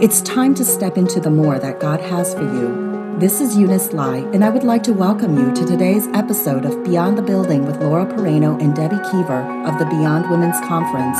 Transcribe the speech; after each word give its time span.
It's 0.00 0.22
time 0.22 0.54
to 0.54 0.64
step 0.64 0.96
into 0.96 1.20
the 1.20 1.28
more 1.28 1.58
that 1.58 1.78
God 1.78 2.00
has 2.00 2.32
for 2.32 2.40
you. 2.40 3.18
This 3.18 3.42
is 3.42 3.54
Eunice 3.54 3.92
Lai, 3.92 4.16
and 4.32 4.42
I 4.42 4.48
would 4.48 4.64
like 4.64 4.82
to 4.84 4.94
welcome 4.94 5.36
you 5.36 5.54
to 5.54 5.66
today's 5.66 6.06
episode 6.14 6.64
of 6.64 6.82
Beyond 6.84 7.18
the 7.18 7.22
Building 7.22 7.66
with 7.66 7.82
Laura 7.82 8.06
Pereno 8.06 8.58
and 8.62 8.74
Debbie 8.74 8.96
Kiever 8.96 9.68
of 9.68 9.78
the 9.78 9.84
Beyond 9.84 10.30
Women's 10.30 10.58
Conference. 10.60 11.18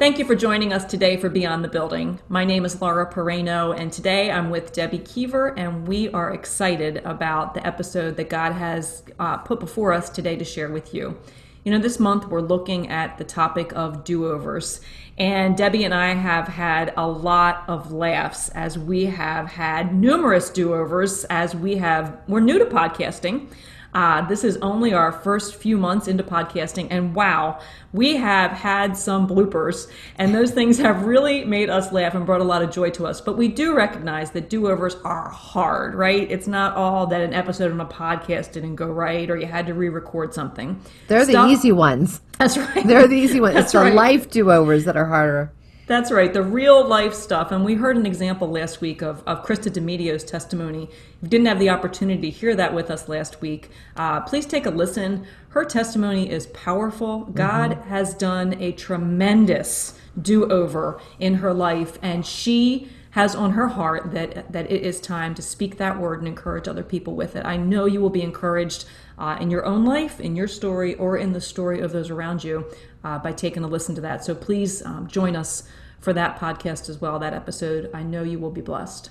Thank 0.00 0.18
you 0.18 0.24
for 0.24 0.34
joining 0.34 0.72
us 0.72 0.84
today 0.84 1.16
for 1.16 1.28
Beyond 1.28 1.62
the 1.62 1.68
Building. 1.68 2.18
My 2.28 2.44
name 2.44 2.64
is 2.64 2.82
Laura 2.82 3.08
Pereno, 3.08 3.78
and 3.78 3.92
today 3.92 4.32
I'm 4.32 4.50
with 4.50 4.72
Debbie 4.72 4.98
Kiever, 4.98 5.54
and 5.56 5.86
we 5.86 6.10
are 6.10 6.34
excited 6.34 6.96
about 7.04 7.54
the 7.54 7.64
episode 7.64 8.16
that 8.16 8.30
God 8.30 8.50
has 8.54 9.04
uh, 9.20 9.36
put 9.36 9.60
before 9.60 9.92
us 9.92 10.10
today 10.10 10.34
to 10.34 10.44
share 10.44 10.70
with 10.70 10.92
you. 10.92 11.16
You 11.64 11.72
know, 11.72 11.78
this 11.78 12.00
month 12.00 12.26
we're 12.28 12.40
looking 12.40 12.88
at 12.88 13.18
the 13.18 13.24
topic 13.24 13.72
of 13.74 14.02
do 14.02 14.26
overs, 14.26 14.80
and 15.20 15.54
Debbie 15.54 15.84
and 15.84 15.92
I 15.92 16.14
have 16.14 16.48
had 16.48 16.94
a 16.96 17.06
lot 17.06 17.64
of 17.68 17.92
laughs 17.92 18.48
as 18.48 18.78
we 18.78 19.04
have 19.04 19.48
had 19.48 19.94
numerous 19.94 20.48
do 20.48 20.72
overs 20.72 21.24
as 21.24 21.54
we 21.54 21.76
have, 21.76 22.16
we're 22.26 22.40
new 22.40 22.58
to 22.58 22.64
podcasting. 22.64 23.48
Uh, 23.94 24.26
this 24.28 24.44
is 24.44 24.56
only 24.58 24.92
our 24.92 25.12
first 25.12 25.56
few 25.56 25.76
months 25.76 26.08
into 26.08 26.22
podcasting, 26.22 26.86
and 26.90 27.14
wow, 27.14 27.60
we 27.92 28.16
have 28.16 28.52
had 28.52 28.96
some 28.96 29.26
bloopers, 29.26 29.90
and 30.16 30.34
those 30.34 30.52
things 30.52 30.78
have 30.78 31.04
really 31.04 31.44
made 31.44 31.68
us 31.70 31.92
laugh 31.92 32.14
and 32.14 32.24
brought 32.24 32.40
a 32.40 32.44
lot 32.44 32.62
of 32.62 32.70
joy 32.70 32.90
to 32.90 33.06
us. 33.06 33.20
But 33.20 33.36
we 33.36 33.48
do 33.48 33.74
recognize 33.74 34.30
that 34.32 34.48
do 34.48 34.68
overs 34.68 34.96
are 35.04 35.28
hard, 35.28 35.94
right? 35.94 36.30
It's 36.30 36.46
not 36.46 36.76
all 36.76 37.06
that 37.08 37.20
an 37.20 37.34
episode 37.34 37.72
on 37.72 37.80
a 37.80 37.86
podcast 37.86 38.52
didn't 38.52 38.76
go 38.76 38.86
right 38.86 39.28
or 39.30 39.36
you 39.36 39.46
had 39.46 39.66
to 39.66 39.74
re 39.74 39.88
record 39.88 40.34
something. 40.34 40.80
They're 41.08 41.24
Stuff, 41.24 41.46
the 41.46 41.52
easy 41.52 41.72
ones. 41.72 42.20
That's 42.38 42.56
right. 42.56 42.86
They're 42.86 43.08
the 43.08 43.16
easy 43.16 43.40
ones. 43.40 43.54
That's 43.54 43.66
it's 43.66 43.72
the 43.72 43.80
right. 43.80 43.94
life 43.94 44.30
do 44.30 44.50
overs 44.50 44.84
that 44.84 44.96
are 44.96 45.06
harder. 45.06 45.52
That's 45.90 46.12
right, 46.12 46.32
the 46.32 46.44
real 46.44 46.86
life 46.86 47.14
stuff. 47.14 47.50
And 47.50 47.64
we 47.64 47.74
heard 47.74 47.96
an 47.96 48.06
example 48.06 48.48
last 48.48 48.80
week 48.80 49.02
of, 49.02 49.24
of 49.26 49.44
Krista 49.44 49.72
DeMedio's 49.72 50.22
testimony. 50.22 50.84
If 50.84 51.22
you 51.22 51.28
didn't 51.28 51.48
have 51.48 51.58
the 51.58 51.70
opportunity 51.70 52.30
to 52.30 52.30
hear 52.30 52.54
that 52.54 52.72
with 52.72 52.92
us 52.92 53.08
last 53.08 53.40
week, 53.40 53.70
uh, 53.96 54.20
please 54.20 54.46
take 54.46 54.66
a 54.66 54.70
listen. 54.70 55.26
Her 55.48 55.64
testimony 55.64 56.30
is 56.30 56.46
powerful. 56.46 57.22
Mm-hmm. 57.22 57.32
God 57.32 57.72
has 57.88 58.14
done 58.14 58.54
a 58.62 58.70
tremendous 58.70 59.98
do 60.22 60.48
over 60.48 61.00
in 61.18 61.34
her 61.34 61.52
life, 61.52 61.98
and 62.02 62.24
she 62.24 62.88
has 63.10 63.34
on 63.34 63.50
her 63.52 63.66
heart 63.66 64.12
that 64.12 64.52
that 64.52 64.70
it 64.70 64.82
is 64.82 65.00
time 65.00 65.34
to 65.34 65.42
speak 65.42 65.76
that 65.78 65.98
word 65.98 66.20
and 66.20 66.28
encourage 66.28 66.68
other 66.68 66.84
people 66.84 67.16
with 67.16 67.34
it. 67.34 67.44
I 67.44 67.56
know 67.56 67.86
you 67.86 68.00
will 68.00 68.10
be 68.10 68.22
encouraged 68.22 68.84
uh, 69.20 69.36
in 69.38 69.50
your 69.50 69.64
own 69.66 69.84
life, 69.84 70.18
in 70.18 70.34
your 70.34 70.48
story, 70.48 70.94
or 70.94 71.18
in 71.18 71.32
the 71.32 71.40
story 71.40 71.80
of 71.80 71.92
those 71.92 72.10
around 72.10 72.42
you 72.42 72.64
uh, 73.04 73.18
by 73.18 73.30
taking 73.30 73.62
a 73.62 73.68
listen 73.68 73.94
to 73.94 74.00
that. 74.00 74.24
So 74.24 74.34
please 74.34 74.84
um, 74.84 75.06
join 75.06 75.36
us 75.36 75.68
for 76.00 76.14
that 76.14 76.38
podcast 76.38 76.88
as 76.88 77.00
well, 77.00 77.18
that 77.18 77.34
episode. 77.34 77.90
I 77.92 78.02
know 78.02 78.22
you 78.22 78.38
will 78.38 78.50
be 78.50 78.62
blessed. 78.62 79.10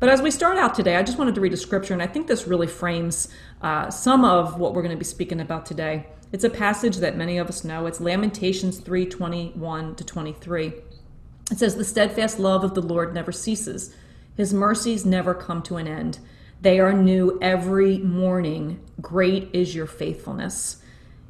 But 0.00 0.08
as 0.08 0.22
we 0.22 0.30
start 0.30 0.56
out 0.56 0.74
today, 0.74 0.96
I 0.96 1.02
just 1.02 1.18
wanted 1.18 1.34
to 1.36 1.40
read 1.40 1.52
a 1.52 1.58
scripture, 1.58 1.92
and 1.92 2.02
I 2.02 2.06
think 2.06 2.26
this 2.26 2.48
really 2.48 2.66
frames 2.66 3.28
uh, 3.60 3.90
some 3.90 4.24
of 4.24 4.58
what 4.58 4.74
we're 4.74 4.82
going 4.82 4.96
to 4.96 4.98
be 4.98 5.04
speaking 5.04 5.40
about 5.40 5.66
today. 5.66 6.06
It's 6.32 6.44
a 6.44 6.50
passage 6.50 6.96
that 6.96 7.16
many 7.16 7.36
of 7.36 7.48
us 7.48 7.62
know. 7.62 7.86
It's 7.86 8.00
Lamentations 8.00 8.78
3 8.78 9.04
21 9.06 9.94
to 9.96 10.02
23. 10.04 10.72
It 11.50 11.58
says, 11.58 11.76
The 11.76 11.84
steadfast 11.84 12.38
love 12.38 12.64
of 12.64 12.74
the 12.74 12.80
Lord 12.80 13.12
never 13.12 13.30
ceases, 13.30 13.94
his 14.34 14.54
mercies 14.54 15.04
never 15.04 15.34
come 15.34 15.62
to 15.64 15.76
an 15.76 15.86
end. 15.86 16.18
They 16.62 16.78
are 16.78 16.92
new 16.92 17.38
every 17.42 17.98
morning. 17.98 18.80
Great 19.00 19.50
is 19.52 19.74
your 19.74 19.86
faithfulness. 19.86 20.80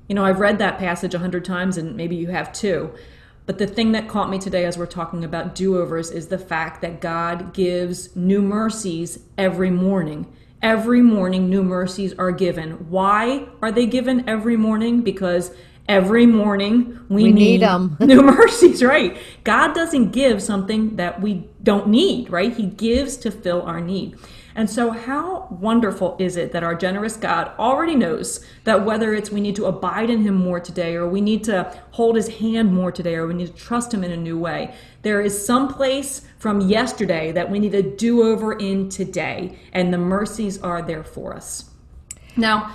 You 0.07 0.15
know, 0.15 0.27
I've 0.27 0.41
read 0.41 0.59
that 0.59 0.79
passage 0.79 1.15
a 1.15 1.19
hundred 1.19 1.47
times, 1.47 1.79
and 1.79 1.97
maybe 1.97 2.17
you 2.17 2.29
have 2.29 2.53
too. 2.53 2.93
But 3.47 3.57
the 3.57 3.67
thing 3.67 3.93
that 3.93 4.09
caught 4.09 4.29
me 4.29 4.39
today 4.39 4.67
as 4.67 4.77
we're 4.77 4.85
talking 4.85 5.25
about 5.25 5.55
do 5.55 5.79
overs 5.79 6.11
is 6.11 6.29
the 6.29 6.39
fact 6.39 6.83
that 6.83 7.01
God 7.01 7.55
gives 7.55 8.15
new 8.15 8.42
mercies 8.42 9.21
every 9.39 9.71
morning. 9.71 10.31
Every 10.61 11.01
morning, 11.01 11.48
new 11.48 11.63
mercies 11.63 12.13
are 12.19 12.31
given. 12.31 12.91
Why 12.91 13.48
are 13.63 13.73
they 13.73 13.87
given 13.87 14.29
every 14.29 14.59
morning? 14.59 15.01
Because 15.01 15.51
every 15.89 16.27
morning 16.27 17.01
we, 17.09 17.25
we 17.25 17.33
need, 17.33 17.63
need 17.63 18.01
new 18.01 18.23
mercies, 18.23 18.85
right? 18.85 19.17
God 19.45 19.75
doesn't 19.75 20.11
give 20.11 20.42
something 20.42 20.97
that 20.97 21.23
we 21.23 21.48
don't 21.63 21.89
need, 21.89 22.31
right? 22.31 22.55
He 22.55 22.67
gives 22.67 23.17
to 23.19 23.31
fill 23.31 23.63
our 23.63 23.81
need. 23.81 24.19
And 24.55 24.68
so, 24.68 24.90
how 24.90 25.48
wonderful 25.51 26.17
is 26.18 26.36
it 26.36 26.52
that 26.52 26.63
our 26.63 26.74
generous 26.74 27.17
God 27.17 27.52
already 27.58 27.95
knows 27.95 28.45
that 28.64 28.85
whether 28.85 29.14
it's 29.14 29.30
we 29.30 29.40
need 29.40 29.57
to 29.57 29.67
abide 29.67 30.11
in 30.11 30.23
Him 30.23 30.35
more 30.35 30.61
today, 30.61 30.95
or 30.95 31.08
we 31.08 31.20
need 31.20 31.45
to 31.45 31.74
hold 31.92 32.17
His 32.17 32.29
hand 32.29 32.73
more 32.73 32.92
today, 32.92 33.14
or 33.14 33.27
we 33.27 33.35
need 33.35 33.48
to 33.48 33.55
trust 33.55 33.95
Him 33.95 34.05
in 34.05 34.12
a 34.12 34.17
new 34.17 34.39
way, 34.39 34.74
there 35.02 35.20
is 35.20 35.45
some 35.45 35.73
place 35.73 36.23
from 36.39 36.61
yesterday 36.61 37.33
that 37.33 37.51
we 37.51 37.58
need 37.58 37.74
a 37.74 37.83
do 37.83 38.23
over 38.23 38.52
in 38.52 38.89
today, 38.89 39.58
and 39.73 39.92
the 39.92 39.98
mercies 39.98 40.61
are 40.61 40.83
there 40.83 41.05
for 41.05 41.35
us. 41.35 41.70
Now, 42.36 42.74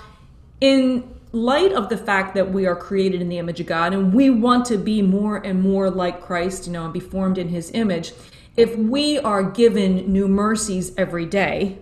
in 0.61 1.13
light 1.31 1.73
of 1.73 1.89
the 1.89 1.97
fact 1.97 2.33
that 2.35 2.51
we 2.51 2.65
are 2.65 2.75
created 2.75 3.21
in 3.21 3.29
the 3.29 3.37
image 3.37 3.59
of 3.59 3.67
God 3.67 3.93
and 3.93 4.13
we 4.13 4.29
want 4.29 4.65
to 4.65 4.77
be 4.77 5.01
more 5.01 5.37
and 5.37 5.61
more 5.61 5.89
like 5.89 6.21
Christ, 6.21 6.65
you 6.65 6.73
know, 6.73 6.85
and 6.85 6.93
be 6.93 6.99
formed 6.99 7.37
in 7.37 7.49
His 7.49 7.71
image 7.71 8.13
if 8.57 8.75
we 8.75 9.19
are 9.19 9.43
given 9.43 10.11
new 10.11 10.27
mercies 10.27 10.91
every 10.97 11.27
day, 11.27 11.77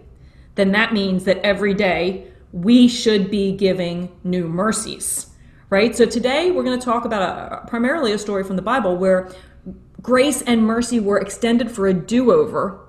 then 0.56 0.74
that 0.74 0.94
means 0.94 1.24
that 1.24 1.38
every 1.38 1.74
day 1.74 2.28
we 2.52 2.88
should 2.88 3.31
be 3.31 3.53
giving 3.53 4.12
new 4.24 4.47
mercies, 4.47 5.28
right? 5.69 5.96
So 5.96 6.06
today 6.06 6.52
we're 6.52 6.64
going 6.64 6.80
to 6.80 6.85
talk 6.85 7.06
about 7.06 7.22
a, 7.64 7.68
primarily 7.68 8.12
a 8.12 8.18
story 8.18 8.44
from 8.44 8.58
the 8.58 8.62
Bible 8.62 8.97
where 8.97 9.31
grace 10.02 10.41
and 10.41 10.64
mercy 10.64 11.00
were 11.00 11.18
extended 11.18 11.72
for 11.72 11.88
a 11.88 11.94
do 11.94 12.31
over 12.31 12.80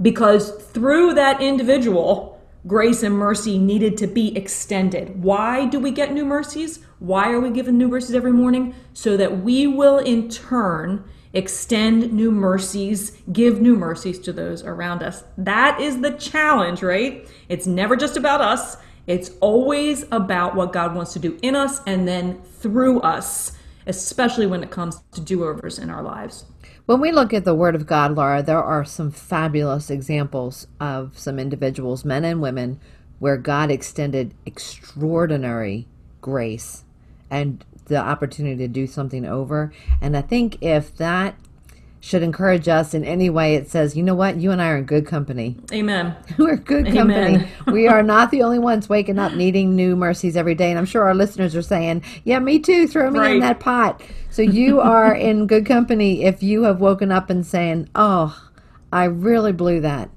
because 0.00 0.50
through 0.50 1.14
that 1.14 1.40
individual, 1.40 2.40
grace 2.66 3.02
and 3.02 3.16
mercy 3.16 3.58
needed 3.58 3.96
to 3.98 4.06
be 4.06 4.36
extended. 4.36 5.22
Why 5.22 5.66
do 5.66 5.78
we 5.78 5.90
get 5.90 6.12
new 6.12 6.24
mercies? 6.24 6.80
Why 7.00 7.30
are 7.30 7.40
we 7.40 7.50
given 7.50 7.78
new 7.78 7.88
mercies 7.88 8.14
every 8.14 8.32
morning? 8.32 8.74
So 8.92 9.16
that 9.16 9.42
we 9.42 9.66
will 9.66 9.98
in 9.98 10.28
turn 10.28 11.04
extend 11.34 12.12
new 12.12 12.30
mercies, 12.30 13.12
give 13.32 13.60
new 13.60 13.76
mercies 13.76 14.18
to 14.20 14.32
those 14.32 14.62
around 14.62 15.02
us. 15.02 15.24
That 15.36 15.80
is 15.80 16.00
the 16.00 16.12
challenge, 16.12 16.82
right? 16.82 17.28
It's 17.48 17.66
never 17.66 17.96
just 17.96 18.16
about 18.16 18.40
us, 18.40 18.76
it's 19.06 19.32
always 19.40 20.06
about 20.10 20.54
what 20.54 20.72
God 20.72 20.94
wants 20.94 21.12
to 21.12 21.18
do 21.18 21.38
in 21.42 21.54
us 21.54 21.80
and 21.86 22.08
then 22.08 22.40
through 22.42 23.00
us, 23.00 23.52
especially 23.86 24.46
when 24.46 24.62
it 24.62 24.70
comes 24.70 25.02
to 25.12 25.20
do 25.20 25.44
overs 25.44 25.78
in 25.78 25.90
our 25.90 26.02
lives. 26.02 26.46
When 26.86 27.00
we 27.00 27.12
look 27.12 27.32
at 27.34 27.44
the 27.44 27.54
Word 27.54 27.74
of 27.74 27.86
God, 27.86 28.14
Laura, 28.14 28.42
there 28.42 28.62
are 28.62 28.84
some 28.84 29.10
fabulous 29.10 29.90
examples 29.90 30.66
of 30.80 31.18
some 31.18 31.38
individuals, 31.38 32.04
men 32.04 32.24
and 32.24 32.40
women, 32.40 32.80
where 33.18 33.36
God 33.36 33.70
extended 33.70 34.34
extraordinary 34.44 35.86
grace 36.20 36.84
and 37.30 37.64
the 37.86 37.96
opportunity 37.96 38.56
to 38.56 38.68
do 38.68 38.86
something 38.86 39.24
over. 39.24 39.72
And 40.00 40.16
I 40.16 40.22
think 40.22 40.62
if 40.62 40.96
that 40.96 41.36
should 42.04 42.22
encourage 42.22 42.68
us 42.68 42.92
in 42.92 43.02
any 43.02 43.30
way, 43.30 43.54
it 43.54 43.70
says, 43.70 43.96
you 43.96 44.02
know 44.02 44.14
what, 44.14 44.36
you 44.36 44.50
and 44.50 44.60
I 44.60 44.68
are 44.68 44.76
in 44.76 44.84
good 44.84 45.06
company. 45.06 45.56
Amen. 45.72 46.14
We're 46.38 46.56
good 46.56 46.92
company. 46.92 47.36
Amen. 47.36 47.48
we 47.68 47.88
are 47.88 48.02
not 48.02 48.30
the 48.30 48.42
only 48.42 48.58
ones 48.58 48.90
waking 48.90 49.18
up 49.18 49.32
needing 49.32 49.74
new 49.74 49.96
mercies 49.96 50.36
every 50.36 50.54
day. 50.54 50.68
And 50.68 50.78
I'm 50.78 50.84
sure 50.84 51.04
our 51.04 51.14
listeners 51.14 51.56
are 51.56 51.62
saying, 51.62 52.02
yeah, 52.24 52.40
me 52.40 52.58
too, 52.58 52.86
throw 52.86 53.10
me 53.10 53.18
right. 53.18 53.32
in 53.32 53.40
that 53.40 53.58
pot. 53.58 54.02
So 54.28 54.42
you 54.42 54.80
are 54.82 55.14
in 55.14 55.46
good 55.46 55.64
company 55.64 56.24
if 56.24 56.42
you 56.42 56.64
have 56.64 56.78
woken 56.78 57.10
up 57.10 57.30
and 57.30 57.46
saying, 57.46 57.88
oh, 57.94 58.38
I 58.92 59.04
really 59.04 59.52
blew 59.52 59.80
that. 59.80 60.10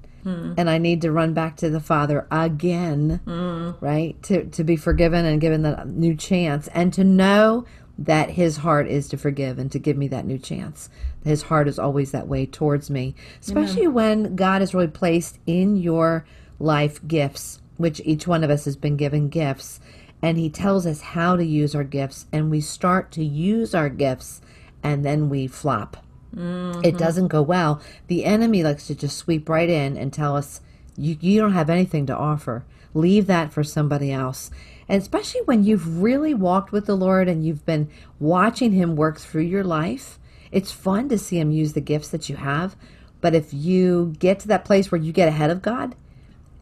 And 0.57 0.69
I 0.69 0.77
need 0.77 1.01
to 1.01 1.11
run 1.11 1.33
back 1.33 1.55
to 1.57 1.69
the 1.69 1.79
Father 1.79 2.27
again, 2.31 3.21
mm. 3.25 3.75
right? 3.81 4.21
To, 4.23 4.45
to 4.45 4.63
be 4.63 4.75
forgiven 4.75 5.25
and 5.25 5.39
given 5.39 5.61
that 5.61 5.87
new 5.87 6.15
chance, 6.15 6.67
and 6.69 6.91
to 6.93 7.03
know 7.03 7.65
that 7.97 8.31
His 8.31 8.57
heart 8.57 8.87
is 8.87 9.07
to 9.09 9.17
forgive 9.17 9.57
and 9.57 9.71
to 9.71 9.79
give 9.79 9.97
me 9.97 10.07
that 10.09 10.25
new 10.25 10.37
chance. 10.37 10.89
His 11.23 11.43
heart 11.43 11.67
is 11.67 11.79
always 11.79 12.11
that 12.11 12.27
way 12.27 12.45
towards 12.45 12.89
me, 12.89 13.15
especially 13.41 13.87
when 13.87 14.35
God 14.35 14.61
has 14.61 14.73
really 14.73 14.87
placed 14.87 15.39
in 15.45 15.77
your 15.77 16.25
life 16.59 17.05
gifts, 17.07 17.61
which 17.77 18.01
each 18.05 18.27
one 18.27 18.43
of 18.43 18.49
us 18.49 18.65
has 18.65 18.75
been 18.75 18.97
given 18.97 19.29
gifts, 19.29 19.79
and 20.21 20.37
He 20.37 20.49
tells 20.49 20.85
us 20.85 21.01
how 21.01 21.35
to 21.35 21.45
use 21.45 21.73
our 21.73 21.83
gifts, 21.83 22.27
and 22.31 22.51
we 22.51 22.61
start 22.61 23.11
to 23.13 23.23
use 23.23 23.73
our 23.73 23.89
gifts, 23.89 24.41
and 24.83 25.05
then 25.05 25.29
we 25.29 25.47
flop 25.47 25.97
Mm-hmm. 26.35 26.81
It 26.83 26.97
doesn't 26.97 27.27
go 27.29 27.41
well. 27.41 27.81
The 28.07 28.25
enemy 28.25 28.63
likes 28.63 28.87
to 28.87 28.95
just 28.95 29.17
sweep 29.17 29.49
right 29.49 29.69
in 29.69 29.97
and 29.97 30.11
tell 30.11 30.35
us, 30.35 30.61
you, 30.95 31.17
you 31.19 31.39
don't 31.39 31.53
have 31.53 31.69
anything 31.69 32.05
to 32.07 32.15
offer. 32.15 32.65
Leave 32.93 33.27
that 33.27 33.53
for 33.53 33.63
somebody 33.63 34.11
else. 34.11 34.49
And 34.89 35.01
especially 35.01 35.41
when 35.41 35.63
you've 35.63 36.01
really 36.01 36.33
walked 36.33 36.71
with 36.71 36.85
the 36.85 36.95
Lord 36.95 37.27
and 37.27 37.45
you've 37.45 37.65
been 37.65 37.89
watching 38.19 38.71
Him 38.71 38.95
work 38.95 39.19
through 39.19 39.43
your 39.43 39.63
life, 39.63 40.17
it's 40.51 40.71
fun 40.71 41.09
to 41.09 41.17
see 41.17 41.39
Him 41.39 41.51
use 41.51 41.73
the 41.73 41.81
gifts 41.81 42.09
that 42.09 42.29
you 42.29 42.37
have. 42.37 42.75
But 43.19 43.35
if 43.35 43.53
you 43.53 44.15
get 44.19 44.39
to 44.39 44.47
that 44.47 44.65
place 44.65 44.91
where 44.91 45.01
you 45.01 45.11
get 45.11 45.27
ahead 45.27 45.49
of 45.49 45.61
God, 45.61 45.95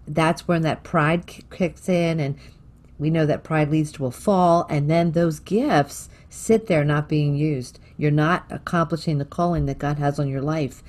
that's 0.08 0.48
when 0.48 0.62
that 0.64 0.84
pride 0.84 1.26
kicks 1.50 1.88
in. 1.88 2.20
And 2.20 2.38
we 2.98 3.10
know 3.10 3.26
that 3.26 3.44
pride 3.44 3.70
leads 3.70 3.92
to 3.94 4.06
a 4.06 4.12
fall. 4.12 4.66
And 4.70 4.90
then 4.90 5.12
those 5.12 5.40
gifts 5.40 6.10
sit 6.30 6.68
there 6.68 6.84
not 6.84 7.10
being 7.10 7.36
used. 7.36 7.80
You're 7.98 8.12
not 8.12 8.46
accomplishing 8.50 9.18
the 9.18 9.26
calling 9.26 9.66
that 9.68 9.80
God 9.80 9.98
has 10.00 10.20
on 10.20 10.28
your 10.28 10.42
life. 10.42 10.84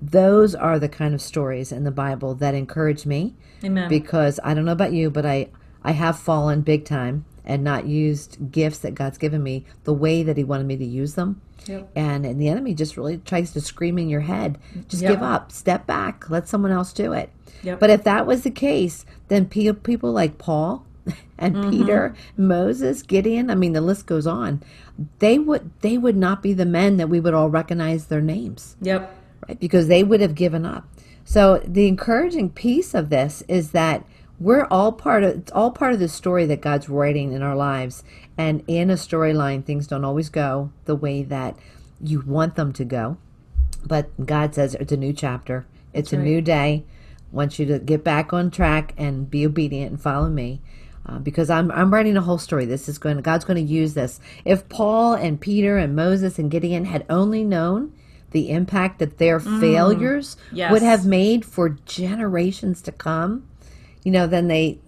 Those 0.00 0.54
are 0.54 0.78
the 0.78 0.88
kind 0.88 1.14
of 1.14 1.22
stories 1.22 1.70
in 1.72 1.84
the 1.84 1.90
Bible 1.90 2.34
that 2.36 2.54
encourage 2.54 3.06
me. 3.06 3.34
Amen. 3.64 3.88
Because 3.88 4.40
I 4.42 4.54
don't 4.54 4.64
know 4.64 4.72
about 4.72 4.92
you, 4.92 5.10
but 5.10 5.24
I 5.24 5.48
I 5.84 5.92
have 5.92 6.18
fallen 6.18 6.62
big 6.62 6.84
time 6.84 7.24
and 7.44 7.64
not 7.64 7.86
used 7.86 8.52
gifts 8.52 8.78
that 8.78 8.94
God's 8.94 9.18
given 9.18 9.42
me 9.42 9.64
the 9.84 9.92
way 9.92 10.22
that 10.22 10.36
He 10.36 10.44
wanted 10.44 10.66
me 10.66 10.76
to 10.76 10.84
use 10.84 11.14
them. 11.14 11.40
Yep. 11.66 11.90
And, 11.94 12.26
and 12.26 12.40
the 12.40 12.48
enemy 12.48 12.74
just 12.74 12.96
really 12.96 13.18
tries 13.18 13.52
to 13.52 13.60
scream 13.60 13.98
in 13.98 14.08
your 14.08 14.20
head, 14.22 14.58
just 14.88 15.02
Yep. 15.02 15.12
give 15.12 15.22
up, 15.22 15.52
step 15.52 15.86
back, 15.86 16.28
let 16.28 16.48
someone 16.48 16.72
else 16.72 16.92
do 16.92 17.12
it. 17.12 17.30
Yep. 17.62 17.78
But 17.78 17.90
if 17.90 18.04
that 18.04 18.26
was 18.26 18.42
the 18.42 18.50
case, 18.50 19.04
then 19.28 19.46
people 19.46 20.12
like 20.12 20.38
Paul 20.38 20.84
and 21.38 21.54
Mm-hmm. 21.56 21.70
Peter, 21.70 22.14
Moses, 22.36 23.02
Gideon, 23.02 23.50
I 23.50 23.54
mean 23.54 23.72
the 23.72 23.80
list 23.80 24.06
goes 24.06 24.26
on. 24.26 24.62
They 25.18 25.38
would 25.38 25.70
they 25.80 25.98
would 25.98 26.16
not 26.16 26.42
be 26.42 26.52
the 26.52 26.66
men 26.66 26.96
that 26.98 27.08
we 27.08 27.20
would 27.20 27.34
all 27.34 27.50
recognize 27.50 28.06
their 28.06 28.20
names 28.20 28.76
Yep. 28.82 29.14
right? 29.48 29.58
Because 29.60 29.88
they 29.88 30.04
would 30.04 30.20
have 30.20 30.34
given 30.34 30.64
up. 30.64 30.86
So 31.24 31.58
the 31.66 31.86
encouraging 31.88 32.50
piece 32.50 32.94
of 32.94 33.08
this 33.10 33.42
is 33.48 33.70
that 33.72 34.04
we're 34.38 34.66
all 34.66 34.92
part 34.92 35.22
of 35.24 35.30
it's 35.38 35.52
all 35.52 35.70
part 35.70 35.92
of 35.94 36.00
the 36.00 36.08
story 36.08 36.46
that 36.46 36.60
God's 36.60 36.88
writing 36.88 37.32
in 37.32 37.42
our 37.42 37.56
lives. 37.56 38.02
And 38.38 38.62
in 38.66 38.90
a 38.90 38.94
storyline, 38.94 39.64
things 39.64 39.86
don't 39.86 40.04
always 40.04 40.28
go 40.30 40.70
the 40.86 40.96
way 40.96 41.22
that 41.22 41.54
you 42.00 42.22
want 42.26 42.54
them 42.56 42.72
to 42.74 42.84
go. 42.84 43.18
But 43.84 44.26
God 44.26 44.54
says 44.54 44.74
it's 44.76 44.92
a 44.92 44.96
new 44.96 45.12
chapter. 45.12 45.66
It's 45.92 46.12
a 46.12 46.16
right. 46.16 46.24
new 46.24 46.40
day. 46.40 46.84
wants 47.30 47.58
you 47.58 47.66
to 47.66 47.78
get 47.78 48.02
back 48.04 48.32
on 48.32 48.50
track 48.50 48.94
and 48.96 49.30
be 49.30 49.44
obedient 49.46 49.90
and 49.92 50.00
follow 50.00 50.28
me. 50.28 50.60
Uh, 51.04 51.18
because 51.18 51.50
I'm 51.50 51.70
I'm 51.72 51.92
writing 51.92 52.16
a 52.16 52.20
whole 52.20 52.38
story. 52.38 52.64
This 52.64 52.88
is 52.88 52.96
going. 52.98 53.18
God's 53.22 53.44
going 53.44 53.56
to 53.64 53.72
use 53.72 53.94
this. 53.94 54.20
If 54.44 54.68
Paul 54.68 55.14
and 55.14 55.40
Peter 55.40 55.76
and 55.76 55.96
Moses 55.96 56.38
and 56.38 56.50
Gideon 56.50 56.84
had 56.84 57.04
only 57.10 57.42
known 57.42 57.92
the 58.30 58.50
impact 58.50 58.98
that 59.00 59.18
their 59.18 59.40
failures 59.40 60.36
Mm. 60.36 60.56
Yes. 60.56 60.72
would 60.72 60.82
have 60.82 61.04
made 61.04 61.44
for 61.44 61.70
generations 61.86 62.80
to 62.82 62.92
come, 62.92 63.42
you 64.04 64.12
know, 64.12 64.26
then 64.26 64.48
they, 64.48 64.78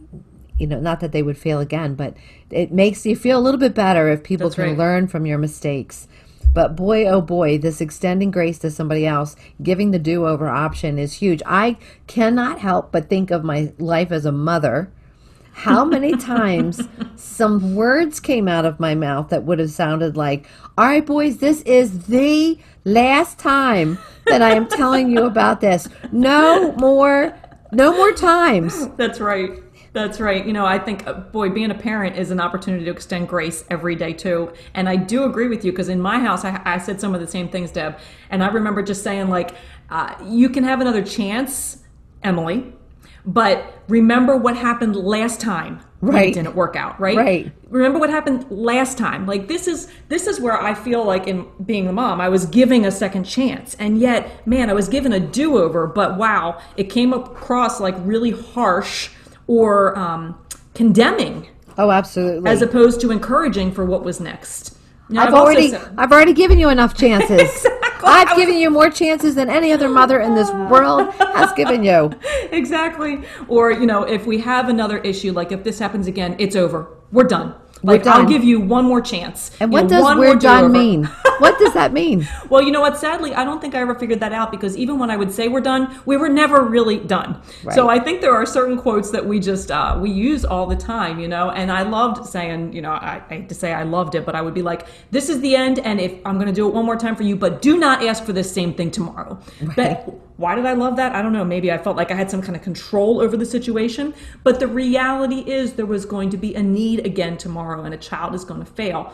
you 0.59 0.67
know, 0.67 0.81
not 0.81 1.01
that 1.01 1.13
they 1.13 1.23
would 1.23 1.37
fail 1.37 1.61
again, 1.61 1.95
but 1.95 2.17
it 2.49 2.73
makes 2.73 3.05
you 3.05 3.17
feel 3.17 3.39
a 3.39 3.43
little 3.43 3.61
bit 3.61 3.75
better 3.75 4.09
if 4.09 4.23
people 4.23 4.47
That's 4.49 4.55
can 4.55 4.65
right. 4.71 4.79
learn 4.79 5.09
from 5.09 5.27
your 5.27 5.37
mistakes. 5.39 6.07
But 6.55 6.77
boy, 6.77 7.07
oh 7.07 7.21
boy, 7.21 7.59
this 7.59 7.81
extending 7.81 8.31
grace 8.31 8.59
to 8.61 8.71
somebody 8.71 9.05
else, 9.05 9.35
giving 9.61 9.91
the 9.91 9.99
do 9.99 10.27
over 10.27 10.49
option 10.49 10.99
is 10.99 11.15
huge. 11.15 11.43
I 11.45 11.77
cannot 12.07 12.61
help 12.61 12.93
but 12.93 13.09
think 13.11 13.33
of 13.33 13.43
my 13.43 13.73
life 13.79 14.13
as 14.13 14.25
a 14.25 14.33
mother. 14.33 14.93
How 15.55 15.85
many 15.85 16.17
times 16.17 16.87
some 17.17 17.75
words 17.77 18.19
came 18.19 18.49
out 18.49 18.67
of 18.67 18.81
my 18.81 18.95
mouth 18.95 19.29
that 19.29 19.45
would 19.45 19.61
have 19.61 19.71
sounded 19.71 20.17
like, 20.17 20.47
All 20.77 20.85
right, 20.85 21.05
boys, 21.05 21.39
this 21.39 21.63
is 21.63 22.07
the 22.07 22.59
last 22.85 23.39
time 23.39 23.99
that 24.27 24.43
I 24.43 24.51
am 24.51 24.67
telling 24.69 25.11
you 25.11 25.25
about 25.25 25.61
this. 25.61 25.89
No 26.13 26.73
more, 26.73 27.39
no 27.73 27.93
more 27.93 28.13
times. 28.13 28.89
That's 28.97 29.21
right. 29.21 29.63
That's 29.95 30.19
right. 30.19 30.45
You 30.45 30.53
know, 30.53 30.67
I 30.67 30.81
think, 30.81 31.07
uh, 31.07 31.13
boy, 31.13 31.51
being 31.51 31.71
a 31.71 31.75
parent 31.75 32.17
is 32.17 32.33
an 32.33 32.41
opportunity 32.41 32.85
to 32.85 32.91
extend 32.91 33.29
grace 33.29 33.65
every 33.71 33.95
day, 33.95 34.13
too. 34.13 34.53
And 34.75 34.89
I 34.89 34.97
do 34.97 35.23
agree 35.23 35.47
with 35.47 35.65
you 35.65 35.71
because 35.71 35.89
in 35.89 36.01
my 36.01 36.19
house, 36.19 36.45
I, 36.45 36.61
I 36.65 36.79
said 36.79 37.01
some 37.01 37.15
of 37.15 37.21
the 37.21 37.29
same 37.29 37.49
things, 37.49 37.71
Deb. 37.71 37.99
And 38.29 38.43
I 38.43 38.49
remember 38.49 38.83
just 38.83 39.05
saying, 39.05 39.29
like, 39.29 39.55
uh, 39.91 40.17
you 40.25 40.49
can 40.49 40.65
have 40.65 40.81
another 40.81 41.03
chance, 41.03 41.79
Emily, 42.25 42.74
but 43.27 43.83
remember 43.89 44.37
what 44.37 44.57
happened 44.57 44.97
last 44.97 45.41
time 45.41 45.81
Right. 46.01 46.29
it 46.29 46.35
didn't 46.35 46.55
work 46.55 46.77
out, 46.77 47.01
right? 47.01 47.17
Right. 47.17 47.53
Remember 47.71 47.99
what 47.99 48.11
happened 48.11 48.45
last 48.51 48.99
time. 48.99 49.25
Like 49.27 49.49
this 49.49 49.67
is 49.67 49.89
this 50.11 50.27
is 50.27 50.39
where 50.39 50.61
I 50.61 50.75
feel 50.75 51.03
like 51.03 51.27
in 51.27 51.47
being 51.65 51.87
the 51.87 51.93
mom, 51.95 52.21
I 52.21 52.29
was 52.29 52.45
giving 52.45 52.85
a 52.85 52.91
second 52.91 53.25
chance. 53.25 53.75
And 53.79 53.99
yet, 53.99 54.47
man, 54.47 54.69
I 54.69 54.75
was 54.75 54.87
given 54.89 55.15
a 55.15 55.21
do-over, 55.21 55.87
but 55.87 56.19
wow, 56.19 56.61
it 56.77 56.85
came 56.91 57.15
across 57.15 57.81
like 57.81 57.95
really 58.01 58.33
harsh 58.33 59.09
or 59.47 59.99
um, 59.99 60.39
condemning 60.75 61.49
Oh, 61.79 61.91
absolutely. 61.91 62.51
as 62.51 62.61
opposed 62.61 63.01
to 63.01 63.11
encouraging 63.11 63.73
for 63.73 63.87
what 63.87 64.05
was 64.05 64.21
next. 64.21 64.77
You 65.09 65.17
know, 65.17 65.23
I've, 65.23 65.35
already, 65.35 65.69
said- 65.71 65.95
I've 65.97 66.13
already 66.13 66.33
given 66.35 66.59
you 66.59 66.69
enough 66.69 66.95
chances. 66.99 67.41
Exactly. 67.41 67.84
I've 68.05 68.37
given 68.37 68.57
you 68.57 68.71
more 68.71 68.91
chances 68.91 69.35
than 69.35 69.51
any 69.51 69.73
other 69.73 69.89
mother 69.89 70.21
in 70.21 70.35
this 70.35 70.51
world 70.51 71.13
has 71.15 71.53
given 71.53 71.83
you. 71.83 72.13
exactly. 72.53 73.23
Or, 73.49 73.71
you 73.73 73.87
know, 73.87 74.03
if 74.05 74.27
we 74.27 74.39
have 74.41 74.69
another 74.69 74.99
issue, 74.99 75.33
like 75.33 75.53
if 75.53 75.65
this 75.65 75.79
happens 75.79 76.07
again, 76.07 76.37
it's 76.39 76.57
over. 76.57 76.89
We're 77.13 77.25
done. 77.25 77.55
Like 77.83 78.03
done. 78.05 78.23
I'll 78.23 78.29
give 78.29 78.43
you 78.45 78.61
one 78.61 78.87
more 78.87 79.01
chance. 79.01 79.51
And 79.61 79.71
You 79.71 79.75
what 79.75 79.83
know, 79.85 79.89
does 79.91 80.03
one 80.03 80.19
we're 80.19 80.37
done 80.37 80.73
mean? 80.73 81.11
What 81.39 81.59
does 81.59 81.73
that 81.75 81.93
mean? 81.93 82.29
Well, 82.49 82.63
you 82.63 82.71
know 82.71 82.81
what? 82.81 82.97
Sadly, 82.97 83.35
I 83.35 83.45
don't 83.45 83.61
think 83.61 83.75
I 83.75 83.81
ever 83.81 83.95
figured 83.95 84.21
that 84.21 84.33
out 84.33 84.51
because 84.51 84.77
even 84.77 84.99
when 84.99 85.11
I 85.11 85.17
would 85.17 85.33
say 85.33 85.49
we're 85.49 85.61
done, 85.61 85.99
we 86.07 86.17
were 86.17 86.29
never 86.29 86.63
really 86.63 86.99
done. 86.99 87.41
So 87.73 87.89
I 87.89 87.99
think 87.99 88.21
there 88.21 88.35
are 88.35 88.47
certain 88.47 88.79
quotes 88.79 89.11
that 89.11 89.25
we 89.25 89.41
just 89.41 89.71
uh, 89.71 89.99
we 90.01 90.11
use 90.11 90.45
all 90.45 90.67
the 90.67 90.77
time, 90.77 91.19
you 91.19 91.29
know. 91.29 91.51
And 91.51 91.71
I 91.73 91.83
loved 91.83 92.27
saying, 92.27 92.73
you 92.73 92.83
know, 92.83 92.91
I, 92.91 93.23
I 93.29 93.35
hate 93.35 93.49
to 93.49 93.55
say 93.55 93.73
I 93.73 93.83
loved 93.83 94.15
it, 94.15 94.25
but 94.25 94.35
I 94.35 94.43
would 94.43 94.55
be 94.55 94.63
like, 94.63 94.87
"This 95.11 95.29
is 95.29 95.41
the 95.41 95.57
end, 95.57 95.79
and 95.81 96.01
if 96.01 96.15
I'm 96.25 96.35
going 96.35 96.47
to 96.47 96.53
do 96.53 96.69
it 96.69 96.75
one 96.75 96.85
more 96.85 96.97
time 96.97 97.17
for 97.17 97.23
you, 97.23 97.37
but 97.37 97.63
do 97.63 97.79
not 97.79 98.05
ask 98.05 98.25
for 98.25 98.33
this 98.33 98.53
same 98.53 98.75
thing 98.75 98.91
tomorrow." 98.91 99.39
But 99.77 100.09
why 100.37 100.55
did 100.55 100.67
I 100.67 100.73
love 100.73 100.97
that? 100.97 101.15
I 101.15 101.23
don't 101.23 101.33
know. 101.33 101.45
Maybe 101.45 101.71
I 101.71 101.79
felt 101.79 101.97
like 101.97 102.11
I 102.11 102.15
had 102.15 102.31
some 102.31 102.43
kind 102.43 102.57
of 102.57 102.63
control 102.63 103.21
over 103.21 103.37
the 103.37 103.47
situation. 103.47 104.15
But 104.43 104.61
the 104.61 104.67
reality 104.67 105.41
is, 105.51 105.75
there 105.75 105.87
was 105.87 106.05
going 106.05 106.31
to 106.31 106.37
be 106.37 106.55
a 106.55 106.63
need 106.63 107.07
again 107.07 107.37
tomorrow, 107.37 107.85
and 107.85 107.95
a 107.95 107.99
child 107.99 108.35
is 108.35 108.45
going 108.45 108.61
to 108.61 108.71
fail. 108.71 109.13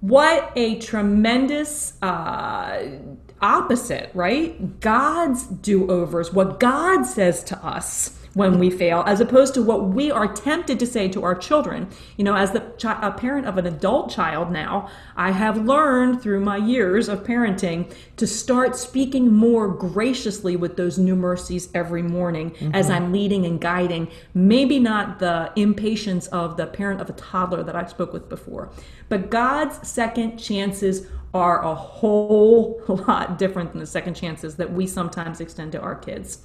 What 0.00 0.52
a 0.56 0.78
tremendous 0.78 2.00
uh, 2.02 2.98
opposite, 3.40 4.10
right? 4.14 4.80
God's 4.80 5.44
do 5.44 5.90
overs, 5.90 6.32
what 6.32 6.60
God 6.60 7.04
says 7.04 7.42
to 7.44 7.58
us 7.64 8.25
when 8.36 8.58
we 8.58 8.68
fail, 8.68 9.02
as 9.06 9.18
opposed 9.18 9.54
to 9.54 9.62
what 9.62 9.88
we 9.88 10.10
are 10.10 10.30
tempted 10.30 10.78
to 10.78 10.86
say 10.86 11.08
to 11.08 11.24
our 11.24 11.34
children. 11.34 11.88
You 12.18 12.24
know, 12.24 12.36
as 12.36 12.52
the 12.52 12.60
chi- 12.60 12.98
a 13.00 13.10
parent 13.10 13.46
of 13.46 13.56
an 13.56 13.66
adult 13.66 14.10
child 14.10 14.52
now, 14.52 14.90
I 15.16 15.30
have 15.30 15.64
learned 15.64 16.20
through 16.20 16.40
my 16.40 16.58
years 16.58 17.08
of 17.08 17.24
parenting 17.24 17.90
to 18.18 18.26
start 18.26 18.76
speaking 18.76 19.32
more 19.32 19.68
graciously 19.68 20.54
with 20.54 20.76
those 20.76 20.98
new 20.98 21.16
mercies 21.16 21.70
every 21.72 22.02
morning 22.02 22.54
as 22.74 22.86
mm-hmm. 22.88 22.94
I'm 22.94 23.10
leading 23.10 23.46
and 23.46 23.58
guiding. 23.58 24.08
Maybe 24.34 24.78
not 24.78 25.18
the 25.18 25.50
impatience 25.56 26.26
of 26.26 26.58
the 26.58 26.66
parent 26.66 27.00
of 27.00 27.08
a 27.08 27.14
toddler 27.14 27.62
that 27.62 27.74
I 27.74 27.86
spoke 27.86 28.12
with 28.12 28.28
before, 28.28 28.70
but 29.08 29.30
God's 29.30 29.88
second 29.88 30.36
chances 30.36 31.06
are 31.32 31.62
a 31.62 31.74
whole 31.74 32.82
lot 33.08 33.38
different 33.38 33.72
than 33.72 33.80
the 33.80 33.86
second 33.86 34.12
chances 34.12 34.56
that 34.56 34.70
we 34.70 34.86
sometimes 34.86 35.40
extend 35.40 35.72
to 35.72 35.80
our 35.80 35.94
kids. 35.94 36.42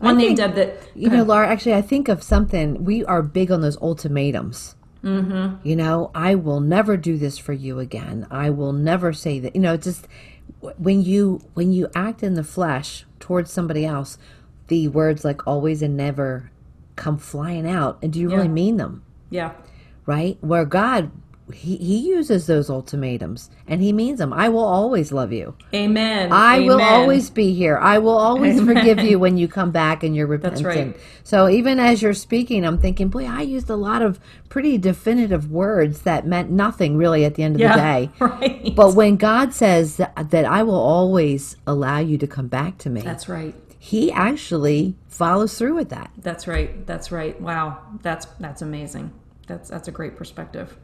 One 0.00 0.16
name, 0.16 0.34
think- 0.34 0.38
Deb, 0.38 0.54
that 0.54 0.88
You 0.94 1.10
know, 1.10 1.22
Laura, 1.22 1.46
actually, 1.48 1.74
I 1.74 1.82
think 1.82 2.08
of 2.08 2.22
something. 2.22 2.84
We 2.84 3.04
are 3.04 3.22
big 3.22 3.52
on 3.52 3.60
those 3.60 3.76
ultimatums. 3.80 4.74
Mm-hmm. 5.04 5.66
You 5.66 5.76
know, 5.76 6.10
I 6.14 6.34
will 6.34 6.60
never 6.60 6.96
do 6.96 7.16
this 7.16 7.38
for 7.38 7.52
you 7.52 7.78
again. 7.78 8.26
I 8.30 8.50
will 8.50 8.72
never 8.72 9.12
say 9.12 9.38
that. 9.40 9.54
You 9.54 9.62
know, 9.62 9.74
it's 9.74 9.84
just 9.84 10.08
when 10.76 11.02
you 11.02 11.40
when 11.54 11.72
you 11.72 11.88
act 11.94 12.22
in 12.22 12.34
the 12.34 12.44
flesh 12.44 13.06
towards 13.18 13.50
somebody 13.50 13.86
else, 13.86 14.18
the 14.68 14.88
words 14.88 15.24
like 15.24 15.46
always 15.46 15.80
and 15.82 15.96
never 15.96 16.50
come 16.96 17.16
flying 17.18 17.66
out. 17.68 17.98
And 18.02 18.12
do 18.12 18.18
you 18.20 18.28
really 18.30 18.48
mean 18.48 18.76
them? 18.76 19.02
yeah, 19.30 19.52
Right? 20.06 20.36
Where 20.40 20.64
God, 20.64 21.10
he, 21.50 21.76
he 21.76 21.98
uses 21.98 22.46
those 22.46 22.70
ultimatums 22.70 23.50
and 23.66 23.82
he 23.82 23.92
means 23.92 24.18
them. 24.18 24.32
I 24.32 24.48
will 24.48 24.64
always 24.64 25.12
love 25.12 25.32
you. 25.32 25.54
Amen. 25.74 26.32
I 26.32 26.60
will 26.60 26.80
always 26.80 27.30
be 27.30 27.52
here. 27.52 27.78
I 27.78 27.98
will 27.98 28.16
always 28.16 28.60
forgive 28.60 29.00
you 29.00 29.18
when 29.18 29.36
you 29.36 29.48
come 29.48 29.70
back 29.70 30.02
and 30.02 30.14
you're 30.16 30.26
repentant. 30.26 30.64
right. 30.64 30.96
So 31.24 31.48
even 31.48 31.78
as 31.78 32.02
you're 32.02 32.14
speaking, 32.14 32.64
I'm 32.64 32.78
thinking, 32.78 33.08
boy, 33.08 33.26
I 33.26 33.42
used 33.42 33.70
a 33.70 33.76
lot 33.76 34.02
of 34.02 34.18
pretty 34.48 34.78
definitive 34.78 35.50
words 35.50 36.02
that 36.02 36.26
meant 36.26 36.50
nothing 36.50 36.96
really 36.96 37.24
at 37.24 37.34
the 37.34 37.42
end 37.42 37.56
of 37.56 37.60
yeah, 37.60 37.76
the 37.76 37.80
day. 37.80 38.10
right. 38.18 38.74
But 38.74 38.94
when 38.94 39.16
God 39.16 39.54
says 39.54 39.96
that, 39.96 40.30
that 40.30 40.44
I 40.44 40.62
will 40.62 40.74
always 40.74 41.56
allow 41.66 41.98
you 41.98 42.18
to 42.18 42.26
come 42.26 42.48
back 42.48 42.78
to 42.78 42.90
me, 42.90 43.00
that's 43.02 43.28
right. 43.28 43.54
he 43.78 44.10
actually 44.12 44.94
follows 45.08 45.56
through 45.56 45.74
with 45.74 45.90
that. 45.90 46.10
That's 46.18 46.46
right. 46.46 46.86
That's 46.86 47.12
right. 47.12 47.40
Wow. 47.40 47.82
That's 48.02 48.26
that's 48.38 48.62
amazing. 48.62 49.12
That's 49.46 49.68
that's 49.68 49.88
a 49.88 49.92
great 49.92 50.16
perspective. 50.16 50.76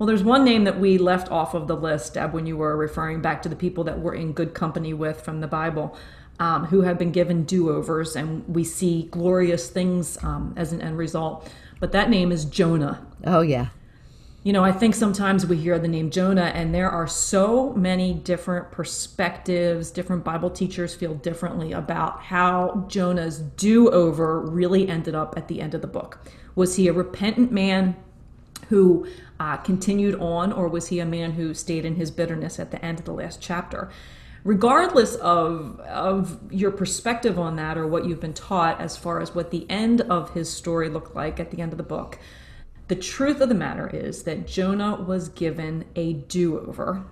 Well, 0.00 0.06
there's 0.06 0.24
one 0.24 0.46
name 0.46 0.64
that 0.64 0.80
we 0.80 0.96
left 0.96 1.30
off 1.30 1.52
of 1.52 1.68
the 1.68 1.76
list, 1.76 2.14
Deb, 2.14 2.32
when 2.32 2.46
you 2.46 2.56
were 2.56 2.74
referring 2.74 3.20
back 3.20 3.42
to 3.42 3.50
the 3.50 3.54
people 3.54 3.84
that 3.84 3.98
we're 3.98 4.14
in 4.14 4.32
good 4.32 4.54
company 4.54 4.94
with 4.94 5.20
from 5.20 5.40
the 5.40 5.46
Bible, 5.46 5.94
um, 6.38 6.64
who 6.64 6.80
have 6.80 6.96
been 6.96 7.12
given 7.12 7.44
do-overs, 7.44 8.16
and 8.16 8.42
we 8.48 8.64
see 8.64 9.08
glorious 9.10 9.68
things 9.68 10.16
um, 10.24 10.54
as 10.56 10.72
an 10.72 10.80
end 10.80 10.96
result. 10.96 11.52
But 11.80 11.92
that 11.92 12.08
name 12.08 12.32
is 12.32 12.46
Jonah. 12.46 13.06
Oh, 13.26 13.42
yeah. 13.42 13.66
You 14.42 14.54
know, 14.54 14.64
I 14.64 14.72
think 14.72 14.94
sometimes 14.94 15.44
we 15.44 15.58
hear 15.58 15.78
the 15.78 15.86
name 15.86 16.08
Jonah, 16.08 16.50
and 16.54 16.74
there 16.74 16.88
are 16.88 17.06
so 17.06 17.74
many 17.74 18.14
different 18.14 18.70
perspectives. 18.70 19.90
Different 19.90 20.24
Bible 20.24 20.48
teachers 20.48 20.94
feel 20.94 21.12
differently 21.12 21.72
about 21.72 22.22
how 22.22 22.86
Jonah's 22.88 23.40
do 23.40 23.90
over 23.90 24.40
really 24.40 24.88
ended 24.88 25.14
up 25.14 25.34
at 25.36 25.48
the 25.48 25.60
end 25.60 25.74
of 25.74 25.82
the 25.82 25.86
book. 25.86 26.20
Was 26.54 26.76
he 26.76 26.88
a 26.88 26.94
repentant 26.94 27.52
man 27.52 27.96
who 28.68 29.06
uh, 29.40 29.56
continued 29.56 30.14
on, 30.20 30.52
or 30.52 30.68
was 30.68 30.88
he 30.88 31.00
a 31.00 31.06
man 31.06 31.32
who 31.32 31.54
stayed 31.54 31.86
in 31.86 31.96
his 31.96 32.10
bitterness 32.10 32.60
at 32.60 32.70
the 32.70 32.84
end 32.84 33.00
of 33.00 33.06
the 33.06 33.12
last 33.12 33.40
chapter? 33.40 33.90
Regardless 34.44 35.16
of, 35.16 35.80
of 35.80 36.38
your 36.52 36.70
perspective 36.70 37.38
on 37.38 37.56
that 37.56 37.76
or 37.76 37.86
what 37.86 38.04
you've 38.04 38.20
been 38.20 38.34
taught 38.34 38.80
as 38.80 38.96
far 38.96 39.20
as 39.20 39.34
what 39.34 39.50
the 39.50 39.68
end 39.70 40.02
of 40.02 40.34
his 40.34 40.50
story 40.52 40.88
looked 40.88 41.16
like 41.16 41.40
at 41.40 41.50
the 41.50 41.60
end 41.60 41.72
of 41.72 41.78
the 41.78 41.84
book, 41.84 42.18
the 42.88 42.96
truth 42.96 43.40
of 43.40 43.48
the 43.48 43.54
matter 43.54 43.88
is 43.88 44.24
that 44.24 44.46
Jonah 44.46 44.96
was 44.96 45.28
given 45.30 45.84
a 45.96 46.12
do 46.12 46.58
over 46.58 47.04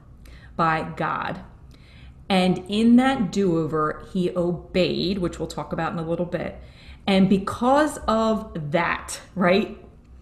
by 0.56 0.82
God. 0.96 1.40
And 2.28 2.64
in 2.68 2.96
that 2.96 3.32
do 3.32 3.58
over, 3.58 4.06
he 4.12 4.30
obeyed, 4.36 5.18
which 5.18 5.38
we'll 5.38 5.48
talk 5.48 5.72
about 5.72 5.92
in 5.92 5.98
a 5.98 6.06
little 6.06 6.26
bit. 6.26 6.60
And 7.06 7.28
because 7.28 7.96
of 8.06 8.70
that, 8.72 9.20
right, 9.34 9.78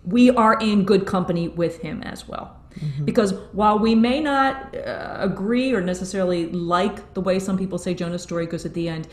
we 0.06 0.30
are 0.30 0.58
in 0.60 0.84
good 0.84 1.06
company 1.06 1.48
with 1.48 1.80
him 1.80 2.02
as 2.02 2.26
well. 2.28 2.56
Mm-hmm. 2.78 3.04
Because 3.04 3.32
while 3.52 3.78
we 3.78 3.94
may 3.94 4.20
not 4.20 4.76
uh, 4.76 5.16
agree 5.18 5.72
or 5.75 5.80
necessarily 5.80 6.46
like 6.50 7.14
the 7.14 7.20
way 7.20 7.38
some 7.38 7.58
people 7.58 7.78
say 7.78 7.94
Jonah's 7.94 8.22
story 8.22 8.46
goes 8.46 8.64
at 8.64 8.75
the 8.75 8.88
end, 8.88 9.08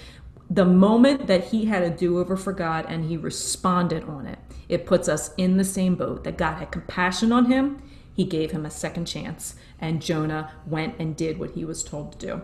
the 0.49 0.65
moment 0.65 1.27
that 1.27 1.45
he 1.45 1.65
had 1.65 1.81
a 1.83 1.89
do 1.89 2.19
over 2.19 2.37
for 2.37 2.53
God 2.53 2.85
and 2.87 3.05
he 3.05 3.17
responded 3.17 4.03
on 4.03 4.27
it, 4.27 4.39
it 4.69 4.85
puts 4.85 5.09
us 5.09 5.31
in 5.37 5.57
the 5.57 5.63
same 5.63 5.95
boat 5.95 6.23
that 6.25 6.37
God 6.37 6.57
had 6.57 6.71
compassion 6.71 7.31
on 7.31 7.45
him. 7.45 7.81
He 8.13 8.25
gave 8.25 8.51
him 8.51 8.65
a 8.65 8.69
second 8.69 9.05
chance, 9.05 9.55
and 9.79 10.01
Jonah 10.01 10.51
went 10.67 10.95
and 10.99 11.15
did 11.15 11.39
what 11.39 11.51
he 11.51 11.65
was 11.65 11.83
told 11.83 12.11
to 12.19 12.27
do. 12.27 12.41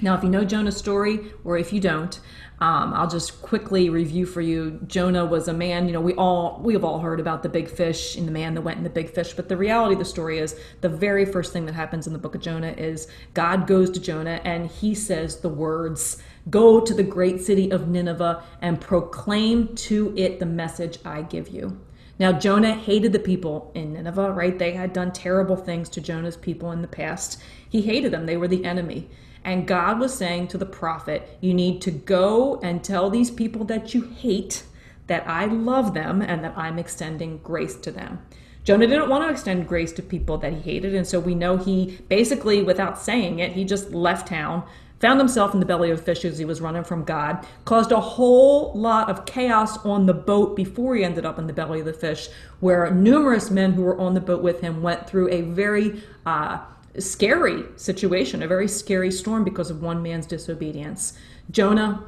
Now, 0.00 0.16
if 0.16 0.22
you 0.22 0.28
know 0.28 0.44
Jonah's 0.44 0.76
story, 0.76 1.20
or 1.44 1.58
if 1.58 1.72
you 1.72 1.80
don't, 1.80 2.20
um, 2.60 2.92
I'll 2.94 3.08
just 3.08 3.40
quickly 3.42 3.88
review 3.88 4.26
for 4.26 4.40
you. 4.40 4.80
Jonah 4.86 5.24
was 5.24 5.48
a 5.48 5.52
man. 5.52 5.86
You 5.86 5.92
know, 5.92 6.00
we 6.00 6.14
all 6.14 6.60
we 6.62 6.72
have 6.72 6.84
all 6.84 6.98
heard 7.00 7.20
about 7.20 7.42
the 7.42 7.48
big 7.48 7.68
fish 7.68 8.16
and 8.16 8.26
the 8.26 8.32
man 8.32 8.54
that 8.54 8.62
went 8.62 8.78
in 8.78 8.84
the 8.84 8.90
big 8.90 9.10
fish. 9.10 9.32
But 9.32 9.48
the 9.48 9.56
reality 9.56 9.94
of 9.94 10.00
the 10.00 10.04
story 10.04 10.38
is, 10.38 10.56
the 10.80 10.88
very 10.88 11.24
first 11.24 11.52
thing 11.52 11.66
that 11.66 11.74
happens 11.74 12.06
in 12.06 12.12
the 12.12 12.18
book 12.18 12.34
of 12.34 12.40
Jonah 12.40 12.74
is 12.76 13.06
God 13.34 13.66
goes 13.66 13.90
to 13.90 14.00
Jonah 14.00 14.40
and 14.44 14.66
he 14.68 14.94
says 14.94 15.36
the 15.36 15.48
words, 15.48 16.20
"Go 16.50 16.80
to 16.80 16.94
the 16.94 17.04
great 17.04 17.40
city 17.40 17.70
of 17.70 17.88
Nineveh 17.88 18.42
and 18.60 18.80
proclaim 18.80 19.74
to 19.76 20.12
it 20.16 20.40
the 20.40 20.46
message 20.46 20.98
I 21.04 21.22
give 21.22 21.48
you." 21.48 21.78
Now, 22.18 22.32
Jonah 22.32 22.74
hated 22.74 23.12
the 23.12 23.20
people 23.20 23.70
in 23.76 23.92
Nineveh, 23.92 24.32
right? 24.32 24.58
They 24.58 24.72
had 24.72 24.92
done 24.92 25.12
terrible 25.12 25.54
things 25.54 25.88
to 25.90 26.00
Jonah's 26.00 26.36
people 26.36 26.72
in 26.72 26.82
the 26.82 26.88
past. 26.88 27.40
He 27.68 27.82
hated 27.82 28.12
them, 28.12 28.26
they 28.26 28.36
were 28.36 28.48
the 28.48 28.64
enemy. 28.64 29.08
And 29.44 29.66
God 29.66 29.98
was 30.00 30.14
saying 30.14 30.48
to 30.48 30.58
the 30.58 30.66
prophet, 30.66 31.38
You 31.40 31.54
need 31.54 31.80
to 31.82 31.90
go 31.90 32.60
and 32.60 32.82
tell 32.82 33.10
these 33.10 33.30
people 33.30 33.64
that 33.66 33.94
you 33.94 34.02
hate 34.02 34.64
that 35.06 35.26
I 35.26 35.46
love 35.46 35.94
them 35.94 36.22
and 36.22 36.44
that 36.44 36.56
I'm 36.56 36.78
extending 36.78 37.38
grace 37.38 37.76
to 37.76 37.90
them. 37.90 38.20
Jonah 38.64 38.86
didn't 38.86 39.08
want 39.08 39.24
to 39.24 39.30
extend 39.30 39.66
grace 39.66 39.92
to 39.92 40.02
people 40.02 40.36
that 40.38 40.52
he 40.52 40.60
hated, 40.60 40.94
and 40.94 41.06
so 41.06 41.18
we 41.18 41.34
know 41.34 41.56
he 41.56 41.98
basically, 42.08 42.62
without 42.62 42.98
saying 42.98 43.38
it, 43.38 43.52
he 43.52 43.64
just 43.64 43.92
left 43.92 44.28
town, 44.28 44.62
found 45.00 45.18
himself 45.18 45.54
in 45.54 45.60
the 45.60 45.64
belly 45.64 45.90
of 45.90 46.04
fish 46.04 46.22
as 46.24 46.38
he 46.38 46.44
was 46.44 46.60
running 46.60 46.84
from 46.84 47.04
God, 47.04 47.46
caused 47.64 47.92
a 47.92 48.00
whole 48.00 48.74
lot 48.74 49.08
of 49.08 49.24
chaos 49.24 49.78
on 49.86 50.04
the 50.04 50.12
boat 50.12 50.54
before 50.54 50.96
he 50.96 51.04
ended 51.04 51.24
up 51.24 51.38
in 51.38 51.46
the 51.46 51.52
belly 51.54 51.80
of 51.80 51.86
the 51.86 51.94
fish, 51.94 52.28
where 52.60 52.90
numerous 52.90 53.50
men 53.50 53.72
who 53.72 53.82
were 53.82 53.98
on 53.98 54.12
the 54.12 54.20
boat 54.20 54.42
with 54.42 54.60
him 54.60 54.82
went 54.82 55.08
through 55.08 55.30
a 55.30 55.40
very 55.40 56.02
uh, 56.26 56.58
scary 57.00 57.64
situation, 57.76 58.42
a 58.42 58.48
very 58.48 58.68
scary 58.68 59.10
storm 59.10 59.44
because 59.44 59.70
of 59.70 59.82
one 59.82 60.02
man's 60.02 60.26
disobedience. 60.26 61.14
Jonah 61.50 62.04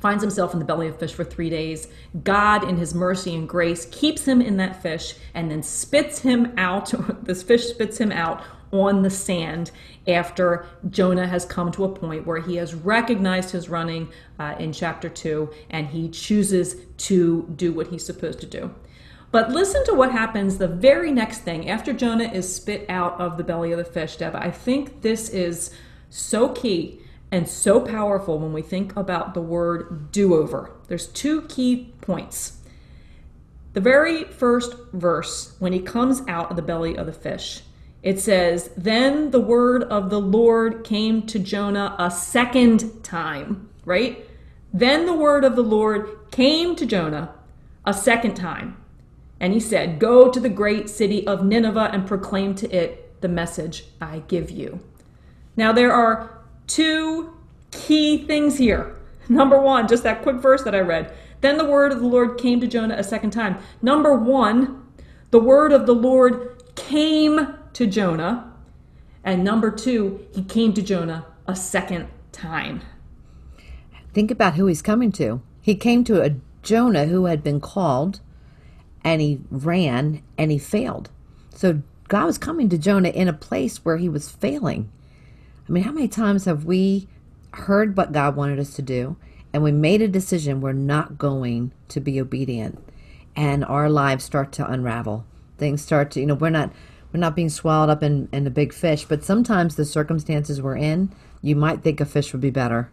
finds 0.00 0.22
himself 0.22 0.52
in 0.52 0.58
the 0.58 0.64
belly 0.64 0.88
of 0.88 0.98
fish 0.98 1.12
for 1.12 1.24
three 1.24 1.48
days. 1.48 1.88
God, 2.22 2.68
in 2.68 2.76
his 2.76 2.94
mercy 2.94 3.34
and 3.34 3.48
grace, 3.48 3.86
keeps 3.86 4.26
him 4.26 4.40
in 4.40 4.56
that 4.58 4.82
fish 4.82 5.14
and 5.34 5.50
then 5.50 5.62
spits 5.62 6.18
him 6.20 6.52
out. 6.56 6.92
this 7.24 7.42
fish 7.42 7.68
spits 7.68 7.98
him 7.98 8.12
out 8.12 8.42
on 8.72 9.02
the 9.02 9.10
sand 9.10 9.70
after 10.08 10.66
Jonah 10.90 11.26
has 11.26 11.44
come 11.44 11.70
to 11.72 11.84
a 11.84 11.88
point 11.88 12.26
where 12.26 12.40
he 12.40 12.56
has 12.56 12.74
recognized 12.74 13.50
his 13.52 13.68
running 13.68 14.10
uh, 14.38 14.56
in 14.58 14.72
chapter 14.72 15.08
2 15.08 15.48
and 15.70 15.86
he 15.86 16.08
chooses 16.08 16.76
to 16.96 17.50
do 17.54 17.72
what 17.72 17.86
he's 17.86 18.04
supposed 18.04 18.40
to 18.40 18.46
do. 18.46 18.74
But 19.34 19.50
listen 19.50 19.84
to 19.86 19.94
what 19.94 20.12
happens 20.12 20.58
the 20.58 20.68
very 20.68 21.10
next 21.10 21.40
thing 21.40 21.68
after 21.68 21.92
Jonah 21.92 22.30
is 22.32 22.54
spit 22.54 22.86
out 22.88 23.20
of 23.20 23.36
the 23.36 23.42
belly 23.42 23.72
of 23.72 23.78
the 23.78 23.84
fish, 23.84 24.14
Deb. 24.14 24.36
I 24.36 24.52
think 24.52 25.02
this 25.02 25.28
is 25.28 25.72
so 26.08 26.50
key 26.50 27.00
and 27.32 27.48
so 27.48 27.80
powerful 27.80 28.38
when 28.38 28.52
we 28.52 28.62
think 28.62 28.94
about 28.94 29.34
the 29.34 29.40
word 29.40 30.12
do 30.12 30.36
over. 30.36 30.70
There's 30.86 31.08
two 31.08 31.42
key 31.48 31.94
points. 32.00 32.58
The 33.72 33.80
very 33.80 34.22
first 34.22 34.76
verse, 34.92 35.56
when 35.58 35.72
he 35.72 35.80
comes 35.80 36.22
out 36.28 36.50
of 36.50 36.54
the 36.54 36.62
belly 36.62 36.96
of 36.96 37.06
the 37.06 37.12
fish, 37.12 37.62
it 38.04 38.20
says, 38.20 38.70
Then 38.76 39.32
the 39.32 39.40
word 39.40 39.82
of 39.82 40.10
the 40.10 40.20
Lord 40.20 40.84
came 40.84 41.26
to 41.26 41.40
Jonah 41.40 41.96
a 41.98 42.08
second 42.08 43.02
time, 43.02 43.68
right? 43.84 44.28
Then 44.72 45.06
the 45.06 45.12
word 45.12 45.42
of 45.42 45.56
the 45.56 45.64
Lord 45.64 46.30
came 46.30 46.76
to 46.76 46.86
Jonah 46.86 47.34
a 47.84 47.92
second 47.92 48.36
time. 48.36 48.76
And 49.44 49.52
he 49.52 49.60
said, 49.60 49.98
Go 49.98 50.30
to 50.30 50.40
the 50.40 50.48
great 50.48 50.88
city 50.88 51.26
of 51.26 51.44
Nineveh 51.44 51.90
and 51.92 52.06
proclaim 52.06 52.54
to 52.54 52.70
it 52.74 53.20
the 53.20 53.28
message 53.28 53.84
I 54.00 54.20
give 54.20 54.50
you. 54.50 54.80
Now, 55.54 55.70
there 55.70 55.92
are 55.92 56.38
two 56.66 57.36
key 57.70 58.24
things 58.24 58.56
here. 58.56 58.96
Number 59.28 59.60
one, 59.60 59.86
just 59.86 60.02
that 60.04 60.22
quick 60.22 60.36
verse 60.36 60.62
that 60.62 60.74
I 60.74 60.80
read. 60.80 61.12
Then 61.42 61.58
the 61.58 61.66
word 61.66 61.92
of 61.92 62.00
the 62.00 62.06
Lord 62.06 62.38
came 62.38 62.58
to 62.60 62.66
Jonah 62.66 62.94
a 62.94 63.04
second 63.04 63.32
time. 63.32 63.58
Number 63.82 64.14
one, 64.14 64.82
the 65.30 65.40
word 65.40 65.72
of 65.72 65.84
the 65.84 65.94
Lord 65.94 66.62
came 66.74 67.54
to 67.74 67.86
Jonah. 67.86 68.50
And 69.24 69.44
number 69.44 69.70
two, 69.70 70.26
he 70.32 70.42
came 70.42 70.72
to 70.72 70.80
Jonah 70.80 71.26
a 71.46 71.54
second 71.54 72.08
time. 72.32 72.80
Think 74.14 74.30
about 74.30 74.54
who 74.54 74.64
he's 74.68 74.80
coming 74.80 75.12
to. 75.12 75.42
He 75.60 75.74
came 75.74 76.02
to 76.04 76.22
a 76.22 76.36
Jonah 76.62 77.04
who 77.04 77.26
had 77.26 77.44
been 77.44 77.60
called 77.60 78.20
and 79.04 79.20
he 79.20 79.40
ran 79.50 80.22
and 80.36 80.50
he 80.50 80.58
failed. 80.58 81.10
So 81.54 81.82
God 82.08 82.24
was 82.24 82.38
coming 82.38 82.68
to 82.70 82.78
Jonah 82.78 83.10
in 83.10 83.28
a 83.28 83.32
place 83.32 83.84
where 83.84 83.98
he 83.98 84.08
was 84.08 84.30
failing. 84.30 84.90
I 85.68 85.72
mean, 85.72 85.84
how 85.84 85.92
many 85.92 86.08
times 86.08 86.46
have 86.46 86.64
we 86.64 87.08
heard 87.52 87.96
what 87.96 88.12
God 88.12 88.34
wanted 88.36 88.58
us 88.58 88.74
to 88.74 88.82
do 88.82 89.16
and 89.52 89.62
we 89.62 89.70
made 89.70 90.02
a 90.02 90.08
decision 90.08 90.60
we're 90.60 90.72
not 90.72 91.16
going 91.16 91.72
to 91.88 92.00
be 92.00 92.20
obedient 92.20 92.82
and 93.36 93.64
our 93.64 93.88
lives 93.88 94.24
start 94.24 94.52
to 94.52 94.68
unravel. 94.68 95.24
Things 95.58 95.82
start 95.82 96.10
to, 96.12 96.20
you 96.20 96.26
know, 96.26 96.34
we're 96.34 96.50
not 96.50 96.72
we're 97.12 97.20
not 97.20 97.36
being 97.36 97.48
swallowed 97.48 97.90
up 97.90 98.02
in, 98.02 98.28
in 98.32 98.42
the 98.42 98.50
big 98.50 98.72
fish, 98.72 99.04
but 99.04 99.22
sometimes 99.22 99.76
the 99.76 99.84
circumstances 99.84 100.60
we're 100.60 100.76
in, 100.76 101.12
you 101.42 101.54
might 101.54 101.82
think 101.82 102.00
a 102.00 102.04
fish 102.04 102.32
would 102.32 102.40
be 102.40 102.50
better. 102.50 102.90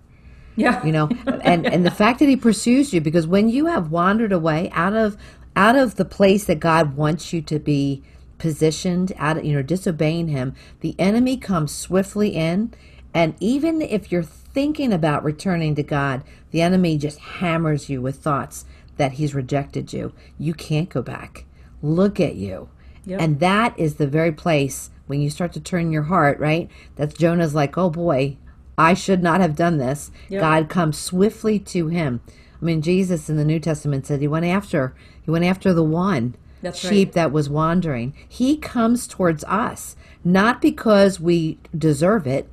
Yeah. 0.55 0.85
You 0.85 0.91
know, 0.91 1.07
and 1.43 1.65
and 1.65 1.85
the 1.85 1.91
fact 1.91 2.19
that 2.19 2.29
he 2.29 2.35
pursues 2.35 2.93
you 2.93 3.01
because 3.01 3.25
when 3.25 3.49
you 3.49 3.65
have 3.65 3.89
wandered 3.89 4.31
away 4.31 4.69
out 4.73 4.93
of 4.93 5.17
out 5.55 5.75
of 5.75 5.95
the 5.95 6.05
place 6.05 6.45
that 6.45 6.59
God 6.59 6.95
wants 6.95 7.33
you 7.33 7.41
to 7.41 7.59
be 7.59 8.03
positioned 8.37 9.13
out 9.17 9.37
of, 9.37 9.45
you 9.45 9.53
know, 9.53 9.61
disobeying 9.61 10.27
him, 10.27 10.55
the 10.79 10.95
enemy 10.97 11.37
comes 11.37 11.73
swiftly 11.73 12.29
in. 12.29 12.73
And 13.13 13.35
even 13.39 13.81
if 13.81 14.11
you're 14.11 14.23
thinking 14.23 14.91
about 14.91 15.23
returning 15.23 15.75
to 15.75 15.83
God, 15.83 16.23
the 16.51 16.61
enemy 16.61 16.97
just 16.97 17.19
hammers 17.19 17.89
you 17.89 18.01
with 18.01 18.17
thoughts 18.17 18.65
that 18.97 19.13
he's 19.13 19.35
rejected 19.35 19.93
you. 19.93 20.13
You 20.37 20.53
can't 20.53 20.89
go 20.89 21.01
back. 21.01 21.45
Look 21.81 22.19
at 22.19 22.35
you. 22.35 22.69
Yep. 23.05 23.21
And 23.21 23.39
that 23.39 23.77
is 23.77 23.95
the 23.95 24.07
very 24.07 24.31
place 24.31 24.91
when 25.07 25.21
you 25.21 25.29
start 25.29 25.53
to 25.53 25.59
turn 25.59 25.91
your 25.91 26.03
heart, 26.03 26.39
right? 26.39 26.69
That's 26.95 27.15
Jonah's 27.15 27.55
like, 27.55 27.77
oh 27.77 27.89
boy, 27.89 28.37
I 28.77 28.93
should 28.93 29.21
not 29.21 29.41
have 29.41 29.55
done 29.55 29.77
this. 29.77 30.11
Yep. 30.29 30.41
God 30.41 30.69
comes 30.69 30.97
swiftly 30.97 31.59
to 31.59 31.87
him. 31.87 32.21
I 32.61 32.65
mean, 32.65 32.81
Jesus 32.81 33.29
in 33.29 33.37
the 33.37 33.45
New 33.45 33.59
Testament 33.59 34.05
said 34.05 34.21
he 34.21 34.27
went 34.27 34.45
after 34.45 34.93
he 35.23 35.31
went 35.31 35.45
after 35.45 35.73
the 35.73 35.83
one 35.83 36.35
That's 36.61 36.79
sheep 36.79 37.09
right. 37.09 37.13
that 37.13 37.31
was 37.31 37.49
wandering. 37.49 38.13
He 38.27 38.57
comes 38.57 39.07
towards 39.07 39.43
us 39.45 39.95
not 40.23 40.61
because 40.61 41.19
we 41.19 41.57
deserve 41.75 42.27
it, 42.27 42.47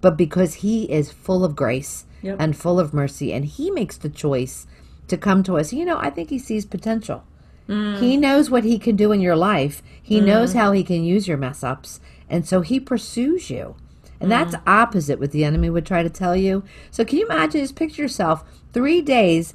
but 0.00 0.16
because 0.16 0.54
he 0.54 0.90
is 0.90 1.12
full 1.12 1.44
of 1.44 1.54
grace 1.54 2.04
yep. 2.20 2.36
and 2.38 2.56
full 2.56 2.80
of 2.80 2.92
mercy, 2.92 3.32
and 3.32 3.44
he 3.44 3.70
makes 3.70 3.96
the 3.96 4.08
choice 4.08 4.66
to 5.08 5.16
come 5.16 5.42
to 5.44 5.56
us. 5.56 5.72
You 5.72 5.84
know, 5.84 5.98
I 5.98 6.10
think 6.10 6.30
he 6.30 6.38
sees 6.38 6.66
potential. 6.66 7.24
Mm. 7.68 8.00
He 8.00 8.16
knows 8.16 8.50
what 8.50 8.64
he 8.64 8.78
can 8.78 8.96
do 8.96 9.12
in 9.12 9.20
your 9.20 9.36
life. 9.36 9.82
He 10.02 10.20
mm. 10.20 10.26
knows 10.26 10.54
how 10.54 10.72
he 10.72 10.82
can 10.82 11.04
use 11.04 11.28
your 11.28 11.36
mess 11.36 11.62
ups, 11.62 12.00
and 12.28 12.46
so 12.46 12.60
he 12.60 12.80
pursues 12.80 13.50
you. 13.50 13.76
And 14.22 14.30
mm. 14.30 14.50
that's 14.50 14.54
opposite 14.66 15.18
what 15.18 15.32
the 15.32 15.44
enemy 15.44 15.68
would 15.68 15.84
try 15.84 16.02
to 16.02 16.10
tell 16.10 16.36
you. 16.36 16.62
So 16.90 17.04
can 17.04 17.18
you 17.18 17.26
imagine? 17.26 17.60
Just 17.60 17.76
picture 17.76 18.02
yourself 18.02 18.44
three 18.72 19.02
days 19.02 19.54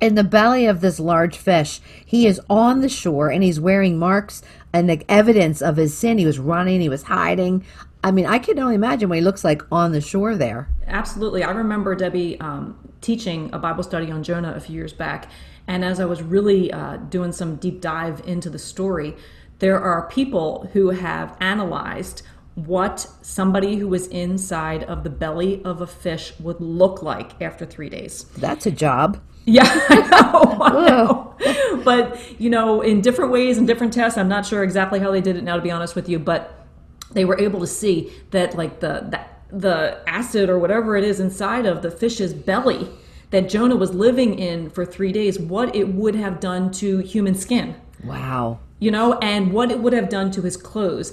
in 0.00 0.16
the 0.16 0.24
belly 0.24 0.66
of 0.66 0.80
this 0.80 0.98
large 0.98 1.36
fish. 1.36 1.80
He 2.04 2.26
is 2.26 2.40
on 2.50 2.80
the 2.80 2.88
shore 2.88 3.30
and 3.30 3.42
he's 3.42 3.60
wearing 3.60 3.98
marks 3.98 4.42
and 4.72 4.90
the 4.90 5.02
evidence 5.08 5.62
of 5.62 5.76
his 5.76 5.96
sin. 5.96 6.18
He 6.18 6.26
was 6.26 6.38
running, 6.38 6.80
he 6.80 6.88
was 6.88 7.04
hiding. 7.04 7.64
I 8.02 8.10
mean, 8.10 8.26
I 8.26 8.38
can 8.38 8.58
only 8.58 8.74
imagine 8.74 9.08
what 9.08 9.16
he 9.16 9.24
looks 9.24 9.44
like 9.44 9.62
on 9.72 9.92
the 9.92 10.00
shore 10.00 10.36
there. 10.36 10.68
Absolutely. 10.86 11.42
I 11.42 11.52
remember 11.52 11.94
Debbie 11.94 12.38
um, 12.40 12.76
teaching 13.00 13.48
a 13.52 13.58
Bible 13.58 13.82
study 13.82 14.10
on 14.10 14.22
Jonah 14.22 14.52
a 14.54 14.60
few 14.60 14.74
years 14.74 14.92
back. 14.92 15.30
And 15.66 15.84
as 15.84 16.00
I 16.00 16.04
was 16.04 16.22
really 16.22 16.70
uh, 16.72 16.96
doing 16.96 17.32
some 17.32 17.56
deep 17.56 17.80
dive 17.80 18.20
into 18.26 18.50
the 18.50 18.58
story, 18.58 19.16
there 19.60 19.80
are 19.80 20.08
people 20.08 20.68
who 20.72 20.90
have 20.90 21.36
analyzed 21.40 22.22
what 22.54 23.08
somebody 23.20 23.76
who 23.76 23.88
was 23.88 24.06
inside 24.08 24.84
of 24.84 25.02
the 25.02 25.10
belly 25.10 25.62
of 25.64 25.80
a 25.80 25.86
fish 25.86 26.32
would 26.38 26.60
look 26.60 27.02
like 27.02 27.40
after 27.42 27.66
three 27.66 27.88
days. 27.88 28.24
That's 28.36 28.66
a 28.66 28.70
job. 28.70 29.20
Yeah, 29.44 29.64
I 29.88 30.08
know. 30.08 30.62
I 30.62 30.70
know. 30.88 31.82
but, 31.84 32.40
you 32.40 32.48
know, 32.50 32.80
in 32.80 33.00
different 33.00 33.32
ways 33.32 33.58
and 33.58 33.66
different 33.66 33.92
tests, 33.92 34.16
I'm 34.16 34.28
not 34.28 34.46
sure 34.46 34.62
exactly 34.62 35.00
how 35.00 35.10
they 35.10 35.20
did 35.20 35.36
it 35.36 35.44
now, 35.44 35.56
to 35.56 35.62
be 35.62 35.70
honest 35.70 35.94
with 35.94 36.08
you, 36.08 36.18
but 36.18 36.66
they 37.12 37.24
were 37.24 37.38
able 37.38 37.60
to 37.60 37.66
see 37.66 38.12
that, 38.30 38.56
like, 38.56 38.80
the, 38.80 39.06
the, 39.50 39.56
the 39.56 40.00
acid 40.06 40.48
or 40.48 40.58
whatever 40.58 40.96
it 40.96 41.04
is 41.04 41.20
inside 41.20 41.66
of 41.66 41.82
the 41.82 41.90
fish's 41.90 42.32
belly 42.32 42.88
that 43.30 43.48
Jonah 43.48 43.76
was 43.76 43.92
living 43.92 44.38
in 44.38 44.70
for 44.70 44.86
three 44.86 45.10
days, 45.10 45.40
what 45.40 45.74
it 45.74 45.88
would 45.88 46.14
have 46.14 46.38
done 46.38 46.70
to 46.72 46.98
human 46.98 47.34
skin. 47.34 47.74
Wow. 48.04 48.60
You 48.78 48.92
know, 48.92 49.18
and 49.18 49.52
what 49.52 49.70
it 49.70 49.80
would 49.80 49.92
have 49.92 50.08
done 50.08 50.30
to 50.32 50.42
his 50.42 50.56
clothes 50.56 51.12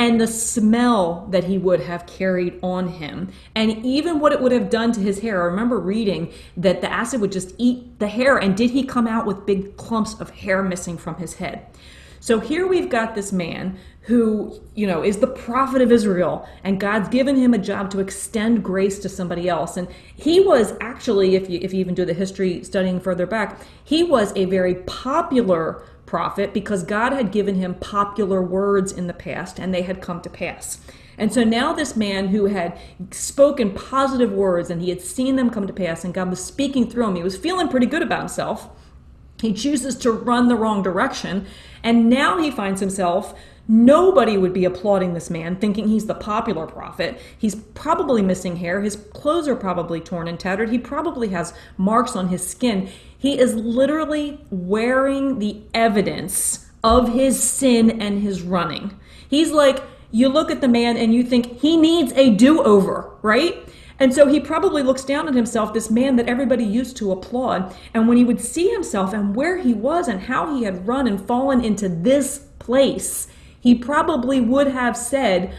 and 0.00 0.18
the 0.18 0.26
smell 0.26 1.26
that 1.28 1.44
he 1.44 1.58
would 1.58 1.78
have 1.78 2.06
carried 2.06 2.58
on 2.62 2.88
him, 2.88 3.30
and 3.54 3.84
even 3.84 4.18
what 4.18 4.32
it 4.32 4.40
would 4.40 4.50
have 4.50 4.70
done 4.70 4.92
to 4.92 4.98
his 4.98 5.18
hair. 5.18 5.42
I 5.42 5.44
remember 5.44 5.78
reading 5.78 6.32
that 6.56 6.80
the 6.80 6.90
acid 6.90 7.20
would 7.20 7.30
just 7.30 7.54
eat 7.58 7.98
the 7.98 8.08
hair, 8.08 8.38
and 8.38 8.56
did 8.56 8.70
he 8.70 8.82
come 8.82 9.06
out 9.06 9.26
with 9.26 9.44
big 9.44 9.76
clumps 9.76 10.18
of 10.18 10.30
hair 10.30 10.62
missing 10.62 10.96
from 10.96 11.16
his 11.16 11.34
head? 11.34 11.66
So 12.18 12.40
here 12.40 12.66
we've 12.66 12.88
got 12.88 13.14
this 13.14 13.30
man 13.30 13.78
who, 14.00 14.58
you 14.74 14.86
know, 14.86 15.04
is 15.04 15.18
the 15.18 15.26
prophet 15.26 15.82
of 15.82 15.92
Israel, 15.92 16.48
and 16.64 16.80
God's 16.80 17.10
given 17.10 17.36
him 17.36 17.52
a 17.52 17.58
job 17.58 17.90
to 17.90 18.00
extend 18.00 18.64
grace 18.64 19.00
to 19.00 19.08
somebody 19.10 19.50
else. 19.50 19.76
And 19.76 19.86
he 20.16 20.40
was 20.40 20.72
actually, 20.80 21.36
if 21.36 21.50
you 21.50 21.58
if 21.60 21.74
you 21.74 21.80
even 21.80 21.94
do 21.94 22.06
the 22.06 22.14
history 22.14 22.64
studying 22.64 23.00
further 23.00 23.26
back, 23.26 23.60
he 23.84 24.02
was 24.02 24.32
a 24.34 24.46
very 24.46 24.76
popular 24.86 25.82
prophet 26.10 26.52
because 26.52 26.82
God 26.82 27.12
had 27.12 27.30
given 27.30 27.54
him 27.54 27.76
popular 27.76 28.42
words 28.42 28.90
in 28.90 29.06
the 29.06 29.14
past 29.14 29.60
and 29.60 29.72
they 29.72 29.82
had 29.82 30.02
come 30.02 30.20
to 30.22 30.28
pass. 30.28 30.80
And 31.16 31.32
so 31.32 31.44
now 31.44 31.72
this 31.72 31.94
man 31.94 32.28
who 32.28 32.46
had 32.46 32.76
spoken 33.12 33.70
positive 33.70 34.32
words 34.32 34.70
and 34.70 34.82
he 34.82 34.88
had 34.88 35.00
seen 35.00 35.36
them 35.36 35.50
come 35.50 35.68
to 35.68 35.72
pass 35.72 36.04
and 36.04 36.12
God 36.12 36.28
was 36.28 36.44
speaking 36.44 36.90
through 36.90 37.06
him, 37.06 37.14
he 37.14 37.22
was 37.22 37.36
feeling 37.36 37.68
pretty 37.68 37.86
good 37.86 38.02
about 38.02 38.18
himself. 38.18 38.68
He 39.40 39.52
chooses 39.52 39.94
to 39.98 40.10
run 40.10 40.48
the 40.48 40.56
wrong 40.56 40.82
direction. 40.82 41.46
And 41.84 42.10
now 42.10 42.42
he 42.42 42.50
finds 42.50 42.80
himself 42.80 43.34
Nobody 43.72 44.36
would 44.36 44.52
be 44.52 44.64
applauding 44.64 45.14
this 45.14 45.30
man, 45.30 45.54
thinking 45.54 45.86
he's 45.86 46.06
the 46.06 46.14
popular 46.16 46.66
prophet. 46.66 47.20
He's 47.38 47.54
probably 47.54 48.20
missing 48.20 48.56
hair. 48.56 48.80
His 48.80 48.96
clothes 48.96 49.46
are 49.46 49.54
probably 49.54 50.00
torn 50.00 50.26
and 50.26 50.40
tattered. 50.40 50.70
He 50.70 50.78
probably 50.78 51.28
has 51.28 51.54
marks 51.76 52.16
on 52.16 52.30
his 52.30 52.44
skin. 52.44 52.90
He 53.20 53.38
is 53.38 53.54
literally 53.54 54.40
wearing 54.50 55.40
the 55.40 55.60
evidence 55.74 56.70
of 56.82 57.12
his 57.12 57.40
sin 57.40 58.00
and 58.00 58.22
his 58.22 58.40
running. 58.40 58.98
He's 59.28 59.50
like, 59.50 59.82
you 60.10 60.30
look 60.30 60.50
at 60.50 60.62
the 60.62 60.68
man 60.68 60.96
and 60.96 61.14
you 61.14 61.22
think 61.22 61.60
he 61.60 61.76
needs 61.76 62.14
a 62.14 62.30
do 62.30 62.62
over, 62.62 63.14
right? 63.20 63.68
And 63.98 64.14
so 64.14 64.26
he 64.26 64.40
probably 64.40 64.82
looks 64.82 65.04
down 65.04 65.28
at 65.28 65.34
himself, 65.34 65.74
this 65.74 65.90
man 65.90 66.16
that 66.16 66.30
everybody 66.30 66.64
used 66.64 66.96
to 66.96 67.12
applaud. 67.12 67.76
And 67.92 68.08
when 68.08 68.16
he 68.16 68.24
would 68.24 68.40
see 68.40 68.70
himself 68.70 69.12
and 69.12 69.36
where 69.36 69.58
he 69.58 69.74
was 69.74 70.08
and 70.08 70.22
how 70.22 70.56
he 70.56 70.62
had 70.62 70.88
run 70.88 71.06
and 71.06 71.20
fallen 71.20 71.62
into 71.62 71.90
this 71.90 72.46
place, 72.58 73.28
he 73.60 73.74
probably 73.74 74.40
would 74.40 74.68
have 74.68 74.96
said, 74.96 75.54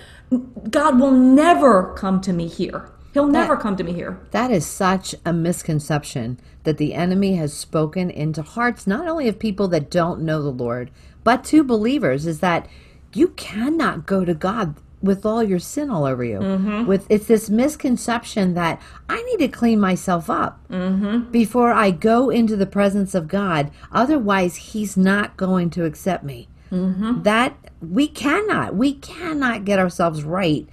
God 0.71 0.99
will 0.99 1.11
never 1.11 1.93
come 1.93 2.21
to 2.21 2.33
me 2.33 2.47
here. 2.47 2.89
He'll 3.13 3.27
never 3.27 3.57
come 3.57 3.75
to 3.75 3.83
me 3.83 3.93
here. 3.93 4.19
That 4.31 4.51
is 4.51 4.65
such 4.65 5.13
a 5.25 5.33
misconception 5.33 6.39
that 6.63 6.77
the 6.77 6.93
enemy 6.93 7.35
has 7.35 7.53
spoken 7.53 8.09
into 8.09 8.41
hearts, 8.41 8.87
not 8.87 9.07
only 9.07 9.27
of 9.27 9.39
people 9.39 9.67
that 9.69 9.91
don't 9.91 10.21
know 10.21 10.41
the 10.41 10.49
Lord, 10.49 10.91
but 11.23 11.43
to 11.45 11.63
believers, 11.63 12.25
is 12.25 12.39
that 12.39 12.67
you 13.13 13.29
cannot 13.29 14.05
go 14.05 14.23
to 14.23 14.33
God 14.33 14.75
with 15.01 15.25
all 15.25 15.43
your 15.43 15.59
sin 15.59 15.89
all 15.89 16.05
over 16.05 16.23
you. 16.23 16.39
Mm-hmm. 16.39 16.85
With 16.85 17.07
it's 17.09 17.25
this 17.25 17.49
misconception 17.49 18.53
that 18.53 18.81
I 19.09 19.21
need 19.23 19.39
to 19.39 19.47
clean 19.47 19.79
myself 19.79 20.29
up 20.29 20.59
mm-hmm. 20.69 21.31
before 21.31 21.71
I 21.71 21.91
go 21.91 22.29
into 22.29 22.55
the 22.55 22.65
presence 22.65 23.15
of 23.15 23.27
God. 23.27 23.71
Otherwise, 23.91 24.55
He's 24.55 24.95
not 24.95 25.37
going 25.37 25.69
to 25.71 25.85
accept 25.85 26.23
me. 26.23 26.47
Mm-hmm. 26.71 27.23
That 27.23 27.57
we 27.81 28.07
cannot, 28.07 28.75
we 28.75 28.93
cannot 28.93 29.65
get 29.65 29.79
ourselves 29.79 30.23
right 30.23 30.67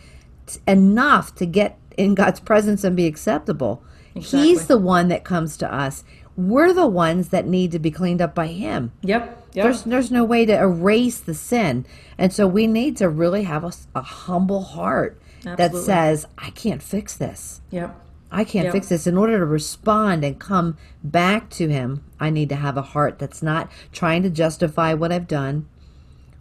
t- 0.47 0.61
enough 0.67 1.35
to 1.37 1.47
get 1.47 1.79
in 1.99 2.15
God's 2.15 2.41
presence 2.41 2.85
and 2.85 2.97
be 2.97 3.07
acceptable. 3.07 3.83
Exactly. 4.15 4.41
He's 4.41 4.67
the 4.67 4.79
one 4.79 5.09
that 5.09 5.25
comes 5.25 5.57
to 5.59 5.73
us. 5.73 6.05
We're 6.37 6.73
the 6.73 6.87
ones 6.87 7.29
that 7.31 7.47
need 7.47 7.73
to 7.73 7.79
be 7.79 7.91
cleaned 7.91 8.23
up 8.23 8.35
by 8.35 8.47
Him. 8.47 8.93
Yep. 9.03 9.47
Yep. 9.55 9.65
There's 9.65 9.83
there's 9.83 10.11
no 10.11 10.25
way 10.25 10.47
to 10.47 10.53
erase 10.59 11.19
the 11.19 11.35
sin, 11.35 11.85
and 12.17 12.33
so 12.33 12.47
we 12.47 12.67
need 12.67 12.97
to 12.99 13.09
really 13.09 13.43
have 13.43 13.65
a 13.95 14.01
humble 14.03 14.63
heart 14.63 15.21
that 15.45 15.75
says, 15.75 16.27
"I 16.39 16.51
can't 16.51 16.83
fix 16.83 17.17
this. 17.17 17.61
yep. 17.71 17.99
I 18.31 18.45
can't 18.45 18.67
Yep. 18.67 18.73
fix 18.73 18.89
this." 18.91 19.07
In 19.07 19.17
order 19.17 19.39
to 19.39 19.45
respond 19.47 20.23
and 20.23 20.39
come 20.39 20.77
back 21.03 21.49
to 21.51 21.69
Him, 21.69 22.05
I 22.21 22.31
need 22.31 22.51
to 22.51 22.57
have 22.57 22.77
a 22.77 22.83
heart 22.83 23.19
that's 23.19 23.43
not 23.43 23.71
trying 23.93 24.23
to 24.23 24.31
justify 24.31 24.95
what 24.95 25.11
I've 25.11 25.27
done, 25.29 25.67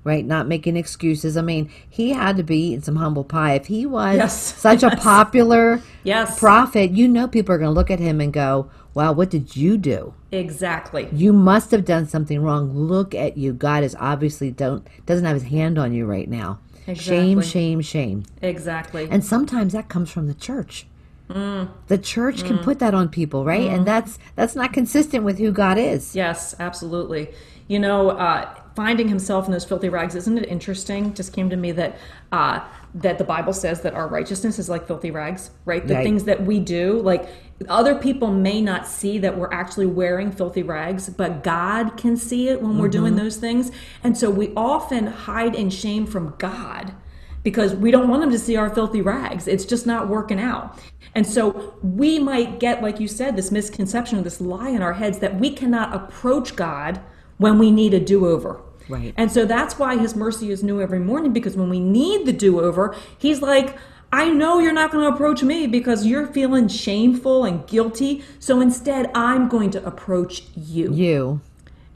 right? 0.07 0.25
Not 0.25 0.47
making 0.47 0.75
excuses. 0.77 1.37
I 1.37 1.41
mean, 1.41 1.69
he 1.87 2.11
had 2.11 2.37
to 2.37 2.43
be 2.43 2.57
eating 2.69 2.81
some 2.81 2.95
humble 2.95 3.23
pie. 3.23 3.53
If 3.53 3.67
he 3.67 3.85
was 3.85 4.15
Yes. 4.15 4.55
such 4.57 4.81
a 4.81 4.89
popular 4.95 5.81
Yes. 6.03 6.39
prophet, 6.39 6.91
you 6.91 7.07
know, 7.07 7.27
people 7.27 7.53
are 7.53 7.57
going 7.59 7.69
to 7.69 7.73
look 7.75 7.91
at 7.91 7.99
him 7.99 8.19
and 8.21 8.31
go, 8.33 8.69
"Wow, 8.95 9.11
what 9.11 9.29
did 9.29 9.55
you 9.55 9.77
do?" 9.77 10.13
Exactly. 10.31 11.07
You 11.11 11.33
must 11.33 11.71
have 11.71 11.85
done 11.85 12.07
something 12.07 12.41
wrong. 12.41 12.73
Look 12.75 13.13
at 13.13 13.37
you. 13.37 13.53
God 13.53 13.83
is 13.83 13.95
obviously 13.99 14.49
don't 14.49 14.87
doesn't 15.05 15.25
have 15.25 15.35
his 15.35 15.43
hand 15.51 15.77
on 15.77 15.93
you 15.93 16.05
right 16.05 16.29
now. 16.29 16.59
Shame, 16.93 17.39
Exactly. 17.39 17.43
shame, 17.43 17.81
shame. 17.81 18.23
Exactly. 18.41 19.07
And 19.11 19.23
sometimes 19.23 19.73
that 19.73 19.89
comes 19.89 20.09
from 20.09 20.27
the 20.27 20.33
church. 20.33 20.87
Mm. 21.29 21.67
The 21.87 21.97
church 21.97 22.45
can 22.45 22.59
put 22.59 22.79
that 22.79 22.93
on 22.93 23.09
people, 23.09 23.43
right? 23.43 23.67
And 23.67 23.85
that's 23.85 24.17
that's 24.37 24.55
not 24.55 24.71
consistent 24.71 25.25
with 25.25 25.37
who 25.39 25.51
God 25.51 25.77
is. 25.77 26.15
Yes, 26.15 26.55
absolutely. 26.57 27.27
You 27.67 27.79
know, 27.79 28.11
uh, 28.11 28.47
finding 28.77 29.07
himself 29.07 29.47
in 29.47 29.51
those 29.51 29.65
filthy 29.65 29.89
rags, 29.89 30.13
isn't 30.13 30.37
it 30.37 30.47
interesting? 30.47 31.11
Just 31.15 31.33
came 31.33 31.49
to 31.49 31.55
me 31.55 31.71
that 31.71 31.97
uh, 32.31 32.59
that 32.93 33.17
the 33.17 33.23
Bible 33.23 33.51
says 33.51 33.81
that 33.81 33.95
our 33.95 34.07
righteousness 34.07 34.59
is 34.59 34.69
like 34.69 34.85
filthy 34.85 35.09
rags, 35.09 35.49
right? 35.65 35.85
The 35.87 35.95
Right. 35.95 36.03
things 36.03 36.25
that 36.25 36.43
we 36.45 36.59
do, 36.59 37.01
like 37.01 37.27
other 37.69 37.95
people 37.95 38.27
may 38.31 38.61
not 38.61 38.85
see 38.85 39.17
that 39.17 39.35
we're 39.35 39.51
actually 39.51 39.87
wearing 39.87 40.31
filthy 40.31 40.61
rags, 40.61 41.09
but 41.09 41.43
God 41.43 41.97
can 41.97 42.15
see 42.15 42.49
it 42.49 42.61
when 42.61 42.77
we're 42.77 42.87
doing 42.87 43.15
those 43.15 43.37
things. 43.37 43.71
And 44.03 44.15
so 44.15 44.29
we 44.29 44.53
often 44.55 45.07
hide 45.07 45.55
in 45.55 45.71
shame 45.71 46.05
from 46.05 46.35
God 46.37 46.93
because 47.41 47.73
we 47.73 47.89
don't 47.89 48.09
want 48.09 48.21
him 48.21 48.29
to 48.29 48.37
see 48.39 48.57
our 48.57 48.69
filthy 48.69 49.01
rags. 49.01 49.47
It's 49.47 49.65
just 49.65 49.87
not 49.87 50.07
working 50.07 50.39
out. 50.39 50.77
And 51.15 51.25
so 51.25 51.73
we 51.81 52.19
might 52.19 52.59
get, 52.59 52.83
like 52.83 52.99
you 52.99 53.07
said, 53.07 53.35
this 53.35 53.51
misconception, 53.51 54.19
or 54.19 54.21
this 54.21 54.39
lie 54.39 54.69
in 54.69 54.83
our 54.83 54.93
heads 54.93 55.17
that 55.19 55.39
we 55.39 55.49
cannot 55.49 55.95
approach 55.95 56.55
God 56.55 56.99
when 57.37 57.57
we 57.57 57.71
need 57.71 57.93
a 57.93 57.99
do 57.99 58.27
over. 58.27 58.61
Right. 58.89 59.13
And 59.17 59.31
so 59.31 59.45
that's 59.45 59.77
why 59.77 59.97
his 59.97 60.15
mercy 60.15 60.51
is 60.51 60.63
new 60.63 60.81
every 60.81 60.99
morning 60.99 61.33
because 61.33 61.55
when 61.55 61.69
we 61.69 61.79
need 61.79 62.25
the 62.25 62.33
do 62.33 62.59
over, 62.61 62.95
he's 63.17 63.41
like, 63.41 63.77
I 64.11 64.29
know 64.29 64.59
you're 64.59 64.73
not 64.73 64.91
going 64.91 65.09
to 65.09 65.13
approach 65.13 65.43
me 65.43 65.67
because 65.67 66.05
you're 66.05 66.27
feeling 66.27 66.67
shameful 66.69 67.43
and 67.43 67.67
guilty. 67.67 68.23
So 68.39 68.61
instead, 68.61 69.11
I'm 69.13 69.49
going 69.49 69.71
to 69.71 69.85
approach 69.85 70.43
you. 70.55 70.93
You. 70.93 71.41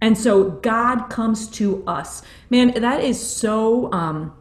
And 0.02 0.18
so 0.18 0.50
God 0.50 1.10
comes 1.10 1.48
to 1.52 1.84
us. 1.86 2.24
Man, 2.50 2.74
that 2.82 3.04
is 3.04 3.26
so 3.26 3.92
um 3.94 4.34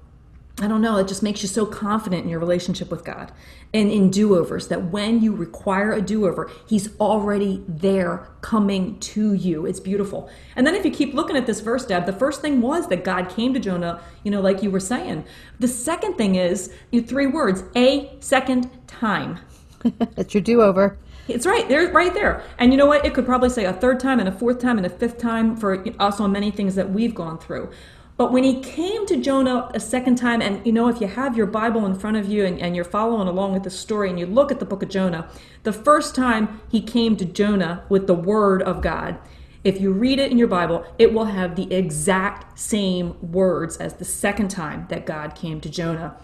I 0.61 0.69
don't 0.69 0.83
know, 0.83 0.99
it 0.99 1.09
just 1.09 1.23
makes 1.23 1.41
you 1.41 1.49
so 1.49 1.65
confident 1.65 2.25
in 2.25 2.29
your 2.29 2.39
relationship 2.39 2.91
with 2.91 3.03
God 3.03 3.33
and 3.73 3.91
in 3.91 4.11
do-overs 4.11 4.69
that 4.69 4.91
when 4.91 5.23
you 5.23 5.35
require 5.35 5.93
a 5.93 6.03
do-over, 6.03 6.51
he's 6.67 6.95
already 7.01 7.65
there 7.67 8.29
coming 8.43 8.99
to 9.01 9.33
you. 9.33 9.65
It's 9.65 9.81
beautiful. 9.81 10.29
And 10.57 10.67
then 10.67 10.75
if 10.75 10.85
you 10.85 10.91
keep 10.91 11.15
looking 11.15 11.37
at 11.37 11.47
this 11.47 11.61
verse, 11.61 11.87
Deb, 11.87 12.05
the 12.05 12.13
first 12.13 12.43
thing 12.43 12.61
was 12.61 12.89
that 12.89 13.05
God 13.05 13.31
came 13.31 13.55
to 13.55 13.61
Jonah, 13.61 14.03
you 14.23 14.31
know, 14.31 14.43
like 14.43 14.63
you 14.63 14.71
were 14.71 14.81
saying. 14.81 15.25
The 15.61 15.69
second 15.69 16.17
thing 16.17 16.35
is 16.35 16.71
you 16.91 17.01
three 17.01 17.27
words, 17.27 17.65
a 17.75 18.15
second 18.21 18.71
time. 18.87 19.39
That's 19.99 20.35
your 20.35 20.43
do 20.43 20.61
over. 20.61 20.99
It's 21.27 21.47
right 21.47 21.69
there, 21.69 21.91
right 21.93 22.13
there. 22.13 22.43
And 22.59 22.73
you 22.73 22.77
know 22.77 22.87
what? 22.87 23.07
It 23.07 23.15
could 23.15 23.25
probably 23.25 23.51
say 23.51 23.65
a 23.65 23.73
third 23.73 24.01
time 24.01 24.19
and 24.19 24.29
a 24.29 24.33
fourth 24.33 24.59
time 24.59 24.79
and 24.79 24.87
a 24.87 24.91
fifth 24.91 25.19
time 25.19 25.57
for 25.57 25.85
us 25.99 26.21
on 26.21 26.33
many 26.33 26.51
things 26.51 26.75
that 26.75 26.91
we've 26.91 27.15
gone 27.15 27.39
through. 27.39 27.71
But 28.21 28.33
when 28.33 28.45
he 28.45 28.61
came 28.61 29.07
to 29.07 29.17
Jonah 29.17 29.71
a 29.73 29.81
second 29.81 30.17
time, 30.17 30.43
and 30.43 30.61
you 30.67 30.73
know, 30.73 30.89
if 30.89 31.01
you 31.01 31.07
have 31.07 31.39
your 31.39 31.47
Bible 31.47 31.87
in 31.87 31.95
front 31.95 32.19
of 32.19 32.29
you 32.29 32.45
and, 32.45 32.61
and 32.61 32.77
you're 32.77 32.85
following 32.85 33.29
along 33.29 33.55
with 33.55 33.63
the 33.63 33.71
story 33.71 34.11
and 34.11 34.19
you 34.19 34.27
look 34.27 34.53
at 34.53 34.59
the 34.59 34.67
book 34.67 34.83
of 34.83 34.91
Jonah, 34.91 35.31
the 35.63 35.73
first 35.73 36.15
time 36.15 36.61
he 36.69 36.83
came 36.83 37.17
to 37.17 37.25
Jonah 37.25 37.83
with 37.89 38.07
the 38.07 38.13
word 38.13 38.63
of 38.63 38.83
God, 38.83 39.17
if 39.65 39.81
you 39.81 39.91
read 39.91 40.19
it 40.19 40.31
in 40.31 40.37
your 40.37 40.49
Bible, 40.49 40.85
it 40.99 41.15
will 41.15 41.25
have 41.25 41.57
the 41.57 41.73
exact 41.73 42.59
same 42.59 43.17
words 43.33 43.79
as 43.79 43.95
the 43.95 44.05
second 44.05 44.49
time 44.51 44.85
that 44.91 45.07
God 45.07 45.35
came 45.35 45.59
to 45.63 45.71
Jonah. 45.71 46.15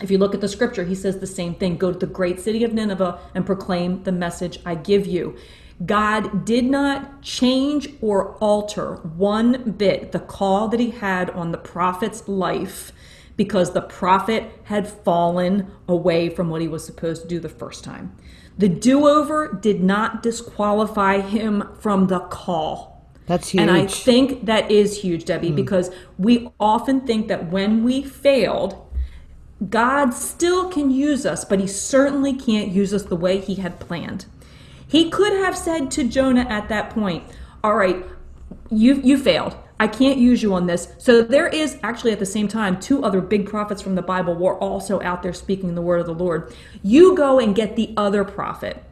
If 0.00 0.12
you 0.12 0.18
look 0.18 0.36
at 0.36 0.40
the 0.40 0.48
scripture, 0.48 0.84
he 0.84 0.94
says 0.94 1.18
the 1.18 1.26
same 1.26 1.56
thing 1.56 1.76
go 1.76 1.92
to 1.92 1.98
the 1.98 2.06
great 2.06 2.38
city 2.38 2.62
of 2.62 2.72
Nineveh 2.72 3.18
and 3.34 3.44
proclaim 3.44 4.04
the 4.04 4.12
message 4.12 4.60
I 4.64 4.76
give 4.76 5.08
you. 5.08 5.36
God 5.84 6.44
did 6.44 6.64
not 6.64 7.22
change 7.22 7.88
or 8.00 8.34
alter 8.36 8.96
one 8.96 9.72
bit 9.72 10.12
the 10.12 10.20
call 10.20 10.68
that 10.68 10.80
he 10.80 10.90
had 10.90 11.30
on 11.30 11.50
the 11.50 11.58
prophet's 11.58 12.28
life 12.28 12.92
because 13.36 13.72
the 13.72 13.80
prophet 13.80 14.52
had 14.64 14.86
fallen 14.86 15.70
away 15.88 16.28
from 16.28 16.50
what 16.50 16.60
he 16.60 16.68
was 16.68 16.84
supposed 16.84 17.22
to 17.22 17.28
do 17.28 17.40
the 17.40 17.48
first 17.48 17.82
time. 17.82 18.14
The 18.58 18.68
do 18.68 19.08
over 19.08 19.58
did 19.60 19.82
not 19.82 20.22
disqualify 20.22 21.20
him 21.20 21.68
from 21.80 22.08
the 22.08 22.20
call. 22.20 23.10
That's 23.26 23.48
huge. 23.48 23.62
And 23.62 23.70
I 23.70 23.86
think 23.86 24.44
that 24.46 24.70
is 24.70 25.00
huge, 25.00 25.24
Debbie, 25.24 25.50
mm. 25.50 25.56
because 25.56 25.90
we 26.18 26.50
often 26.60 27.00
think 27.06 27.28
that 27.28 27.50
when 27.50 27.82
we 27.82 28.02
failed, 28.02 28.76
God 29.70 30.12
still 30.12 30.68
can 30.70 30.90
use 30.90 31.24
us, 31.24 31.44
but 31.44 31.60
he 31.60 31.66
certainly 31.66 32.34
can't 32.34 32.68
use 32.68 32.92
us 32.92 33.04
the 33.04 33.16
way 33.16 33.40
he 33.40 33.56
had 33.56 33.80
planned. 33.80 34.26
He 34.92 35.08
could 35.08 35.32
have 35.32 35.56
said 35.56 35.90
to 35.92 36.04
Jonah 36.04 36.46
at 36.50 36.68
that 36.68 36.90
point, 36.90 37.24
All 37.64 37.74
right, 37.74 38.04
you, 38.70 38.96
you 38.96 39.16
failed. 39.16 39.56
I 39.80 39.88
can't 39.88 40.18
use 40.18 40.42
you 40.42 40.52
on 40.52 40.66
this. 40.66 40.92
So 40.98 41.22
there 41.22 41.48
is 41.48 41.78
actually 41.82 42.12
at 42.12 42.18
the 42.18 42.26
same 42.26 42.46
time 42.46 42.78
two 42.78 43.02
other 43.02 43.22
big 43.22 43.48
prophets 43.48 43.80
from 43.80 43.94
the 43.94 44.02
Bible 44.02 44.34
were 44.34 44.58
also 44.58 45.00
out 45.00 45.22
there 45.22 45.32
speaking 45.32 45.74
the 45.74 45.80
word 45.80 46.00
of 46.00 46.06
the 46.06 46.14
Lord. 46.14 46.54
You 46.82 47.16
go 47.16 47.40
and 47.40 47.54
get 47.54 47.74
the 47.74 47.94
other 47.96 48.22
prophet 48.22 48.84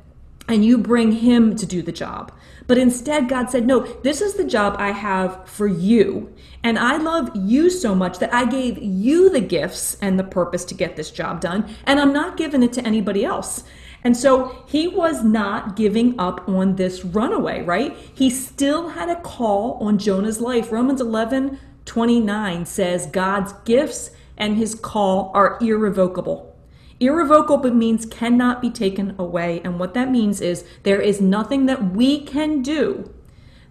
and 0.48 0.64
you 0.64 0.78
bring 0.78 1.12
him 1.12 1.54
to 1.54 1.66
do 1.66 1.82
the 1.82 1.92
job. 1.92 2.32
But 2.66 2.78
instead, 2.78 3.28
God 3.28 3.50
said, 3.50 3.66
No, 3.66 3.80
this 4.02 4.22
is 4.22 4.34
the 4.34 4.44
job 4.44 4.76
I 4.78 4.92
have 4.92 5.46
for 5.46 5.66
you. 5.66 6.34
And 6.64 6.78
I 6.78 6.96
love 6.96 7.30
you 7.34 7.68
so 7.68 7.94
much 7.94 8.18
that 8.20 8.32
I 8.32 8.46
gave 8.46 8.78
you 8.78 9.28
the 9.28 9.40
gifts 9.40 9.98
and 10.00 10.18
the 10.18 10.24
purpose 10.24 10.64
to 10.66 10.74
get 10.74 10.96
this 10.96 11.10
job 11.10 11.42
done. 11.42 11.68
And 11.84 12.00
I'm 12.00 12.12
not 12.14 12.38
giving 12.38 12.62
it 12.62 12.72
to 12.74 12.86
anybody 12.86 13.22
else. 13.24 13.64
And 14.02 14.16
so 14.16 14.64
he 14.66 14.88
was 14.88 15.22
not 15.22 15.76
giving 15.76 16.18
up 16.18 16.48
on 16.48 16.76
this 16.76 17.04
runaway, 17.04 17.62
right? 17.62 17.96
He 18.14 18.30
still 18.30 18.90
had 18.90 19.10
a 19.10 19.20
call 19.20 19.74
on 19.80 19.98
Jonah's 19.98 20.40
life. 20.40 20.72
Romans 20.72 21.00
11 21.00 21.58
29 21.86 22.66
says 22.66 23.06
God's 23.06 23.52
gifts 23.64 24.10
and 24.36 24.56
his 24.56 24.74
call 24.74 25.32
are 25.34 25.58
irrevocable. 25.60 26.56
Irrevocable 27.00 27.72
means 27.72 28.06
cannot 28.06 28.60
be 28.60 28.70
taken 28.70 29.14
away. 29.18 29.60
And 29.64 29.78
what 29.80 29.94
that 29.94 30.10
means 30.10 30.40
is 30.40 30.64
there 30.82 31.00
is 31.00 31.20
nothing 31.20 31.66
that 31.66 31.92
we 31.92 32.20
can 32.20 32.62
do 32.62 33.10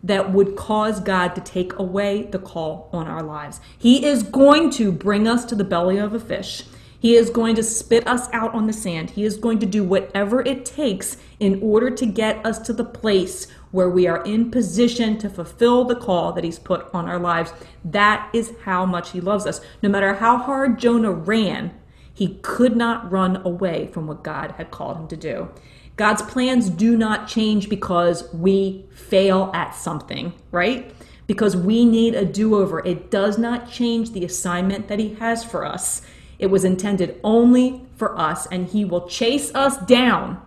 that 0.04 0.32
would 0.32 0.56
cause 0.56 1.00
God 1.00 1.36
to 1.36 1.42
take 1.42 1.78
away 1.78 2.24
the 2.24 2.40
call 2.40 2.90
on 2.92 3.08
our 3.08 3.22
lives. 3.22 3.60
He 3.78 4.06
is 4.06 4.24
going 4.24 4.70
to 4.72 4.92
bring 4.92 5.28
us 5.28 5.46
to 5.46 5.56
the 5.56 5.64
belly 5.64 5.98
of 5.98 6.14
a 6.14 6.20
fish. 6.20 6.64
He 7.00 7.16
is 7.16 7.30
going 7.30 7.56
to 7.56 7.64
spit 7.64 8.06
us 8.08 8.28
out 8.34 8.54
on 8.54 8.68
the 8.68 8.74
sand. 8.74 9.12
He 9.12 9.24
is 9.24 9.38
going 9.38 9.60
to 9.60 9.66
do 9.66 9.84
whatever 9.84 10.42
it 10.42 10.66
takes 10.66 11.18
in 11.40 11.62
order 11.62 11.90
to 11.90 12.06
get 12.06 12.46
us 12.46 12.60
to 12.60 12.74
the 12.74 12.84
place 12.84 13.48
where 13.72 13.90
we 13.90 14.06
are 14.08 14.24
in 14.26 14.52
position 14.52 15.18
to 15.20 15.30
fulfill 15.30 15.86
the 15.86 15.96
call 15.96 16.34
that 16.34 16.44
He's 16.44 16.60
put 16.60 16.94
on 16.94 17.08
our 17.08 17.20
lives. 17.20 17.54
That 17.86 18.30
is 18.34 18.54
how 18.66 18.86
much 18.86 19.12
He 19.12 19.22
loves 19.22 19.46
us. 19.46 19.62
No 19.82 19.90
matter 19.90 20.16
how 20.16 20.38
hard 20.38 20.80
Jonah 20.80 21.12
ran, 21.12 21.72
he 22.20 22.38
could 22.42 22.76
not 22.76 23.10
run 23.10 23.38
away 23.46 23.88
from 23.94 24.06
what 24.06 24.26
God 24.26 24.52
had 24.58 24.72
called 24.72 24.98
him 24.98 25.08
to 25.08 25.16
do. 25.16 25.48
God's 25.96 26.22
plans 26.22 26.70
do 26.70 26.98
not 26.98 27.30
change 27.30 27.70
because 27.70 28.30
we 28.34 28.84
fail 28.92 29.50
at 29.54 29.74
something, 29.74 30.34
right? 30.52 30.94
Because 31.28 31.56
we 31.56 31.86
need 31.86 32.16
a 32.16 32.26
do 32.26 32.56
over. 32.56 32.86
It 32.86 33.10
does 33.10 33.38
not 33.38 33.72
change 33.72 34.12
the 34.12 34.26
assignment 34.26 34.90
that 34.90 35.00
He 35.00 35.14
has 35.14 35.46
for 35.46 35.64
us. 35.64 36.02
It 36.40 36.48
was 36.48 36.64
intended 36.64 37.20
only 37.24 37.86
for 37.96 38.18
us, 38.18 38.48
and 38.48 38.68
He 38.68 38.86
will 38.86 39.08
chase 39.08 39.54
us 39.54 39.78
down 39.78 40.42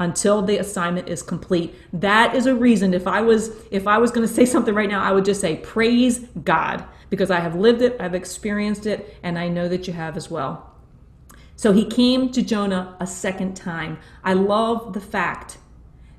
until 0.00 0.42
the 0.42 0.58
assignment 0.58 1.08
is 1.08 1.22
complete. 1.22 1.74
That 1.92 2.34
is 2.34 2.46
a 2.46 2.54
reason 2.54 2.94
if 2.94 3.06
I 3.06 3.20
was 3.20 3.50
if 3.70 3.86
I 3.86 3.98
was 3.98 4.10
going 4.10 4.26
to 4.26 4.32
say 4.32 4.44
something 4.54 4.74
right 4.74 4.88
now, 4.88 5.02
I 5.02 5.12
would 5.12 5.24
just 5.24 5.40
say 5.40 5.56
praise 5.56 6.20
God 6.44 6.84
because 7.10 7.30
I 7.30 7.40
have 7.40 7.54
lived 7.54 7.82
it, 7.82 7.96
I've 8.00 8.14
experienced 8.14 8.86
it, 8.86 9.16
and 9.22 9.38
I 9.38 9.48
know 9.48 9.68
that 9.68 9.86
you 9.86 9.92
have 9.94 10.16
as 10.16 10.30
well. 10.30 10.74
So 11.56 11.72
he 11.72 11.84
came 11.84 12.30
to 12.32 12.42
Jonah 12.42 12.96
a 13.00 13.06
second 13.06 13.56
time. 13.56 13.98
I 14.22 14.34
love 14.34 14.92
the 14.92 15.00
fact 15.00 15.58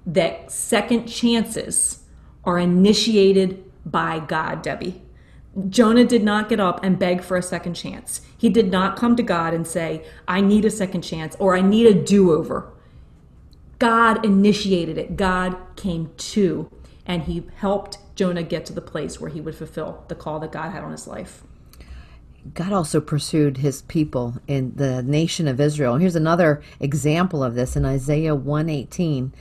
that 0.06 0.52
second 0.52 1.08
chances 1.08 2.04
are 2.44 2.60
initiated 2.60 3.64
by 3.86 4.20
God, 4.20 4.62
Debbie. 4.62 5.02
Jonah 5.70 6.06
did 6.06 6.24
not 6.24 6.48
get 6.50 6.60
up 6.60 6.84
and 6.84 7.00
beg 7.00 7.22
for 7.22 7.36
a 7.36 7.42
second 7.42 7.74
chance. 7.74 8.22
He 8.38 8.50
did 8.50 8.72
not 8.72 8.96
come 8.96 9.16
to 9.16 9.24
God 9.24 9.54
and 9.54 9.66
say, 9.66 10.06
I 10.28 10.42
need 10.42 10.64
a 10.66 10.70
second 10.70 11.02
chance 11.02 11.36
or 11.40 11.56
I 11.56 11.62
need 11.62 11.88
a 11.88 11.94
do 11.94 12.32
over. 12.32 12.72
God 13.80 14.24
initiated 14.26 14.98
it. 14.98 15.16
God 15.16 15.56
came 15.76 16.12
to, 16.18 16.70
and 17.06 17.24
he 17.24 17.46
helped 17.56 17.98
Jonah 18.16 18.44
get 18.44 18.66
to 18.68 18.74
the 18.74 18.82
place 18.82 19.20
where 19.20 19.30
he 19.30 19.42
would 19.42 19.56
fulfill 19.56 20.04
the 20.10 20.16
call 20.16 20.40
that 20.42 20.52
God 20.52 20.72
had 20.72 20.84
on 20.84 20.92
his 20.92 21.08
life. 21.08 21.44
God 22.54 22.72
also 22.74 23.02
pursued 23.02 23.58
his 23.58 23.82
people 23.84 24.36
in 24.48 24.76
the 24.76 25.02
nation 25.04 25.48
of 25.48 25.60
Israel. 25.60 25.96
Here's 25.96 26.16
another 26.16 26.62
example 26.80 27.44
of 27.44 27.56
this 27.56 27.76
in 27.76 27.86
Isaiah 27.86 28.36
118. 28.36 29.34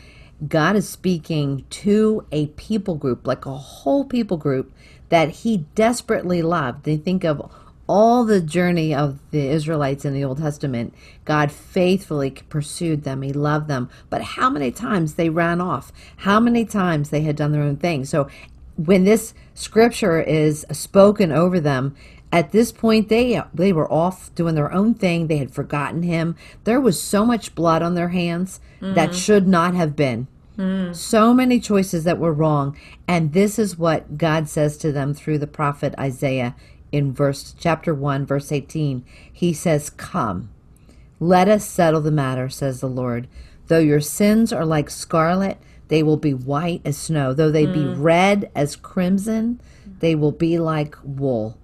God 0.47 0.77
is 0.77 0.89
speaking 0.89 1.65
to 1.71 2.25
a 2.31 2.47
people 2.49 2.95
group, 2.95 3.27
like 3.27 3.47
a 3.47 3.57
whole 3.57 4.05
people 4.05 4.37
group 4.37 4.73
that 5.09 5.31
he 5.31 5.59
desperately 5.75 6.43
loved. 6.43 6.85
They 6.85 6.97
think 6.97 7.25
of 7.25 7.51
all 7.89 8.25
the 8.25 8.41
journey 8.41 8.95
of 8.95 9.19
the 9.31 9.49
Israelites 9.49 10.05
in 10.05 10.13
the 10.13 10.23
Old 10.23 10.39
Testament. 10.39 10.95
God 11.25 11.51
faithfully 11.51 12.31
pursued 12.31 13.03
them. 13.03 13.23
He 13.23 13.33
loved 13.33 13.67
them. 13.67 13.89
But 14.11 14.23
how 14.23 14.51
many 14.51 14.71
times 14.71 15.15
they 15.15 15.31
ran 15.31 15.61
off? 15.61 15.91
How 16.19 16.39
many 16.39 16.65
times 16.65 17.11
they 17.11 17.23
had 17.23 17.35
done 17.35 17.53
their 17.53 17.63
own 17.63 17.77
thing? 17.77 18.05
So 18.05 18.29
when 18.77 19.05
this 19.05 19.35
scripture 19.55 20.21
is 20.21 20.65
spoken 20.71 21.33
over 21.33 21.59
them, 21.59 21.97
at 22.33 22.53
this 22.53 22.73
point 22.73 23.09
they 23.09 23.41
they 23.55 23.73
were 23.73 23.91
off 23.91 24.35
doing 24.35 24.55
their 24.55 24.73
own 24.73 24.95
thing 24.95 25.27
they 25.27 25.39
had 25.39 25.51
forgotten 25.51 26.03
him 26.03 26.37
there 26.65 26.81
was 26.81 27.01
so 27.01 27.25
much 27.25 27.55
blood 27.55 27.83
on 27.83 27.95
their 27.95 28.09
hands 28.09 28.61
mm-hmm. 28.81 28.95
that 28.95 29.15
should 29.15 29.49
not 29.49 29.75
have 29.75 29.97
been 29.97 30.27
Mm. 30.59 30.95
So 30.95 31.33
many 31.33 31.61
choices 31.61 32.05
that 32.05 32.19
were 32.19 32.33
wrong. 32.33 32.77
And 33.07 33.33
this 33.33 33.59
is 33.59 33.79
what 33.79 34.19
God 34.19 34.49
says 34.49 34.77
to 34.79 34.91
them 34.93 35.15
through 35.15 35.39
the 35.39 35.47
prophet 35.47 35.95
Isaiah 35.99 36.57
in 36.91 37.13
verse 37.13 37.55
chapter 37.59 37.95
1 37.95 38.27
verse 38.27 38.51
18. 38.51 39.05
He 39.33 39.53
says, 39.53 39.89
"Come, 39.89 40.51
let 41.21 41.49
us 41.49 41.65
settle 41.65 42.01
the 42.01 42.11
matter," 42.11 42.49
says 42.49 42.81
the 42.81 42.89
Lord. 42.89 43.29
"Though 43.69 43.79
your 43.79 44.01
sins 44.01 44.53
are 44.53 44.67
like 44.67 44.91
scarlet, 44.91 45.59
they 45.87 46.03
will 46.03 46.17
be 46.17 46.35
white 46.35 46.83
as 46.85 46.97
snow. 46.97 47.33
Though 47.33 47.53
they 47.53 47.67
mm. 47.67 47.75
be 47.75 47.87
red 47.87 48.51
as 48.55 48.75
crimson, 48.75 49.61
they 50.01 50.17
will 50.17 50.33
be 50.33 50.59
like 50.59 50.97
wool." 51.05 51.57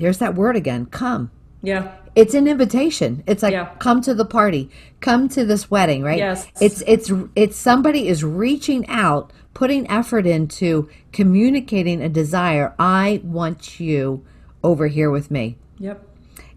Here's 0.00 0.18
that 0.18 0.34
word 0.34 0.56
again. 0.56 0.86
Come. 0.86 1.30
Yeah 1.62 1.92
it's 2.14 2.34
an 2.34 2.48
invitation. 2.48 3.22
It's 3.26 3.42
like 3.42 3.52
yeah. 3.52 3.74
come 3.78 4.00
to 4.02 4.14
the 4.14 4.24
party, 4.24 4.70
come 5.00 5.28
to 5.30 5.44
this 5.44 5.70
wedding, 5.70 6.02
right? 6.02 6.18
Yes. 6.18 6.46
It's 6.60 6.82
it's 6.86 7.10
it's 7.36 7.56
somebody 7.56 8.08
is 8.08 8.24
reaching 8.24 8.86
out, 8.88 9.32
putting 9.54 9.88
effort 9.90 10.26
into 10.26 10.88
communicating 11.12 12.02
a 12.02 12.08
desire. 12.08 12.74
I 12.78 13.20
want 13.24 13.80
you 13.80 14.24
over 14.62 14.88
here 14.88 15.10
with 15.10 15.30
me. 15.30 15.56
Yep. 15.78 16.06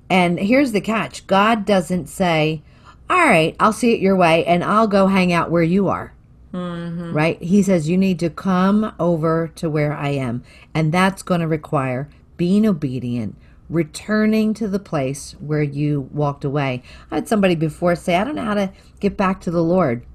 And 0.10 0.40
here's 0.40 0.72
the 0.72 0.82
catch. 0.82 1.26
God 1.28 1.66
doesn't 1.66 2.08
say, 2.08 2.62
"All 3.10 3.26
right, 3.26 3.56
I'll 3.60 3.74
see 3.74 3.94
it 3.94 4.00
your 4.00 4.16
way 4.16 4.46
and 4.46 4.64
I'll 4.64 4.88
go 4.88 5.08
hang 5.08 5.32
out 5.32 5.52
where 5.52 5.64
you 5.64 5.88
are." 5.88 6.14
Mm-hmm. 6.54 7.14
Right? 7.14 7.42
He 7.42 7.64
says 7.64 7.90
you 7.90 7.98
need 7.98 8.20
to 8.20 8.30
come 8.30 8.94
over 9.00 9.52
to 9.56 9.70
where 9.70 9.94
I 9.94 10.10
am, 10.10 10.44
and 10.74 10.92
that's 10.92 11.24
going 11.24 11.42
to 11.42 11.48
require 11.48 12.10
being 12.38 12.66
obedient 12.66 13.36
returning 13.70 14.54
to 14.54 14.68
the 14.68 14.80
place 14.80 15.34
where 15.40 15.64
you 15.64 16.02
walked 16.12 16.46
away. 16.46 16.84
I 17.10 17.16
had 17.16 17.28
somebody 17.28 17.56
before 17.56 17.96
say, 17.96 18.16
I 18.16 18.24
don't 18.24 18.36
know 18.36 18.46
how 18.46 18.54
to 18.54 18.72
get 19.00 19.18
back 19.18 19.42
to 19.42 19.52
the 19.52 19.64
Lord. 19.64 20.06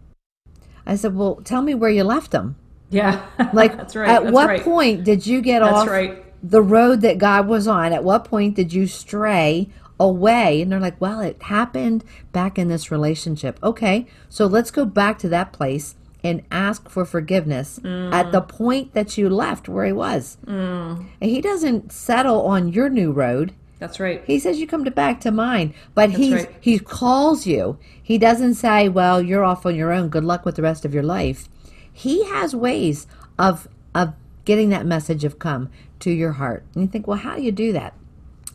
I 0.86 0.96
said, 0.96 1.14
Well, 1.14 1.36
tell 1.44 1.62
me 1.62 1.74
where 1.74 1.90
you 1.90 2.04
left 2.04 2.32
him. 2.32 2.56
Yeah. 2.90 3.26
Like, 3.52 3.76
that's 3.76 3.96
right. 3.96 4.08
At 4.08 4.22
that's 4.24 4.32
what 4.32 4.48
right. 4.48 4.62
point 4.62 5.04
did 5.04 5.26
you 5.26 5.40
get 5.40 5.60
that's 5.60 5.72
off 5.72 5.88
right. 5.88 6.24
the 6.42 6.62
road 6.62 7.00
that 7.02 7.18
God 7.18 7.48
was 7.48 7.66
on? 7.66 7.92
At 7.92 8.04
what 8.04 8.24
point 8.24 8.54
did 8.54 8.72
you 8.72 8.86
stray 8.86 9.68
away? 9.98 10.62
And 10.62 10.70
they're 10.70 10.80
like, 10.80 11.00
Well, 11.00 11.20
it 11.20 11.42
happened 11.42 12.04
back 12.32 12.58
in 12.58 12.68
this 12.68 12.90
relationship. 12.90 13.58
Okay, 13.62 14.06
so 14.28 14.46
let's 14.46 14.70
go 14.70 14.84
back 14.84 15.18
to 15.18 15.28
that 15.28 15.52
place 15.52 15.96
and 16.24 16.42
ask 16.50 16.88
for 16.88 17.04
forgiveness 17.04 17.78
mm. 17.82 18.12
at 18.12 18.32
the 18.32 18.40
point 18.40 18.92
that 18.94 19.16
you 19.16 19.28
left 19.28 19.68
where 19.68 19.86
he 19.86 19.92
was. 19.92 20.36
Mm. 20.46 21.06
And 21.20 21.30
he 21.30 21.40
doesn't 21.40 21.92
settle 21.92 22.42
on 22.42 22.68
your 22.68 22.88
new 22.88 23.12
road. 23.12 23.54
That's 23.78 24.00
right. 24.00 24.22
He 24.26 24.40
says 24.40 24.58
you 24.58 24.66
come 24.66 24.84
to 24.84 24.90
back 24.90 25.20
to 25.20 25.30
mine, 25.30 25.72
but 25.94 26.10
he 26.10 26.34
right. 26.34 26.56
he 26.60 26.80
calls 26.80 27.46
you. 27.46 27.78
He 28.02 28.18
doesn't 28.18 28.54
say, 28.54 28.88
"Well, 28.88 29.22
you're 29.22 29.44
off 29.44 29.64
on 29.64 29.76
your 29.76 29.92
own. 29.92 30.08
Good 30.08 30.24
luck 30.24 30.44
with 30.44 30.56
the 30.56 30.62
rest 30.62 30.84
of 30.84 30.92
your 30.92 31.04
life." 31.04 31.48
He 31.92 32.24
has 32.24 32.56
ways 32.56 33.06
of 33.38 33.68
of 33.94 34.14
getting 34.44 34.70
that 34.70 34.84
message 34.84 35.22
of 35.22 35.38
come 35.38 35.70
to 36.00 36.10
your 36.10 36.32
heart. 36.32 36.64
And 36.74 36.82
you 36.82 36.88
think, 36.88 37.06
"Well, 37.06 37.18
how 37.18 37.36
do 37.36 37.42
you 37.42 37.52
do 37.52 37.72
that?" 37.72 37.94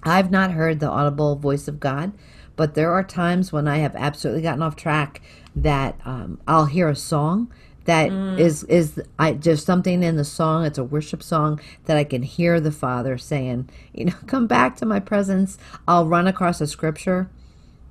I've 0.04 0.30
not 0.30 0.52
heard 0.52 0.82
the 0.82 0.90
audible 0.90 1.38
voice 1.38 1.70
of 1.70 1.80
God, 1.80 2.12
but 2.58 2.74
there 2.74 2.92
are 2.92 3.04
times 3.04 3.54
when 3.54 3.66
I 3.66 3.78
have 3.78 3.96
absolutely 3.96 4.42
gotten 4.42 4.62
off 4.62 4.76
track 4.76 5.22
that 5.56 6.00
um, 6.06 6.40
I'll 6.48 6.66
hear 6.66 6.90
a 6.90 6.96
song 6.96 7.52
that 7.86 8.12
is 8.40 8.64
is 8.66 9.02
I 9.20 9.34
just 9.34 9.66
something 9.66 10.04
in 10.04 10.16
the 10.16 10.24
song. 10.24 10.66
It's 10.66 10.78
a 10.78 10.84
worship 10.84 11.22
song 11.22 11.60
that 11.86 11.98
I 11.98 12.04
can 12.06 12.24
hear 12.24 12.60
the 12.60 12.72
Father 12.72 13.18
saying, 13.18 13.70
you 13.94 14.06
know, 14.06 14.14
come 14.26 14.48
back 14.48 14.78
to 14.78 14.86
my 14.86 15.00
presence. 15.00 15.58
I'll 15.88 16.08
run 16.08 16.28
across 16.28 16.62
a 16.62 16.68
scripture 16.68 17.30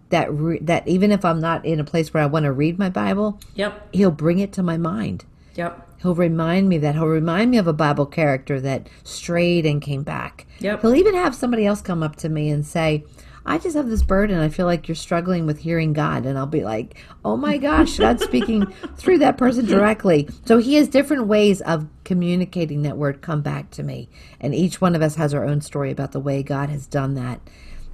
that 0.09 0.33
re- 0.33 0.59
that 0.61 0.87
even 0.89 1.13
if 1.13 1.25
I'm 1.25 1.41
not 1.41 1.65
in 1.65 1.79
a 1.79 1.85
place 1.85 2.13
where 2.13 2.23
I 2.23 2.27
want 2.27 2.45
to 2.45 2.53
read 2.53 2.79
my 2.79 2.89
Bible, 2.89 3.39
Yep. 3.55 3.89
He'll 3.93 4.11
bring 4.11 4.39
it 4.39 4.53
to 4.55 4.63
my 4.63 4.77
mind. 4.79 5.25
Yep. 5.57 5.89
He'll 6.01 6.15
remind 6.15 6.69
me 6.69 6.79
that 6.79 6.95
he'll 6.95 7.07
remind 7.07 7.51
me 7.51 7.59
of 7.59 7.67
a 7.67 7.73
Bible 7.73 8.07
character 8.07 8.61
that 8.61 8.89
strayed 9.05 9.65
and 9.67 9.81
came 9.81 10.03
back. 10.03 10.47
Yep. 10.59 10.81
He'll 10.81 10.95
even 10.95 11.15
have 11.15 11.35
somebody 11.35 11.67
else 11.67 11.81
come 11.81 12.03
up 12.03 12.17
to 12.17 12.29
me 12.29 12.49
and 12.51 12.67
say, 12.67 13.05
I 13.45 13.59
just 13.59 13.77
have 13.77 13.89
this 13.89 14.03
burden. 14.03 14.39
I 14.39 14.49
feel 14.49 14.67
like 14.67 14.87
you're 14.87 14.95
struggling 14.95 15.47
with 15.47 15.59
hearing 15.59 15.93
God. 15.93 16.27
And 16.27 16.39
I'll 16.39 16.47
be 16.47 16.65
like, 16.65 16.97
oh 17.25 17.37
my 17.37 17.59
gosh, 17.59 17.99
God's 17.99 18.25
speaking 18.25 18.67
through 18.97 19.19
that 19.19 19.37
person 19.37 19.67
directly. 19.67 20.29
So 20.45 20.59
he 20.59 20.75
has 20.77 20.89
different 20.89 21.27
ways 21.27 21.61
of 21.63 21.89
communicating 22.05 22.83
that 22.83 22.97
word, 22.97 23.21
come 23.21 23.43
back 23.43 23.71
to 23.73 23.83
me. 23.83 24.09
And 24.41 24.55
each 24.55 24.81
one 24.81 24.95
of 24.95 25.03
us 25.03 25.17
has 25.17 25.35
our 25.35 25.45
own 25.45 25.61
story 25.61 25.91
about 25.91 26.13
the 26.13 26.21
way 26.21 26.43
God 26.43 26.69
has 26.69 26.87
done 26.87 27.15
that. 27.15 27.41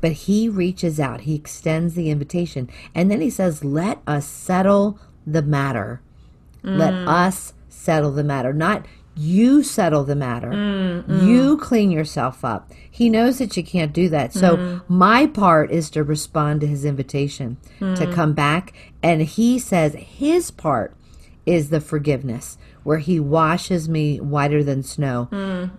But 0.00 0.12
he 0.12 0.48
reaches 0.48 1.00
out, 1.00 1.22
he 1.22 1.34
extends 1.34 1.94
the 1.94 2.10
invitation. 2.10 2.70
And 2.94 3.10
then 3.10 3.20
he 3.20 3.30
says, 3.30 3.64
let 3.64 3.98
us 4.06 4.26
settle 4.26 4.98
the 5.26 5.42
matter. 5.42 6.00
Let 6.62 6.92
mm. 6.92 7.08
us 7.08 7.54
settle 7.68 8.12
the 8.12 8.24
matter, 8.24 8.52
not 8.52 8.86
you 9.18 9.62
settle 9.62 10.04
the 10.04 10.14
matter. 10.14 10.50
Mm, 10.50 11.04
mm. 11.04 11.26
You 11.26 11.56
clean 11.58 11.90
yourself 11.90 12.44
up. 12.44 12.70
He 12.90 13.08
knows 13.08 13.38
that 13.38 13.56
you 13.56 13.64
can't 13.64 13.92
do 13.92 14.08
that. 14.08 14.32
So 14.32 14.56
mm. 14.56 14.82
my 14.88 15.26
part 15.26 15.70
is 15.70 15.90
to 15.90 16.04
respond 16.04 16.60
to 16.60 16.66
his 16.66 16.84
invitation 16.84 17.56
to 17.80 18.12
come 18.14 18.32
back. 18.32 18.72
And 19.02 19.22
he 19.22 19.58
says 19.58 19.94
his 19.94 20.50
part 20.50 20.94
is 21.44 21.70
the 21.70 21.80
forgiveness 21.80 22.58
where 22.84 22.98
he 22.98 23.18
washes 23.18 23.88
me 23.88 24.20
whiter 24.20 24.62
than 24.62 24.82
snow. 24.82 25.28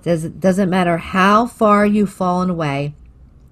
Does 0.03 0.25
doesn't 0.25 0.69
matter 0.69 0.97
how 0.97 1.45
far 1.45 1.85
you've 1.85 2.11
fallen 2.11 2.49
away, 2.49 2.93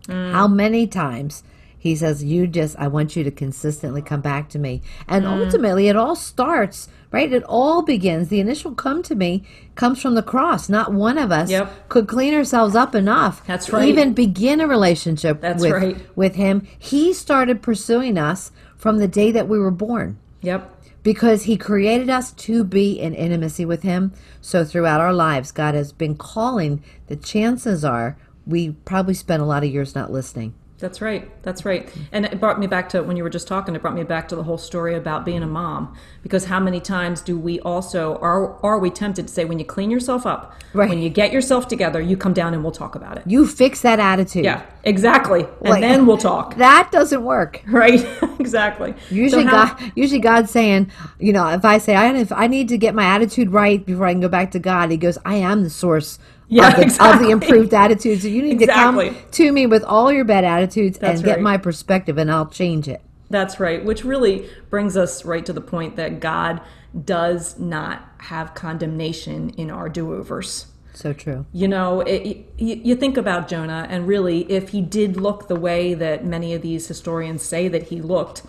how 0.08 0.48
many 0.48 0.86
times 0.88 1.44
he 1.78 1.96
says 1.96 2.24
you 2.24 2.48
just 2.48 2.76
i 2.78 2.88
want 2.88 3.16
you 3.16 3.24
to 3.24 3.32
consistently 3.32 4.02
come 4.02 4.20
back 4.20 4.50
to 4.50 4.60
me 4.60 4.82
and 5.08 5.26
ultimately 5.26 5.88
it 5.88 5.96
all 5.96 6.16
starts 6.16 6.90
right 7.12 7.32
it 7.34 7.44
all 7.44 7.82
begins 7.82 8.28
the 8.30 8.40
initial 8.40 8.74
come 8.74 9.02
to 9.04 9.16
me 9.16 9.44
comes 9.76 10.02
from 10.02 10.16
the 10.16 10.24
cross 10.24 10.68
not 10.70 10.94
one 10.94 11.18
of 11.18 11.32
us 11.32 11.50
Yep. 11.50 11.90
could 11.90 12.08
clean 12.08 12.34
ourselves 12.34 12.76
up 12.76 12.94
enough 12.96 13.46
That's 13.46 13.70
right. 13.72 13.88
even 13.88 14.14
begin 14.14 14.60
a 14.62 14.68
relationship 14.68 15.42
That's 15.42 15.62
with, 15.62 15.72
right. 15.72 15.98
with 16.18 16.36
him 16.36 16.68
he 16.78 17.14
started 17.14 17.62
pursuing 17.62 18.18
us 18.18 18.52
from 18.76 18.98
the 18.98 19.08
day 19.08 19.32
that 19.32 19.48
we 19.48 19.58
were 19.60 19.72
born 19.72 20.18
Yep. 20.42 20.74
because 21.04 21.44
he 21.44 21.58
created 21.58 22.10
us 22.10 22.32
to 22.34 22.64
be 22.64 23.00
in 23.00 23.14
intimacy 23.16 23.66
with 23.66 23.82
him. 23.82 24.12
So 24.42 24.64
throughout 24.64 25.00
our 25.02 25.14
lives, 25.14 25.52
God 25.52 25.74
has 25.74 25.92
been 25.92 26.16
calling. 26.16 26.84
The 27.08 27.16
chances 27.16 27.84
are 27.84 28.18
we 28.46 28.72
probably 28.86 29.14
spent 29.16 29.42
a 29.42 29.46
lot 29.46 29.64
of 29.64 29.72
years 29.72 29.96
not 29.96 30.12
listening. 30.12 30.54
That's 30.80 31.02
right. 31.02 31.30
That's 31.42 31.66
right. 31.66 31.92
And 32.12 32.26
it 32.26 32.40
brought 32.40 32.60
me 32.60 32.68
back 32.68 32.90
to 32.90 33.02
when 33.02 33.18
you 33.18 33.24
were 33.24 33.32
just 33.32 33.48
talking, 33.48 33.74
it 33.76 33.82
brought 33.82 33.96
me 33.96 34.04
back 34.04 34.28
to 34.28 34.36
the 34.36 34.44
whole 34.44 34.60
story 34.60 34.94
about 34.94 35.26
being 35.26 35.42
a 35.42 35.48
mom. 35.48 35.96
Because 36.22 36.46
how 36.46 36.60
many 36.60 36.80
times 36.80 37.22
do 37.22 37.38
we 37.40 37.60
also 37.62 38.18
are 38.18 38.64
are 38.64 38.78
we 38.78 38.92
tempted 38.92 39.28
to 39.28 39.34
say 39.34 39.44
when 39.44 39.58
you 39.58 39.66
clean 39.66 39.90
yourself 39.90 40.28
up, 40.28 40.54
Right. 40.74 40.88
when 40.88 41.00
you 41.00 41.10
get 41.10 41.32
yourself 41.34 41.68
together, 41.68 42.00
you 42.00 42.16
come 42.16 42.34
down 42.34 42.54
and 42.54 42.62
we'll 42.62 42.72
talk 42.72 42.94
about 42.94 43.18
it. 43.18 43.24
You 43.26 43.48
fix 43.48 43.82
that 43.82 44.00
attitude. 44.00 44.44
Yeah, 44.46 44.62
exactly. 44.84 45.48
And 45.62 45.70
Like- 45.70 45.82
then 45.82 46.06
we'll 46.06 46.18
talk. 46.18 46.56
That 46.58 46.90
doesn't 46.92 47.24
work. 47.24 47.62
Right? 47.68 48.06
exactly. 48.40 48.94
Usually, 49.10 49.44
So 49.46 49.50
how- 49.50 49.74
God, 49.76 49.92
usually 49.96 50.20
God's 50.22 50.52
saying, 50.52 50.92
you 51.20 51.34
know, 51.34 51.48
if 51.50 51.66
I 51.66 51.80
say 51.80 51.96
I 51.96 52.14
if 52.14 52.32
I 52.32 52.46
need 52.46 52.70
to 52.70 52.78
get 52.78 52.94
my 52.94 53.06
attitude 53.06 53.52
right 53.52 53.84
before 53.84 54.06
I 54.06 54.12
can 54.14 54.22
go 54.22 54.30
back 54.30 54.52
to 54.52 54.60
God, 54.60 54.92
He 54.92 54.98
goes, 54.98 55.18
I 55.26 55.36
am 55.38 55.64
the 55.64 55.70
source 55.72 56.20
Yeah, 56.50 56.70
of, 56.70 56.76
the, 56.76 57.14
of 57.14 57.20
the 57.20 57.30
improved 57.30 57.74
attitudes. 57.74 58.26
You 58.26 58.42
need 58.42 58.62
Exactly. 58.62 59.10
to 59.10 59.16
come 59.16 59.30
to 59.32 59.52
me 59.52 59.66
with 59.68 59.84
all 59.84 60.12
your 60.12 60.24
bad 60.24 60.46
attitudes 60.46 60.98
That's 60.98 61.20
and 61.20 61.26
get 61.26 61.42
my 61.42 61.58
perspective, 61.58 62.18
and 62.18 62.32
I'll 62.32 62.48
change 62.48 62.88
it. 62.88 63.02
That's 63.30 63.60
right, 63.60 63.84
which 63.84 64.06
really 64.06 64.50
brings 64.70 64.96
us 64.96 65.26
right 65.26 65.46
to 65.46 65.52
the 65.52 65.62
point 65.62 65.98
that 65.98 66.22
God 66.22 66.62
does 67.04 67.60
not 67.60 68.08
have 68.20 68.54
condemnation 68.54 69.50
in 69.52 69.70
our 69.70 69.90
do 69.90 70.14
overs. 70.14 70.68
So 70.94 71.14
true. 71.14 71.46
You 71.52 71.68
know, 71.68 72.02
it, 72.02 72.46
you, 72.58 72.76
you 72.76 72.96
think 72.96 73.18
about 73.18 73.48
Jonah, 73.48 73.86
and 73.90 74.08
really, 74.08 74.50
if 74.50 74.70
he 74.70 74.82
did 74.82 75.18
look 75.18 75.48
the 75.48 75.56
way 75.56 75.94
that 75.94 76.26
many 76.26 76.54
of 76.54 76.62
these 76.62 76.88
historians 76.88 77.44
say 77.44 77.68
that 77.68 77.84
he 77.84 78.02
looked, 78.02 78.44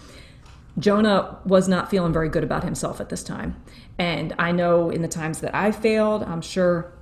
Jonah 0.78 1.40
was 1.44 1.68
not 1.68 1.90
feeling 1.90 2.12
very 2.12 2.28
good 2.28 2.44
about 2.44 2.62
himself 2.62 3.00
at 3.00 3.08
this 3.08 3.24
time. 3.24 3.60
And 3.98 4.34
I 4.38 4.52
know 4.52 4.90
in 4.90 5.02
the 5.02 5.08
times 5.08 5.40
that 5.40 5.54
I 5.54 5.72
failed, 5.72 6.22
I'm 6.22 6.40
sure 6.40 6.92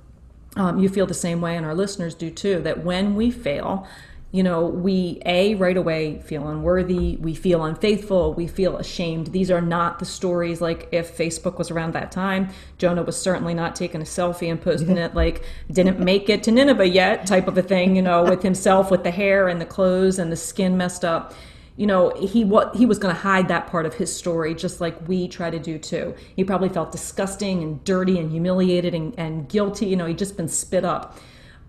um, 0.59 0.79
you 0.79 0.89
feel 0.89 1.05
the 1.05 1.13
same 1.13 1.41
way, 1.41 1.55
and 1.55 1.65
our 1.65 1.75
listeners 1.75 2.15
do 2.15 2.29
too, 2.29 2.61
that 2.61 2.83
when 2.83 3.15
we 3.15 3.31
fail, 3.31 3.87
you 4.31 4.43
know, 4.43 4.65
we 4.65 5.21
A, 5.25 5.55
right 5.55 5.77
away 5.77 6.19
feel 6.19 6.49
unworthy, 6.49 7.15
we 7.15 7.33
feel 7.33 7.63
unfaithful, 7.63 8.33
we 8.33 8.45
feel 8.45 8.77
ashamed. 8.77 9.27
These 9.27 9.49
are 9.49 9.61
not 9.61 9.99
the 9.99 10.05
stories 10.05 10.59
like 10.59 10.89
if 10.91 11.17
Facebook 11.17 11.57
was 11.57 11.71
around 11.71 11.93
that 11.93 12.11
time. 12.11 12.49
Jonah 12.77 13.03
was 13.03 13.15
certainly 13.15 13.53
not 13.53 13.73
taking 13.73 14.01
a 14.01 14.03
selfie 14.03 14.51
and 14.51 14.61
posting 14.61 14.97
it 14.97 15.15
like, 15.15 15.45
didn't 15.71 15.99
make 15.99 16.29
it 16.29 16.43
to 16.43 16.51
Nineveh 16.51 16.89
yet, 16.89 17.25
type 17.25 17.47
of 17.47 17.57
a 17.57 17.61
thing, 17.61 17.95
you 17.95 18.01
know, 18.01 18.23
with 18.23 18.43
himself, 18.43 18.91
with 18.91 19.03
the 19.03 19.11
hair 19.11 19.47
and 19.47 19.61
the 19.61 19.65
clothes 19.65 20.19
and 20.19 20.29
the 20.29 20.35
skin 20.35 20.75
messed 20.75 21.05
up 21.05 21.33
you 21.77 21.85
know 21.85 22.11
he 22.19 22.43
what 22.43 22.75
he 22.75 22.85
was 22.85 22.97
going 22.99 23.13
to 23.13 23.21
hide 23.21 23.47
that 23.47 23.67
part 23.67 23.85
of 23.85 23.93
his 23.93 24.13
story 24.13 24.53
just 24.53 24.81
like 24.81 25.07
we 25.07 25.27
try 25.27 25.49
to 25.49 25.59
do 25.59 25.77
too 25.77 26.13
he 26.35 26.43
probably 26.43 26.67
felt 26.67 26.91
disgusting 26.91 27.63
and 27.63 27.83
dirty 27.85 28.19
and 28.19 28.31
humiliated 28.31 28.93
and, 28.93 29.17
and 29.17 29.47
guilty 29.47 29.85
you 29.85 29.95
know 29.95 30.05
he'd 30.05 30.17
just 30.17 30.35
been 30.35 30.47
spit 30.49 30.83
up 30.83 31.17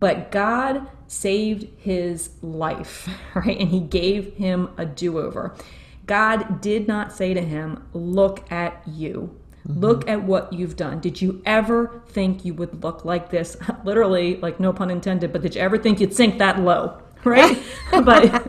but 0.00 0.30
god 0.32 0.88
saved 1.06 1.68
his 1.78 2.30
life 2.42 3.08
right 3.34 3.60
and 3.60 3.68
he 3.68 3.80
gave 3.80 4.34
him 4.34 4.70
a 4.78 4.84
do-over 4.84 5.54
god 6.06 6.60
did 6.60 6.88
not 6.88 7.12
say 7.12 7.32
to 7.34 7.42
him 7.42 7.86
look 7.92 8.50
at 8.50 8.82
you 8.88 9.30
mm-hmm. 9.66 9.80
Look 9.80 10.08
at 10.08 10.22
what 10.22 10.50
you've 10.50 10.76
done. 10.76 10.98
Did 11.00 11.20
you 11.20 11.42
ever 11.44 12.00
think 12.08 12.42
you 12.42 12.54
would 12.54 12.82
look 12.82 13.04
like 13.04 13.28
this? 13.28 13.54
Literally, 13.84 14.36
like 14.36 14.58
no 14.58 14.72
pun 14.72 14.90
intended, 14.90 15.30
but 15.30 15.42
did 15.42 15.56
you 15.56 15.60
ever 15.60 15.76
think 15.76 16.00
you'd 16.00 16.14
sink 16.14 16.38
that 16.38 16.58
low? 16.60 17.02
Right? 17.24 17.60
but 17.90 18.48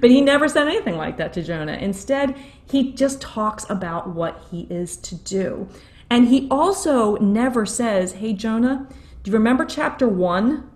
but 0.00 0.10
he 0.10 0.20
never 0.20 0.48
said 0.48 0.68
anything 0.68 0.96
like 0.96 1.16
that 1.16 1.32
to 1.32 1.42
Jonah. 1.42 1.72
Instead, 1.72 2.36
he 2.70 2.92
just 2.92 3.20
talks 3.20 3.68
about 3.68 4.10
what 4.10 4.40
he 4.50 4.62
is 4.70 4.96
to 4.98 5.16
do. 5.16 5.68
And 6.08 6.28
he 6.28 6.46
also 6.50 7.16
never 7.16 7.66
says, 7.66 8.12
Hey 8.12 8.32
Jonah, 8.32 8.86
do 9.22 9.30
you 9.30 9.36
remember 9.36 9.64
chapter 9.64 10.06
one? 10.06 10.70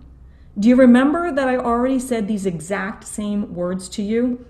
Do 0.57 0.67
you 0.67 0.75
remember 0.75 1.31
that 1.31 1.47
I 1.47 1.57
already 1.57 1.99
said 1.99 2.27
these 2.27 2.45
exact 2.45 3.05
same 3.05 3.53
words 3.53 3.87
to 3.89 4.01
you? 4.01 4.45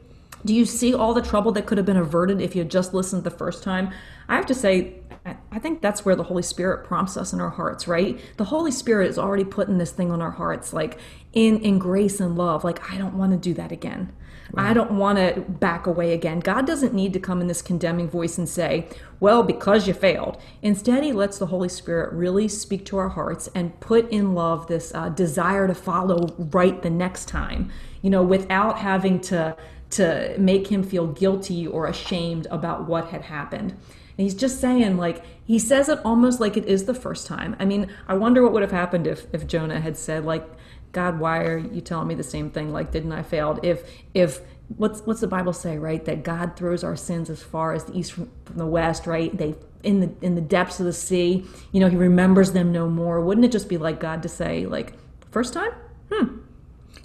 Do 0.46 0.56
you 0.56 0.66
see 0.66 0.94
all 0.94 1.14
the 1.14 1.22
trouble 1.22 1.52
that 1.52 1.66
could 1.66 1.78
have 1.78 1.86
been 1.86 1.98
averted 1.98 2.42
if 2.42 2.56
you 2.56 2.62
had 2.62 2.72
just 2.72 2.94
listened 2.94 3.24
the 3.24 3.30
first 3.30 3.62
time? 3.62 3.92
I 4.28 4.36
have 4.36 4.46
to 4.48 4.56
say, 4.56 4.99
I- 5.26 5.60
think 5.60 5.82
that's 5.82 6.06
where 6.06 6.16
the 6.16 6.24
Holy 6.24 6.44
Spirit 6.44 6.86
prompts 6.86 7.18
us 7.18 7.34
in 7.34 7.42
our 7.42 7.50
hearts, 7.50 7.88
right? 7.88 8.20
The 8.38 8.46
Holy 8.46 8.72
Spirit 8.72 9.10
is 9.10 9.20
already 9.20 9.44
putting 9.44 9.78
this 9.78 9.92
thing 9.92 10.12
on 10.12 10.22
our 10.22 10.32
hearts, 10.32 10.74
like 10.74 10.98
in 11.34 11.60
in 11.60 11.80
grace 11.80 12.20
and 12.20 12.38
love. 12.38 12.64
Like 12.64 12.92
I 12.92 12.98
don't 12.98 13.16
want 13.16 13.32
to 13.34 13.38
do 13.38 13.54
that 13.56 13.72
again. 13.72 14.14
I 14.58 14.74
don't 14.74 14.94
want 14.94 15.20
to 15.20 15.42
back 15.42 15.86
away 15.86 16.12
again. 16.12 16.40
God 16.40 16.66
doesn't 16.66 16.92
need 16.94 17.14
to 17.14 17.20
come 17.20 17.40
in 17.40 17.46
this 17.48 17.62
condemning 17.62 18.10
voice 18.10 18.38
and 18.38 18.50
say, 18.50 18.88
"Well, 19.20 19.44
because 19.44 19.88
you 19.88 19.94
failed." 19.94 20.38
Instead, 20.64 21.04
He 21.04 21.12
lets 21.12 21.38
the 21.38 21.48
Holy 21.48 21.70
Spirit 21.70 22.12
really 22.14 22.48
speak 22.48 22.84
to 22.86 22.98
our 22.98 23.10
hearts 23.10 23.48
and 23.54 23.80
put 23.80 24.10
in 24.10 24.34
love 24.34 24.66
this 24.66 24.92
uh, 24.96 25.10
desire 25.10 25.68
to 25.68 25.76
follow 25.76 26.30
right 26.52 26.82
the 26.82 26.90
next 26.90 27.28
time. 27.28 27.70
You 28.02 28.10
know, 28.10 28.24
without 28.24 28.80
having 28.80 29.20
to 29.22 29.56
to 29.92 30.36
make 30.38 30.68
him 30.68 30.84
feel 30.84 31.08
guilty 31.08 31.66
or 31.66 31.88
ashamed 31.88 32.48
about 32.52 32.88
what 32.88 33.08
had 33.08 33.24
happened. 33.24 33.76
And 34.20 34.26
he's 34.26 34.36
just 34.36 34.60
saying, 34.60 34.98
like, 34.98 35.24
he 35.46 35.58
says 35.58 35.88
it 35.88 35.98
almost 36.04 36.42
like 36.42 36.58
it 36.58 36.66
is 36.66 36.84
the 36.84 36.94
first 36.94 37.26
time. 37.26 37.56
I 37.58 37.64
mean, 37.64 37.88
I 38.06 38.16
wonder 38.16 38.44
what 38.44 38.52
would 38.52 38.64
have 38.64 38.72
happened 38.72 39.08
if, 39.08 39.26
if 39.34 39.48
Jonah 39.48 39.80
had 39.80 39.96
said, 39.96 40.26
like, 40.26 40.46
God, 40.92 41.22
why 41.22 41.44
are 41.44 41.58
you 41.58 41.80
telling 41.80 42.10
me 42.10 42.16
the 42.16 42.24
same 42.24 42.50
thing? 42.52 42.74
Like, 42.74 42.92
didn't 42.92 43.14
I 43.14 43.24
fail? 43.24 43.58
If, 43.64 43.90
if, 44.14 44.42
what's, 44.76 45.00
what's 45.04 45.22
the 45.22 45.28
Bible 45.30 45.54
say, 45.54 45.78
right? 45.78 46.04
That 46.04 46.24
God 46.24 46.58
throws 46.58 46.84
our 46.84 46.98
sins 46.98 47.30
as 47.30 47.42
far 47.42 47.72
as 47.72 47.86
the 47.86 47.98
east 47.98 48.12
from, 48.12 48.30
the 48.54 48.66
west, 48.66 49.08
right? 49.08 49.38
They, 49.38 49.56
in 49.84 50.02
the, 50.02 50.12
in 50.22 50.36
the 50.36 50.42
depths 50.42 50.82
of 50.82 50.86
the 50.86 50.92
sea, 50.92 51.46
you 51.72 51.80
know, 51.80 51.88
he 51.88 51.96
remembers 51.96 52.52
them 52.52 52.74
no 52.74 52.90
more. 52.90 53.22
Wouldn't 53.22 53.46
it 53.46 53.54
just 53.54 53.70
be 53.70 53.78
like 53.78 54.02
God 54.02 54.22
to 54.24 54.28
say, 54.28 54.66
like, 54.66 54.96
first 55.32 55.54
time? 55.54 55.72
Hmm. 56.12 56.40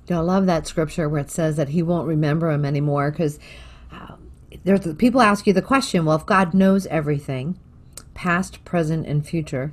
You 0.09 0.17
know, 0.17 0.19
I 0.19 0.25
love 0.25 0.47
that 0.47 0.67
scripture 0.67 1.09
where 1.09 1.21
it 1.21 1.31
says 1.31 1.59
that 1.59 1.69
he 1.69 1.81
won't 1.81 2.09
remember 2.09 2.51
them 2.51 2.65
anymore 2.65 3.13
because 3.13 3.39
there's 4.65 4.95
people 4.95 5.21
ask 5.21 5.47
you 5.47 5.53
the 5.53 5.63
question, 5.63 6.05
well, 6.05 6.17
if 6.17 6.27
God 6.27 6.55
knows 6.55 6.87
everything, 6.87 7.59
past, 8.15 8.65
present, 8.65 9.07
and 9.07 9.27
future, 9.27 9.73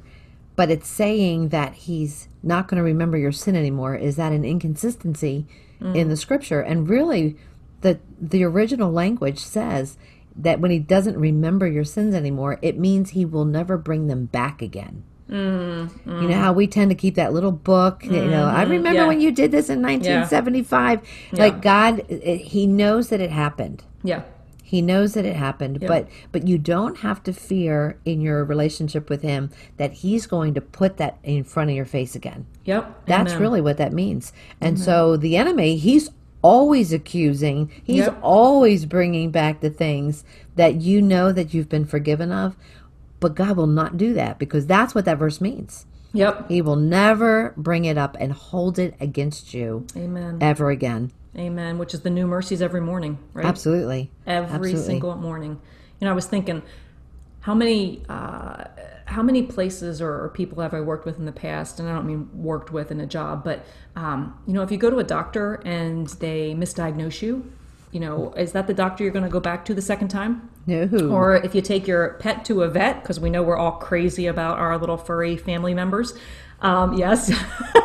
but 0.56 0.70
it's 0.72 0.88
saying 0.88 1.50
that 1.50 1.74
he's 1.74 2.28
not 2.44 2.67
going 2.67 2.78
to 2.78 2.84
remember 2.84 3.17
your 3.17 3.32
sin 3.32 3.56
anymore, 3.56 3.96
is 3.96 4.15
that 4.15 4.32
an 4.32 4.44
inconsistency 4.44 5.46
in 5.82 6.10
the 6.10 6.17
scripture? 6.17 6.62
And 6.62 6.88
really, 6.89 7.36
the 7.82 8.00
the 8.20 8.44
original 8.44 8.91
language 8.91 9.39
says 9.39 9.98
that 10.36 10.60
when 10.60 10.72
he 10.72 10.80
doesn't 10.80 11.17
remember 11.17 11.67
your 11.67 11.84
sins 11.84 12.13
anymore, 12.15 12.58
it 12.62 12.78
means 12.78 13.12
he 13.12 13.26
will 13.26 13.46
never 13.46 13.78
bring 13.78 14.08
them 14.08 14.26
back 14.26 14.62
again. 14.62 15.04
Mm, 15.30 15.89
You 16.06 16.28
know 16.28 16.38
how 16.39 16.52
we 16.54 16.67
tend 16.67 16.89
to 16.91 16.96
keep 16.96 17.15
that 17.15 17.32
little 17.34 17.52
book. 17.54 18.04
You 18.06 18.26
know, 18.26 18.46
I 18.46 18.63
remember 18.63 18.89
Mm-hmm. 18.89 18.96
yeah. 18.96 19.08
when 19.08 19.22
you 19.22 19.32
did 19.32 19.52
this 19.52 19.70
in 19.70 19.82
1975. 19.82 21.02
Like 21.32 21.62
God, 21.62 22.06
eh, 22.10 22.36
He 22.36 22.67
knows 22.67 23.10
that 23.10 23.22
it 23.22 23.32
happened. 23.32 23.84
Yeah. 24.04 24.24
He 24.71 24.81
knows 24.81 25.15
that 25.15 25.25
it 25.25 25.36
happened, 25.36 25.81
but 25.86 26.07
but 26.31 26.47
you 26.47 26.57
don't 26.57 26.99
have 26.99 27.21
to 27.23 27.34
fear 27.34 27.97
in 28.05 28.21
your 28.21 28.45
relationship 28.45 29.10
with 29.10 29.21
Him 29.21 29.49
that 29.75 29.91
He's 29.91 30.25
going 30.25 30.53
to 30.53 30.62
put 30.62 30.95
that 30.95 31.17
in 31.23 31.43
front 31.43 31.69
of 31.69 31.75
your 31.75 31.84
face 31.84 32.15
again. 32.15 32.45
Yep. 32.63 33.05
That's 33.05 33.31
Amen. 33.34 33.41
really 33.41 33.60
what 33.60 33.75
that 33.79 33.91
means. 33.91 34.31
And 34.62 34.79
so 34.79 35.17
the 35.17 35.36
enemy, 35.36 35.75
he's 35.75 36.10
always 36.41 36.93
accusing, 36.93 37.69
he's 37.84 38.05
Yep. 38.05 38.19
always 38.21 38.86
bringing 38.86 39.29
back 39.29 39.60
the 39.60 39.69
things 39.69 40.23
that 40.55 40.79
you 40.79 41.01
know 41.01 41.34
that 41.34 41.53
you've 41.53 41.67
been 41.67 41.84
forgiven 41.84 42.31
of, 42.31 42.55
but 43.19 43.36
God 43.36 43.57
will 43.57 43.67
not 43.67 43.97
do 43.97 44.13
that 44.13 44.39
because 44.39 44.67
that's 44.67 44.95
what 44.95 45.03
that 45.03 45.19
verse 45.19 45.41
means. 45.41 45.86
Yep. 46.13 46.49
He 46.49 46.62
will 46.62 46.77
never 46.77 47.53
bring 47.57 47.84
it 47.84 47.97
up 47.97 48.15
and 48.21 48.31
hold 48.31 48.79
it 48.79 48.95
against 49.01 49.53
you 49.53 49.86
Amen. 49.97 50.38
ever 50.39 50.69
again. 50.69 51.12
Amen. 51.38 51.78
Which 51.78 51.94
is 51.94 52.02
the 52.02 52.10
new 52.10 52.28
mercies 52.28 52.62
every 52.62 52.82
morning, 52.82 53.17
right? 53.34 53.46
Absolutely. 53.46 54.12
every 54.28 54.50
Absolutely. 54.50 54.82
single 54.82 55.15
morning. 55.15 55.62
You 56.00 56.06
know, 56.06 56.12
I 56.12 56.15
was 56.15 56.26
thinking, 56.26 56.62
how 57.41 57.54
many 57.54 58.04
uh, 58.10 58.65
how 59.06 59.22
many 59.24 59.44
places 59.44 60.02
or, 60.02 60.24
or 60.24 60.30
people 60.30 60.62
have 60.62 60.74
I 60.74 60.82
worked 60.82 61.06
with 61.06 61.20
in 61.20 61.26
the 61.26 61.32
past? 61.32 61.80
And 61.80 61.89
I 61.89 61.94
don't 61.94 62.06
mean 62.06 62.30
worked 62.34 62.72
with 62.72 62.91
in 62.91 63.00
a 63.00 63.06
job, 63.06 63.44
but 63.44 63.65
um, 63.96 64.38
you 64.48 64.54
know, 64.54 64.62
if 64.62 64.72
you 64.72 64.78
go 64.78 64.89
to 64.89 65.00
a 65.00 65.04
doctor 65.04 65.56
and 65.65 66.08
they 66.08 66.54
misdiagnose 66.54 67.22
you, 67.22 67.52
you 67.91 68.00
know, 68.00 68.32
is 68.34 68.54
that 68.54 68.67
the 68.67 68.74
doctor 68.74 69.04
you're 69.04 69.12
going 69.12 69.26
to 69.26 69.32
go 69.32 69.39
back 69.41 69.65
to 69.65 69.74
the 69.74 69.82
second 69.82 70.08
time? 70.08 70.50
No. 70.65 70.88
Or 71.10 71.36
if 71.36 71.54
you 71.54 71.62
take 71.62 71.88
your 71.88 72.13
pet 72.20 72.46
to 72.46 72.63
a 72.63 72.70
vet, 72.70 73.02
because 73.02 73.20
we 73.20 73.30
know 73.30 73.44
we're 73.44 73.58
all 73.58 73.74
crazy 73.74 74.28
about 74.28 74.60
our 74.60 74.78
little 74.78 74.98
furry 74.98 75.36
family 75.36 75.74
members. 75.74 76.13
Um, 76.62 76.93
yes, 76.97 77.32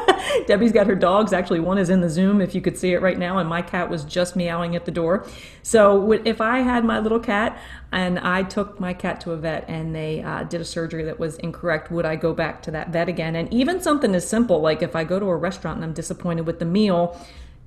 Debbie's 0.47 0.73
got 0.73 0.87
her 0.87 0.95
dogs. 0.95 1.33
Actually, 1.33 1.61
one 1.61 1.79
is 1.79 1.91
in 1.91 2.01
the 2.01 2.11
Zoom 2.11 2.41
if 2.41 2.55
you 2.55 2.61
could 2.61 2.77
see 2.77 2.93
it 2.93 3.01
right 3.01 3.19
now, 3.19 3.39
and 3.39 3.49
my 3.49 3.63
cat 3.63 3.89
was 3.89 4.05
just 4.05 4.37
meowing 4.37 4.77
at 4.77 4.85
the 4.85 4.91
door. 4.91 5.27
So, 5.63 6.13
if 6.13 6.41
I 6.41 6.61
had 6.61 6.85
my 6.85 6.99
little 6.99 7.19
cat 7.19 7.59
and 7.93 8.19
I 8.19 8.43
took 8.43 8.79
my 8.79 8.93
cat 8.93 9.21
to 9.23 9.33
a 9.33 9.37
vet 9.37 9.65
and 9.69 9.95
they 9.95 10.23
uh, 10.23 10.45
did 10.45 10.61
a 10.61 10.65
surgery 10.65 11.05
that 11.05 11.19
was 11.19 11.37
incorrect, 11.39 11.91
would 11.91 12.05
I 12.05 12.17
go 12.17 12.35
back 12.35 12.63
to 12.63 12.71
that 12.73 12.91
vet 12.91 13.09
again? 13.09 13.35
And 13.35 13.53
even 13.53 13.81
something 13.81 14.15
as 14.15 14.29
simple 14.29 14.61
like 14.61 14.83
if 14.83 14.95
I 14.95 15.05
go 15.05 15.19
to 15.19 15.27
a 15.27 15.37
restaurant 15.37 15.77
and 15.77 15.85
I'm 15.85 15.95
disappointed 15.95 16.47
with 16.47 16.59
the 16.59 16.65
meal 16.65 17.19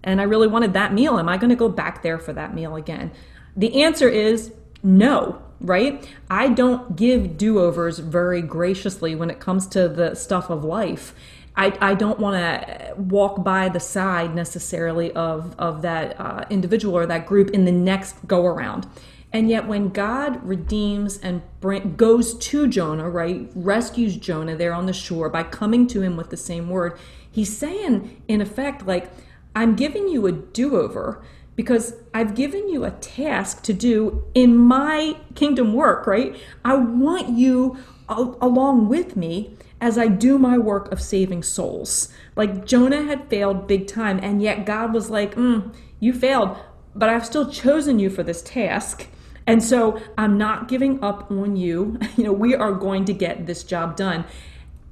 and 0.04 0.22
I 0.22 0.24
really 0.24 0.48
wanted 0.48 0.74
that 0.74 0.94
meal, 0.94 1.18
am 1.18 1.28
I 1.28 1.38
going 1.38 1.50
to 1.50 1.56
go 1.56 1.70
back 1.70 2.04
there 2.04 2.20
for 2.20 2.34
that 2.34 2.54
meal 2.54 2.76
again? 2.76 3.12
The 3.58 3.84
answer 3.84 4.08
is 4.08 4.54
no, 4.82 5.42
right? 5.62 6.08
I 6.30 6.50
don't 6.50 6.96
give 6.96 7.38
do 7.38 7.60
overs 7.60 8.00
very 8.00 8.42
graciously 8.42 9.16
when 9.16 9.30
it 9.30 9.40
comes 9.40 9.68
to 9.68 9.88
the 9.88 10.16
stuff 10.16 10.50
of 10.50 10.64
life. 10.64 11.14
I, 11.56 11.78
I 11.82 11.94
don't 11.94 12.20
want 12.20 12.38
to 12.38 12.94
walk 12.96 13.44
by 13.44 13.68
the 13.70 13.80
side 13.82 14.34
necessarily 14.34 15.12
of, 15.12 15.56
of 15.60 15.82
that 15.82 16.20
uh, 16.20 16.46
individual 16.50 16.96
or 16.98 17.06
that 17.08 17.26
group 17.26 17.50
in 17.50 17.66
the 17.66 17.72
next 17.72 18.16
go 18.28 18.46
around. 18.46 18.88
And 19.32 19.50
yet, 19.50 19.68
when 19.68 19.90
God 19.90 20.44
redeems 20.44 21.20
and 21.20 21.42
bring, 21.60 21.96
goes 21.96 22.34
to 22.34 22.68
Jonah, 22.68 23.10
right, 23.10 23.48
rescues 23.54 24.16
Jonah 24.16 24.56
there 24.56 24.74
on 24.74 24.88
the 24.88 24.94
shore 24.94 25.30
by 25.30 25.44
coming 25.44 25.86
to 25.88 26.02
him 26.02 26.18
with 26.18 26.30
the 26.30 26.38
same 26.38 26.70
word, 26.70 26.98
he's 27.30 27.56
saying, 27.56 28.22
in 28.28 28.42
effect, 28.42 28.88
like, 28.88 29.12
I'm 29.56 29.76
giving 29.76 30.08
you 30.08 30.26
a 30.26 30.32
do 30.32 30.78
over 30.78 31.22
because 31.60 31.94
I've 32.14 32.36
given 32.36 32.70
you 32.70 32.86
a 32.86 32.92
task 32.92 33.64
to 33.64 33.74
do 33.74 34.24
in 34.34 34.56
my 34.56 35.18
kingdom 35.36 35.74
work, 35.74 36.08
right? 36.08 36.34
I 36.64 36.76
want 36.76 37.38
you 37.38 37.78
al- 38.08 38.38
along 38.40 38.88
with 38.88 39.18
me 39.18 39.58
as 39.82 39.98
I 39.98 40.08
do 40.08 40.38
my 40.38 40.58
work 40.58 40.90
of 40.90 41.02
saving 41.02 41.44
souls. 41.44 42.14
Like 42.38 42.66
Jonah 42.66 43.04
had 43.04 43.30
failed 43.30 43.68
big 43.68 43.88
time, 43.88 44.22
and 44.24 44.42
yet 44.42 44.66
God 44.66 44.94
was 44.94 45.10
like, 45.10 45.36
mm, 45.36 45.76
You 46.00 46.14
failed, 46.14 46.56
but 46.96 47.10
I've 47.10 47.26
still 47.26 47.52
chosen 47.52 48.00
you 48.00 48.10
for 48.10 48.24
this 48.24 48.42
task. 48.42 49.08
And 49.46 49.62
so 49.62 50.02
I'm 50.18 50.38
not 50.38 50.70
giving 50.70 51.04
up 51.04 51.30
on 51.30 51.58
you. 51.58 52.00
You 52.16 52.24
know, 52.24 52.32
we 52.32 52.56
are 52.56 52.72
going 52.72 53.04
to 53.04 53.14
get 53.14 53.48
this 53.48 53.66
job 53.66 53.98
done 53.98 54.24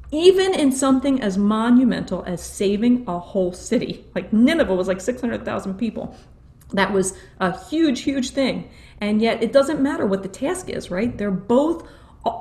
even 0.09 0.53
in 0.53 0.71
something 0.71 1.21
as 1.21 1.37
monumental 1.37 2.23
as 2.25 2.41
saving 2.41 3.03
a 3.09 3.19
whole 3.19 3.51
city. 3.51 4.05
Like 4.15 4.31
Nineveh 4.31 4.73
was 4.73 4.87
like 4.87 5.01
600,000 5.01 5.73
people. 5.77 6.15
That 6.73 6.91
was 6.93 7.17
a 7.39 7.57
huge, 7.67 8.01
huge 8.01 8.31
thing. 8.31 8.69
And 8.99 9.21
yet 9.21 9.41
it 9.41 9.53
doesn't 9.53 9.81
matter 9.81 10.05
what 10.05 10.23
the 10.23 10.29
task 10.29 10.69
is, 10.69 10.91
right? 10.91 11.17
They're 11.17 11.31
both, 11.31 11.87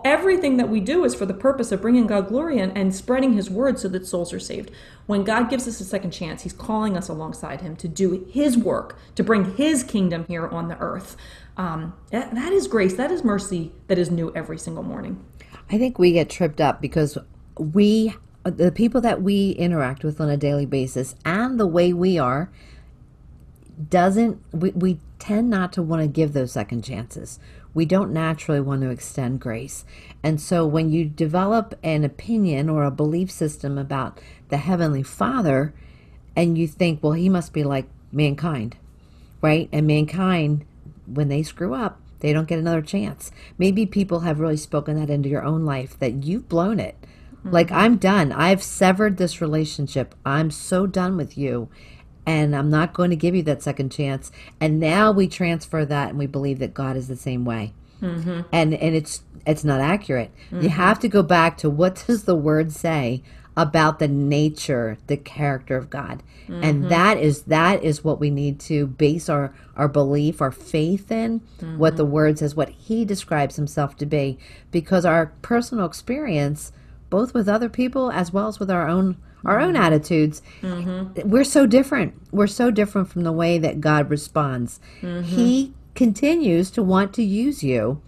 everything 0.05 0.57
that 0.57 0.69
we 0.69 0.81
do 0.81 1.05
is 1.05 1.15
for 1.15 1.27
the 1.27 1.35
purpose 1.35 1.71
of 1.71 1.81
bringing 1.81 2.07
God 2.07 2.29
glory 2.29 2.59
and, 2.59 2.77
and 2.77 2.95
spreading 2.95 3.35
his 3.35 3.49
word 3.49 3.79
so 3.79 3.89
that 3.89 4.07
souls 4.07 4.33
are 4.33 4.41
saved. 4.41 4.71
When 5.07 5.23
God 5.23 5.49
gives 5.49 5.69
us 5.69 5.81
a 5.81 5.85
second 5.85 6.11
chance, 6.11 6.43
he's 6.43 6.53
calling 6.53 6.97
us 6.97 7.09
alongside 7.09 7.61
him 7.61 7.77
to 7.77 7.89
do 7.89 8.27
his 8.33 8.57
work, 8.57 8.99
to 9.15 9.23
bring 9.23 9.55
his 9.55 9.85
kingdom 9.85 10.25
here 10.27 10.49
on 10.49 10.69
the 10.69 10.79
earth. 10.79 11.17
Um, 11.57 11.95
that, 12.11 12.35
that 12.35 12.53
is 12.53 12.67
grace, 12.67 12.95
that 12.95 13.11
is 13.11 13.23
mercy 13.23 13.73
that 13.87 13.99
is 13.99 14.11
new 14.11 14.33
every 14.35 14.59
single 14.59 14.83
morning. 14.83 15.25
I 15.71 15.79
think 15.79 15.99
we 15.99 16.12
get 16.12 16.31
tripped 16.31 16.61
up 16.61 16.81
because 16.81 17.17
we, 17.59 18.15
the 18.45 18.73
people 18.73 19.01
that 19.03 19.23
we 19.23 19.51
interact 19.53 20.05
with 20.05 20.21
on 20.21 20.29
a 20.29 20.37
daily 20.37 20.67
basis, 20.67 21.15
and 21.25 21.61
the 21.61 21.67
way 21.67 21.93
we 21.93 22.19
are, 22.19 22.51
doesn't 23.91 24.41
we, 24.53 24.71
we 24.71 25.01
tend 25.19 25.51
not 25.51 25.73
to 25.75 25.83
want 25.83 26.03
to 26.03 26.09
give 26.09 26.33
those 26.33 26.53
second 26.53 26.83
chances. 26.83 27.39
We 27.75 27.85
don't 27.85 28.12
naturally 28.12 28.61
want 28.61 28.83
to 28.83 28.91
extend 28.91 29.41
grace. 29.41 29.85
And 30.23 30.41
so 30.41 30.67
when 30.67 30.91
you 30.91 31.05
develop 31.05 31.79
an 31.83 32.05
opinion 32.05 32.71
or 32.71 32.85
a 32.85 32.91
belief 32.91 33.31
system 33.31 33.77
about 33.77 34.19
the 34.49 34.57
Heavenly 34.57 35.03
Father, 35.03 35.75
and 36.35 36.57
you 36.57 36.67
think, 36.69 37.03
well, 37.03 37.12
he 37.12 37.29
must 37.29 37.53
be 37.53 37.65
like 37.65 37.87
mankind, 38.12 38.77
right? 39.43 39.69
And 39.73 39.87
mankind, 39.87 40.65
when 41.07 41.29
they 41.29 41.43
screw 41.43 41.75
up, 41.75 42.01
they 42.21 42.33
don't 42.33 42.49
get 42.49 42.59
another 42.59 42.83
chance. 42.83 43.31
Maybe 43.59 43.85
people 43.87 44.21
have 44.21 44.41
really 44.41 44.57
spoken 44.57 44.99
that 44.99 45.11
into 45.11 45.29
your 45.29 45.45
own 45.45 45.65
life 45.65 45.99
that 45.99 46.25
you've 46.25 46.49
blown 46.49 46.81
it. 46.81 46.97
Like, 47.45 47.69
mm-hmm. 47.69 47.77
I'm 47.77 47.97
done. 47.97 48.33
I've 48.33 48.62
severed 48.62 49.17
this 49.17 49.41
relationship. 49.41 50.15
I'm 50.25 50.51
so 50.51 50.87
done 50.87 51.17
with 51.17 51.39
you. 51.39 51.69
And 52.27 52.57
I'm 52.57 52.71
not 52.71 52.93
going 52.93 53.11
to 53.11 53.17
give 53.17 53.35
you 53.35 53.43
that 53.45 53.62
second 53.62 53.93
chance. 53.93 54.33
And 54.61 54.81
now 54.81 55.12
we 55.12 55.29
transfer 55.29 55.85
that 55.85 56.11
and 56.11 56.19
we 56.19 56.27
believe 56.27 56.59
that 56.59 56.75
God 56.75 56.97
is 56.97 57.07
the 57.07 57.17
same 57.17 57.45
way. 57.45 57.73
Mm-hmm. 58.03 58.41
And 58.53 58.75
and 58.75 58.97
it's 58.97 59.23
it's 59.47 59.65
not 59.65 59.81
accurate. 59.81 60.33
You 60.51 60.59
mm-hmm. 60.59 60.67
have 60.69 60.99
to 61.01 61.09
go 61.09 61.23
back 61.23 61.57
to 61.59 61.71
what 61.71 62.05
does 62.07 62.25
the 62.25 62.35
word 62.35 62.73
say 62.73 63.23
about 63.57 63.99
the 64.01 64.09
nature, 64.09 64.99
the 65.07 65.17
character 65.17 65.77
of 65.77 65.89
God. 65.89 66.23
And 66.49 66.62
mm-hmm. 66.81 66.89
that 66.89 67.19
is 67.19 67.43
that 67.45 67.83
is 67.83 68.05
what 68.05 68.21
we 68.21 68.31
need 68.31 68.61
to 68.61 68.87
base 68.87 69.29
our 69.29 69.55
our 69.77 69.89
belief, 69.89 70.41
our 70.41 70.53
faith 70.53 71.11
in 71.11 71.41
what 71.77 71.97
the 71.97 72.05
word 72.05 72.39
says, 72.39 72.55
what 72.55 72.69
he 72.69 73.05
describes 73.05 73.57
himself 73.57 73.97
to 73.97 74.07
be 74.07 74.39
because 74.71 75.05
our 75.05 75.33
personal 75.43 75.87
experience 75.87 76.73
both 77.11 77.35
with 77.35 77.49
other 77.49 77.69
people 77.69 78.11
as 78.11 78.33
well 78.33 78.49
as 78.49 78.59
with 78.61 78.71
our 78.71 78.89
own 78.89 79.17
our 79.44 79.61
own 79.61 79.75
mm-hmm. 79.75 79.83
attitudes 79.83 80.42
mm-hmm. 80.61 81.29
we're 81.29 81.44
so 81.44 81.66
different. 81.66 82.14
We're 82.33 82.46
so 82.46 82.70
different 82.70 83.09
from 83.09 83.22
the 83.22 83.33
way 83.33 83.59
that 83.59 83.81
god 83.81 84.11
responds. 84.11 84.81
Mm-hmm. 85.01 85.22
He 85.22 85.75
continues 85.94 86.70
to 86.70 86.83
want 86.83 87.14
to 87.14 87.22
use 87.22 87.64
you 87.64 88.03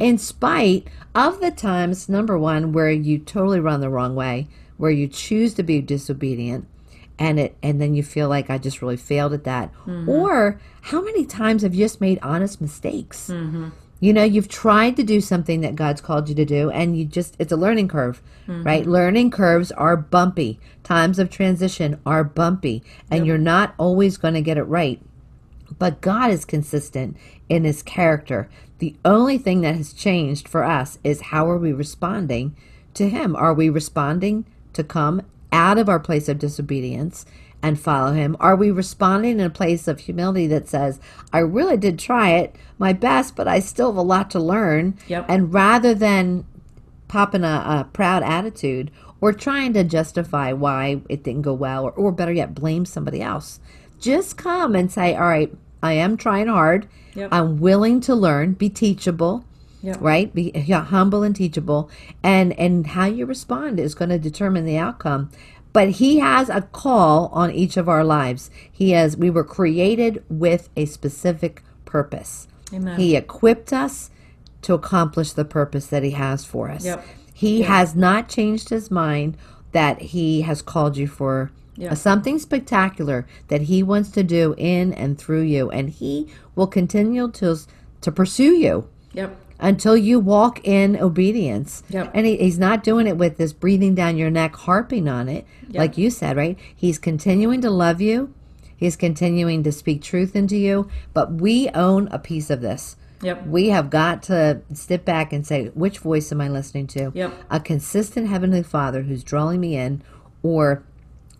in 0.00 0.18
spite 0.18 0.88
of 1.14 1.40
the 1.40 1.52
times 1.52 2.08
number 2.08 2.36
one 2.36 2.72
where 2.72 2.90
you 2.90 3.16
totally 3.18 3.60
run 3.60 3.80
the 3.80 3.88
wrong 3.88 4.16
way 4.16 4.48
where 4.76 4.90
you 4.90 5.06
choose 5.06 5.54
to 5.54 5.62
be 5.62 5.80
disobedient 5.80 6.66
and 7.18 7.38
it 7.38 7.56
and 7.62 7.80
then 7.80 7.94
you 7.94 8.02
feel 8.02 8.28
like 8.28 8.50
i 8.50 8.58
just 8.58 8.82
really 8.82 8.96
failed 8.96 9.32
at 9.32 9.44
that. 9.44 9.72
Or 10.08 10.60
how 10.82 11.00
many 11.00 11.24
times 11.24 11.62
have 11.62 11.74
you 11.74 11.84
just 11.84 12.00
made 12.00 12.18
honest 12.22 12.60
mistakes 12.60 13.30
you 14.00 14.12
know, 14.12 14.22
you've 14.22 14.48
tried 14.48 14.96
to 14.96 15.02
do 15.02 15.20
something 15.20 15.60
that 15.62 15.74
God's 15.74 16.00
called 16.00 16.28
you 16.28 16.34
to 16.36 16.44
do, 16.44 16.70
and 16.70 16.96
you 16.96 17.04
just, 17.04 17.34
it's 17.38 17.52
a 17.52 17.56
learning 17.56 17.88
curve, 17.88 18.22
mm-hmm. 18.46 18.62
right? 18.62 18.86
Learning 18.86 19.30
curves 19.30 19.72
are 19.72 19.96
bumpy. 19.96 20.60
Times 20.84 21.18
of 21.18 21.30
transition 21.30 22.00
are 22.06 22.22
bumpy, 22.22 22.82
and 23.10 23.26
you're 23.26 23.38
not 23.38 23.74
always 23.76 24.16
going 24.16 24.34
to 24.34 24.42
get 24.42 24.56
it 24.56 24.62
right. 24.64 25.00
But 25.78 26.00
God 26.00 26.30
is 26.30 26.44
consistent 26.44 27.16
in 27.48 27.64
his 27.64 27.82
character. 27.82 28.48
The 28.78 28.94
only 29.04 29.36
thing 29.38 29.62
that 29.62 29.74
has 29.74 29.92
changed 29.92 30.48
for 30.48 30.62
us 30.62 30.98
is 31.02 31.20
how 31.20 31.50
are 31.50 31.58
we 31.58 31.72
responding 31.72 32.56
to 32.94 33.08
him? 33.08 33.34
Are 33.34 33.52
we 33.52 33.68
responding 33.68 34.46
to 34.72 34.84
come 34.84 35.22
out 35.50 35.78
of 35.78 35.88
our 35.88 35.98
place 35.98 36.28
of 36.28 36.38
disobedience 36.38 37.26
and 37.62 37.78
follow 37.80 38.12
him? 38.12 38.36
Are 38.40 38.56
we 38.56 38.70
responding 38.70 39.32
in 39.38 39.46
a 39.46 39.50
place 39.50 39.88
of 39.88 40.00
humility 40.00 40.46
that 40.48 40.68
says, 40.68 41.00
I 41.32 41.38
really 41.38 41.76
did 41.76 41.98
try 41.98 42.30
it, 42.30 42.54
my 42.78 42.92
best, 42.92 43.34
but 43.36 43.48
I 43.48 43.58
still 43.60 43.88
have 43.90 43.96
a 43.96 44.02
lot 44.02 44.30
to 44.32 44.40
learn? 44.40 44.96
Yep. 45.08 45.26
And 45.28 45.52
rather 45.52 45.94
than 45.94 46.44
popping 47.08 47.44
a, 47.44 47.46
a 47.46 47.88
proud 47.92 48.22
attitude 48.22 48.90
or 49.20 49.32
trying 49.32 49.72
to 49.72 49.82
justify 49.84 50.52
why 50.52 51.00
it 51.08 51.24
didn't 51.24 51.42
go 51.42 51.54
well, 51.54 51.84
or, 51.84 51.90
or 51.92 52.12
better 52.12 52.32
yet, 52.32 52.54
blame 52.54 52.84
somebody 52.84 53.20
else, 53.20 53.58
just 54.00 54.36
come 54.36 54.74
and 54.76 54.92
say, 54.92 55.16
All 55.16 55.26
right, 55.26 55.52
I 55.82 55.94
am 55.94 56.16
trying 56.16 56.46
hard. 56.48 56.88
Yep. 57.14 57.30
I'm 57.32 57.58
willing 57.58 58.00
to 58.02 58.14
learn, 58.14 58.52
be 58.52 58.68
teachable, 58.68 59.44
Yep. 59.82 59.96
right? 60.00 60.34
Be 60.34 60.52
yeah, 60.54 60.84
humble 60.84 61.22
and 61.22 61.34
teachable, 61.34 61.90
and 62.22 62.52
and 62.58 62.86
how 62.88 63.06
you 63.06 63.26
respond 63.26 63.78
is 63.80 63.94
going 63.94 64.08
to 64.10 64.18
determine 64.18 64.64
the 64.64 64.76
outcome. 64.76 65.30
But 65.78 65.90
He 65.90 66.18
has 66.18 66.48
a 66.48 66.62
call 66.62 67.28
on 67.32 67.52
each 67.52 67.76
of 67.76 67.88
our 67.88 68.02
lives. 68.02 68.50
He 68.72 68.90
has. 68.90 69.16
We 69.16 69.30
were 69.30 69.44
created 69.44 70.24
with 70.28 70.70
a 70.76 70.86
specific 70.86 71.62
purpose. 71.84 72.48
Amen. 72.74 72.98
He 72.98 73.14
equipped 73.14 73.72
us 73.72 74.10
to 74.62 74.74
accomplish 74.74 75.30
the 75.34 75.44
purpose 75.44 75.86
that 75.86 76.02
He 76.02 76.10
has 76.10 76.44
for 76.44 76.68
us. 76.68 76.84
Yep. 76.84 77.06
He 77.32 77.62
has 77.62 77.94
not 77.94 78.28
changed 78.28 78.70
His 78.70 78.90
mind 78.90 79.36
that 79.70 80.02
He 80.02 80.40
has 80.40 80.62
called 80.62 80.96
you 80.96 81.06
for 81.06 81.52
Yeah. 81.76 81.94
something 81.94 82.40
spectacular 82.40 83.24
that 83.46 83.62
He 83.62 83.84
wants 83.84 84.10
to 84.10 84.24
do 84.24 84.56
in 84.58 84.92
and 84.92 85.16
through 85.16 85.42
you, 85.42 85.70
and 85.70 85.90
He 85.90 86.26
will 86.56 86.66
continue 86.66 87.30
to 87.30 87.56
to 88.00 88.10
pursue 88.10 88.52
you 88.52 88.88
Yep. 89.12 89.30
Until 89.60 89.96
you 89.96 90.20
walk 90.20 90.60
in 90.66 90.96
obedience. 90.96 91.82
Yep. 91.90 92.10
And 92.14 92.26
he, 92.26 92.36
he's 92.36 92.58
not 92.58 92.84
doing 92.84 93.06
it 93.06 93.16
with 93.16 93.36
this 93.38 93.52
breathing 93.52 93.94
down 93.94 94.16
your 94.16 94.30
neck, 94.30 94.54
harping 94.56 95.08
on 95.08 95.28
it, 95.28 95.46
Yep. 95.68 95.76
like 95.78 95.98
you 95.98 96.10
said, 96.10 96.36
right? 96.36 96.58
He's 96.74 96.98
continuing 96.98 97.60
to 97.62 97.70
love 97.70 98.00
you. 98.00 98.32
He's 98.76 98.94
continuing 98.96 99.62
to 99.64 99.72
speak 99.72 100.02
truth 100.02 100.36
into 100.36 100.56
you. 100.56 100.88
But 101.12 101.32
we 101.32 101.68
own 101.70 102.08
a 102.12 102.18
piece 102.18 102.48
of 102.50 102.60
this. 102.60 102.96
Yep. 103.22 103.46
We 103.48 103.70
have 103.70 103.90
got 103.90 104.22
to 104.24 104.60
step 104.72 105.04
back 105.04 105.32
and 105.32 105.44
say, 105.44 105.66
which 105.74 105.98
voice 105.98 106.30
am 106.30 106.40
I 106.40 106.48
listening 106.48 106.86
to? 106.88 107.10
Yep. 107.14 107.32
A 107.50 107.58
consistent 107.58 108.28
Heavenly 108.28 108.62
Father 108.62 109.02
who's 109.02 109.24
drawing 109.24 109.58
me 109.60 109.76
in, 109.76 110.02
or 110.44 110.84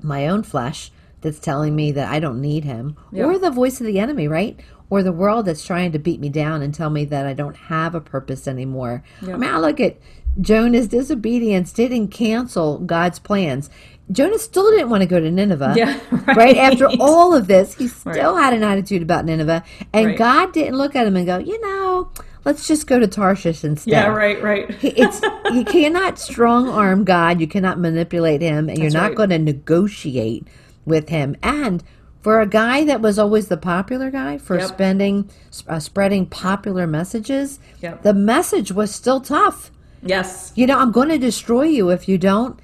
my 0.03 0.27
own 0.27 0.43
flesh 0.43 0.91
that's 1.21 1.39
telling 1.39 1.77
me 1.77 1.93
that 1.93 2.09
I 2.11 2.19
don't 2.19 2.41
need 2.41 2.65
Him, 2.65 2.97
Yep. 3.13 3.27
or 3.27 3.39
the 3.39 3.51
voice 3.51 3.81
of 3.81 3.87
the 3.87 3.99
enemy, 4.01 4.27
right? 4.27 4.59
Or 4.91 5.03
the 5.03 5.13
world 5.13 5.45
that's 5.47 5.65
trying 5.67 5.93
to 5.93 5.99
beat 5.99 6.19
me 6.19 6.31
down 6.31 6.63
and 6.63 6.73
tell 6.73 6.89
me 6.89 7.05
that 7.07 7.27
I 7.27 7.35
don't 7.35 7.57
have 7.57 7.95
a 7.95 8.01
purpose 8.01 8.49
anymore. 8.49 9.03
I 9.23 9.37
mean, 9.37 9.45
I 9.45 9.59
look 9.59 9.81
at 9.81 9.99
Jonah's 10.41 10.89
disobedience 10.89 11.73
didn't 11.73 12.09
cancel 12.09 12.79
God's 12.79 13.19
plans. 13.19 13.69
Jonah 14.11 14.39
still 14.39 14.71
didn't 14.71 14.89
want 14.89 15.03
to 15.03 15.07
go 15.07 15.21
to 15.21 15.31
Nineveh. 15.31 15.75
Yeah, 15.77 16.01
right. 16.11 16.37
right. 16.37 16.57
After 16.57 16.89
all 16.99 17.35
of 17.35 17.47
this, 17.49 17.75
he 17.75 17.89
still 17.89 18.35
Right. 18.35 18.43
had 18.45 18.55
an 18.55 18.63
attitude 18.63 19.03
about 19.03 19.27
Nineveh. 19.27 19.63
And 19.93 20.07
Right. 20.07 20.19
God 20.19 20.53
didn't 20.53 20.77
look 20.77 20.97
at 20.97 21.07
him 21.07 21.17
and 21.17 21.27
go, 21.27 21.37
you 21.39 21.61
know, 21.61 22.09
let's 22.47 22.67
just 22.67 22.87
go 22.87 22.99
to 22.99 23.07
Tarshish 23.07 23.65
instead. 23.65 23.91
Yeah. 23.91 24.07
Right. 24.07 24.43
Right. 24.43 24.75
It's 24.83 25.21
you 25.53 25.65
cannot 25.65 26.19
strong 26.19 26.69
arm 26.71 27.05
God. 27.05 27.41
You 27.41 27.47
cannot 27.47 27.79
manipulate 27.79 28.41
him, 28.41 28.71
and 28.71 28.79
you're 28.79 28.91
not 28.91 29.15
going 29.15 29.31
to 29.31 29.39
negotiate 29.39 30.47
with 30.87 31.11
him. 31.11 31.37
And 31.43 31.83
for 32.29 32.43
a 32.43 32.47
guy 32.47 32.85
that 32.85 33.01
was 33.01 33.19
always 33.19 33.49
the 33.49 33.57
popular 33.57 34.11
guy 34.11 34.37
for 34.37 34.59
Yep. 34.59 34.69
spending 34.69 35.31
uh, 35.67 35.79
spreading 35.79 36.27
popular 36.27 36.87
messages, 36.87 37.59
Yep. 37.81 38.03
the 38.03 38.13
message 38.13 38.71
was 38.71 38.95
still 38.95 39.19
tough. 39.23 39.71
Yes. 40.03 40.53
You 40.55 40.67
know, 40.67 40.79
I'm 40.79 40.93
going 40.93 41.09
to 41.09 41.17
destroy 41.17 41.63
you 41.63 41.89
if 41.89 42.07
you 42.07 42.19
don't 42.19 42.61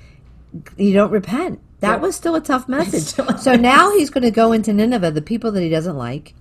you 0.77 0.93
don't 0.93 1.11
repent. 1.11 1.61
That 1.81 1.93
Yep. 1.93 2.01
was 2.03 2.15
still 2.15 2.35
a 2.35 2.43
tough 2.43 2.69
message. 2.79 3.15
so 3.41 3.55
now 3.57 3.91
he's 3.97 4.11
going 4.11 4.25
to 4.25 4.31
go 4.31 4.53
into 4.53 4.71
Nineveh, 4.75 5.13
the 5.13 5.23
people 5.23 5.51
that 5.53 5.63
he 5.63 5.71
doesn't 5.71 5.97
like, 5.97 6.35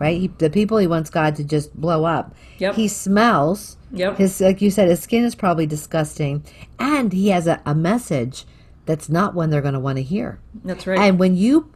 right? 0.00 0.20
He, 0.20 0.26
the 0.26 0.50
people 0.50 0.78
he 0.78 0.88
wants 0.88 1.08
God 1.08 1.36
to 1.36 1.44
just 1.44 1.72
blow 1.80 2.04
up. 2.04 2.34
Yep. 2.58 2.74
He 2.74 2.88
smells. 2.88 3.76
Yep. 3.92 4.16
His, 4.18 4.40
like 4.40 4.60
you 4.60 4.72
said, 4.72 4.88
his 4.88 4.98
skin 4.98 5.22
is 5.22 5.36
probably 5.36 5.66
disgusting, 5.66 6.42
and 6.80 7.12
he 7.12 7.28
has 7.28 7.46
a, 7.46 7.62
a 7.64 7.76
message 7.76 8.44
that's 8.86 9.08
not 9.08 9.34
one 9.36 9.50
they're 9.50 9.62
going 9.62 9.74
to 9.74 9.78
want 9.80 9.98
to 9.98 10.02
hear. 10.02 10.40
That's 10.64 10.84
right. 10.88 10.98
And 10.98 11.20
when 11.20 11.36
you 11.36 11.70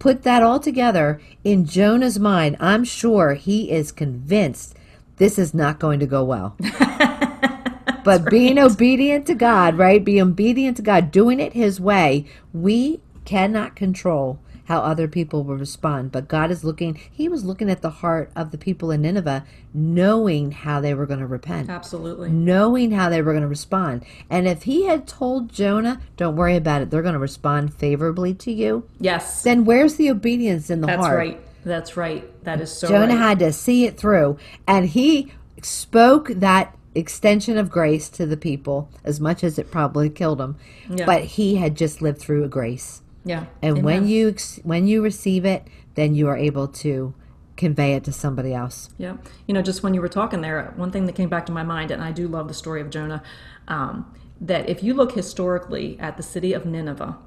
put 0.00 0.22
that 0.22 0.42
all 0.42 0.58
together 0.58 1.20
in 1.44 1.64
Jonah's 1.64 2.18
mind, 2.18 2.56
I'm 2.58 2.82
sure 2.82 3.34
he 3.34 3.70
is 3.70 3.92
convinced 3.92 4.74
this 5.18 5.38
is 5.38 5.54
not 5.54 5.78
going 5.78 6.00
to 6.00 6.06
go 6.06 6.24
well. 6.24 6.56
but 8.04 8.28
being 8.30 8.58
obedient 8.58 9.26
to 9.26 9.34
God, 9.34 9.76
right? 9.76 10.02
Being 10.04 10.22
obedient 10.22 10.78
to 10.78 10.82
God, 10.82 11.12
doing 11.12 11.38
it 11.38 11.52
his 11.52 11.78
way, 11.78 12.24
we 12.52 13.00
cannot 13.24 13.76
control 13.76 14.40
how 14.70 14.78
other 14.82 15.08
people 15.08 15.42
will 15.42 15.56
respond. 15.56 16.12
But 16.12 16.28
God 16.28 16.52
is 16.52 16.62
looking, 16.62 16.94
he 17.10 17.28
was 17.28 17.44
looking 17.44 17.68
at 17.68 17.82
the 17.82 17.90
heart 17.90 18.30
of 18.36 18.52
the 18.52 18.56
people 18.56 18.92
in 18.92 19.02
Nineveh, 19.02 19.44
knowing 19.74 20.52
how 20.52 20.80
they 20.80 20.94
were 20.94 21.06
going 21.06 21.18
to 21.18 21.26
repent 21.26 21.68
Absolutely. 21.68 22.30
knowing 22.30 22.92
how 22.92 23.08
they 23.10 23.20
were 23.20 23.32
going 23.32 23.42
to 23.42 23.48
respond. 23.48 24.04
And 24.30 24.46
if 24.46 24.62
he 24.62 24.84
had 24.84 25.08
told 25.08 25.52
Jonah, 25.52 26.00
don't 26.16 26.36
worry 26.36 26.54
about 26.54 26.82
it, 26.82 26.90
they're 26.90 27.02
going 27.02 27.14
to 27.14 27.18
respond 27.18 27.74
favorably 27.74 28.32
to 28.34 28.52
you, 28.52 28.88
Yes. 29.00 29.42
then 29.42 29.64
where's 29.64 29.96
the 29.96 30.08
obedience 30.08 30.70
in 30.70 30.82
the 30.82 30.86
That's 30.86 31.04
heart? 31.04 31.18
That's 31.18 31.36
right. 31.36 31.64
That's 31.64 31.96
right. 31.96 32.44
That 32.44 32.60
is 32.60 32.70
so 32.72 32.86
Jonah 32.86 33.16
right. 33.16 33.18
had 33.18 33.38
to 33.40 33.52
see 33.52 33.86
it 33.86 33.98
through. 33.98 34.38
And 34.68 34.86
he 34.86 35.32
spoke 35.62 36.28
that 36.28 36.78
extension 36.94 37.58
of 37.58 37.70
grace 37.70 38.08
to 38.10 38.24
the 38.24 38.36
people 38.36 38.88
as 39.02 39.18
much 39.18 39.42
as 39.42 39.58
it 39.58 39.72
probably 39.72 40.08
killed 40.10 40.40
him. 40.40 40.54
Yeah. 40.88 41.06
But 41.06 41.24
he 41.24 41.56
had 41.56 41.76
just 41.76 42.00
lived 42.00 42.18
through 42.20 42.44
a 42.44 42.48
grace. 42.48 43.02
Yeah. 43.24 43.46
And 43.62 43.82
when 43.82 44.08
you 44.08 44.34
when 44.62 44.86
you 44.86 45.02
receive 45.02 45.44
it, 45.44 45.66
then 45.94 46.14
you 46.14 46.28
are 46.28 46.36
able 46.36 46.68
to 46.68 47.14
convey 47.56 47.92
it 47.92 48.04
to 48.04 48.12
somebody 48.12 48.54
else. 48.54 48.88
Yeah. 48.96 49.18
You 49.46 49.52
know, 49.52 49.60
just 49.60 49.82
when 49.82 49.92
you 49.92 50.00
were 50.00 50.08
talking 50.08 50.40
there, 50.40 50.72
one 50.76 50.90
thing 50.90 51.04
that 51.06 51.14
came 51.14 51.28
back 51.28 51.44
to 51.46 51.52
my 51.52 51.62
mind, 51.62 51.90
and 51.90 52.02
I 52.02 52.10
do 52.10 52.26
love 52.26 52.48
the 52.48 52.54
story 52.54 52.80
of 52.80 52.88
Jonah, 52.88 53.22
um, 53.68 54.14
that 54.40 54.68
if 54.68 54.82
you 54.82 54.94
look 54.94 55.12
historically 55.12 55.98
at 56.00 56.16
the 56.16 56.22
city 56.22 56.54
of 56.54 56.64
Nineveh 56.64 57.18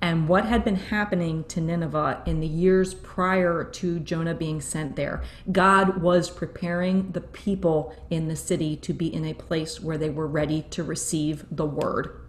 and 0.00 0.26
what 0.26 0.46
had 0.46 0.64
been 0.64 0.76
happening 0.76 1.44
to 1.44 1.60
Nineveh 1.60 2.22
in 2.24 2.40
the 2.40 2.46
years 2.46 2.94
prior 2.94 3.62
to 3.64 4.00
Jonah 4.00 4.34
being 4.34 4.62
sent 4.62 4.96
there, 4.96 5.22
God 5.52 6.00
was 6.00 6.30
preparing 6.30 7.12
the 7.12 7.20
people 7.20 7.94
in 8.08 8.28
the 8.28 8.36
city 8.36 8.76
to 8.76 8.94
be 8.94 9.12
in 9.12 9.26
a 9.26 9.34
place 9.34 9.78
where 9.78 9.98
they 9.98 10.10
were 10.10 10.26
ready 10.26 10.62
to 10.70 10.82
receive 10.82 11.44
the 11.50 11.66
word 11.66 12.21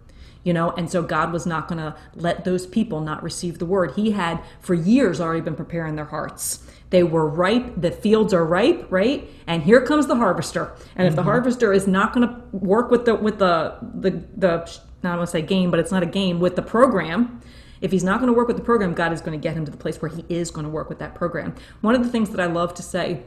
you 0.44 0.52
know? 0.52 0.70
And 0.70 0.90
so 0.90 1.02
god 1.02 1.32
was 1.32 1.46
not 1.46 1.66
going 1.68 1.78
to 1.78 1.96
let 2.14 2.44
those 2.44 2.66
people 2.66 3.00
not 3.00 3.22
receive 3.22 3.58
the 3.58 3.66
word. 3.66 3.92
He 3.96 4.12
had 4.12 4.42
for 4.60 4.74
years 4.74 5.20
already 5.20 5.40
been 5.40 5.56
preparing 5.56 5.96
their 5.96 6.04
hearts. 6.04 6.64
They 6.90 7.02
were 7.02 7.26
ripe 7.26 7.80
the 7.80 7.90
fields 7.90 8.32
are 8.32 8.44
ripe 8.44 8.86
right? 8.90 9.28
And 9.46 9.62
here 9.62 9.80
comes 9.80 10.06
the 10.06 10.16
harvester. 10.16 10.72
And 10.94 11.08
if 11.08 11.16
the 11.16 11.22
mm-hmm. 11.22 11.30
harvester 11.30 11.72
is 11.72 11.86
not 11.86 12.12
going 12.12 12.28
to 12.28 12.56
work 12.56 12.90
with 12.90 13.04
the 13.04 13.16
with 13.16 13.38
the 13.38 13.76
the 13.94 14.22
the 14.36 14.80
not 15.02 15.18
want 15.18 15.28
to 15.28 15.32
say 15.32 15.42
game 15.42 15.70
but 15.70 15.80
it's 15.80 15.90
not 15.90 16.02
a 16.02 16.06
game 16.06 16.40
with 16.40 16.56
the 16.56 16.62
program 16.62 17.40
if 17.82 17.92
he's 17.92 18.04
not 18.04 18.20
going 18.20 18.28
to 18.28 18.32
work 18.32 18.48
with 18.48 18.56
the 18.56 18.62
program 18.62 18.94
god 18.94 19.12
is 19.12 19.20
going 19.20 19.38
to 19.38 19.42
get 19.42 19.54
him 19.54 19.64
to 19.64 19.70
the 19.70 19.76
place 19.76 20.00
where 20.00 20.10
he 20.10 20.24
is 20.30 20.50
going 20.50 20.64
to 20.64 20.70
work 20.70 20.88
with 20.88 20.98
that 20.98 21.14
program. 21.14 21.54
One 21.82 21.94
of 21.94 22.02
the 22.02 22.08
things 22.08 22.30
that 22.30 22.40
i 22.40 22.46
love 22.46 22.74
to 22.74 22.82
say 22.82 23.22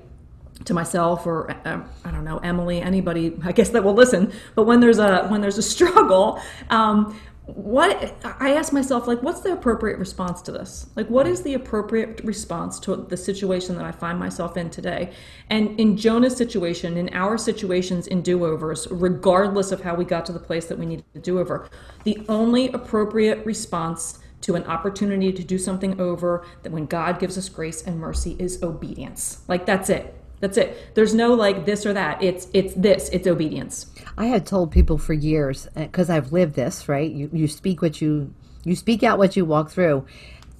to 0.66 0.74
myself 0.74 1.26
or 1.26 1.52
uh, 1.52 1.82
I 2.04 2.12
don't 2.12 2.24
know 2.24 2.38
Emily 2.40 2.82
anybody 2.82 3.38
I 3.44 3.52
guess 3.52 3.70
that 3.70 3.84
will 3.84 3.94
listen 3.94 4.32
but 4.56 4.64
when 4.64 4.80
there's 4.80 5.00
a 5.00 5.28
when 5.28 5.42
there's 5.42 5.58
a 5.58 5.64
struggle 5.78 6.42
um, 6.70 7.20
what 7.46 8.14
I 8.24 8.56
ask 8.56 8.74
myself 8.74 9.08
like 9.08 9.24
what's 9.24 9.40
the 9.40 9.54
appropriate 9.54 10.00
response 10.00 10.42
to 10.44 10.52
this 10.52 10.88
like 10.96 11.10
what 11.10 11.28
is 11.28 11.44
the 11.44 11.54
appropriate 11.54 12.22
response 12.24 12.80
to 12.82 12.96
the 12.96 13.16
situation 13.16 13.78
that 13.78 13.86
I 13.86 13.92
find 13.92 14.20
myself 14.20 14.58
in 14.58 14.70
today 14.70 15.14
and 15.50 15.80
in 15.80 15.96
Jonah's 15.96 16.36
situation 16.36 16.98
in 16.98 17.10
our 17.14 17.38
situations 17.38 18.08
in 18.08 18.22
do-overs 18.22 18.88
regardless 18.92 19.72
of 19.72 19.82
how 19.82 19.96
we 19.96 20.04
got 20.04 20.26
to 20.26 20.34
the 20.34 20.40
place 20.40 20.66
that 20.66 20.78
we 20.78 20.86
needed 20.86 21.06
to 21.14 21.20
do 21.20 21.40
over 21.40 21.70
the 22.04 22.22
only 22.28 22.70
appropriate 22.72 23.46
response 23.46 24.20
to 24.42 24.56
an 24.56 24.64
opportunity 24.66 25.32
to 25.32 25.44
do 25.44 25.58
something 25.58 26.00
over 26.00 26.46
that 26.64 26.72
when 26.72 26.86
God 26.86 27.20
gives 27.20 27.38
us 27.38 27.50
grace 27.50 27.82
and 27.82 28.00
mercy 28.00 28.36
is 28.40 28.62
obedience. 28.62 29.42
Like 29.48 29.66
that's 29.66 29.90
it. 29.90 30.17
That's 30.40 30.58
it. 30.58 30.94
There's 30.96 31.14
no 31.16 31.34
like 31.34 31.66
this 31.66 31.86
or 31.86 31.94
that. 31.94 32.22
It's 32.22 32.48
it's 32.54 32.74
this. 32.76 33.10
It's 33.10 33.28
obedience. 33.28 33.88
I 34.18 34.28
had 34.28 34.46
told 34.46 34.72
people 34.72 34.98
for 34.98 35.14
years 35.14 35.68
uh, 35.76 35.84
because 35.84 36.10
I've 36.10 36.32
lived 36.32 36.54
this, 36.56 36.88
right? 36.88 37.12
You 37.12 37.30
you 37.34 37.48
speak 37.48 37.82
what 37.82 38.02
you 38.02 38.34
you 38.64 38.76
speak 38.76 39.04
out 39.04 39.18
what 39.18 39.36
you 39.36 39.46
walk 39.46 39.72
through. 39.72 40.06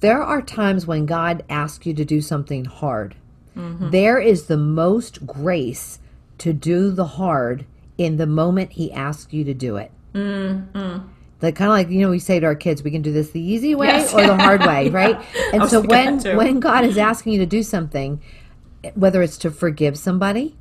There 0.00 0.22
are 0.22 0.42
times 0.42 0.86
when 0.86 1.06
God 1.06 1.44
asks 1.48 1.86
you 1.86 1.94
to 1.94 2.04
do 2.04 2.20
something 2.20 2.64
hard. 2.64 3.16
Mm-hmm. 3.56 3.90
There 3.90 4.18
is 4.18 4.46
the 4.46 4.56
most 4.56 5.26
grace 5.26 5.98
to 6.38 6.52
do 6.52 6.90
the 6.90 7.04
hard 7.06 7.64
in 7.98 8.16
the 8.16 8.26
moment 8.26 8.72
He 8.72 8.92
asks 8.92 9.32
you 9.32 9.44
to 9.44 9.54
do 9.54 9.76
it. 9.76 9.90
Mm-hmm. 10.14 11.06
Like 11.40 11.54
kind 11.54 11.68
of 11.68 11.72
like 11.72 11.88
you 11.90 12.00
know 12.00 12.10
we 12.10 12.18
say 12.18 12.40
to 12.40 12.46
our 12.46 12.54
kids, 12.56 12.82
we 12.82 12.90
can 12.90 13.02
do 13.02 13.12
this 13.12 13.30
the 13.30 13.40
easy 13.40 13.74
way 13.76 13.88
Yes. 13.88 14.12
or 14.12 14.26
the 14.26 14.36
hard 14.36 14.60
way, 14.66 14.88
right? 14.90 15.20
And 15.52 15.68
so 15.68 15.80
when 15.80 16.20
when 16.36 16.58
God 16.58 16.84
is 16.84 16.98
asking 16.98 17.34
you 17.34 17.38
to 17.40 17.46
do 17.46 17.62
something, 17.62 18.20
whether 18.94 19.22
it's 19.22 19.38
to 19.38 19.50
forgive 19.50 19.98
somebody 19.98 20.56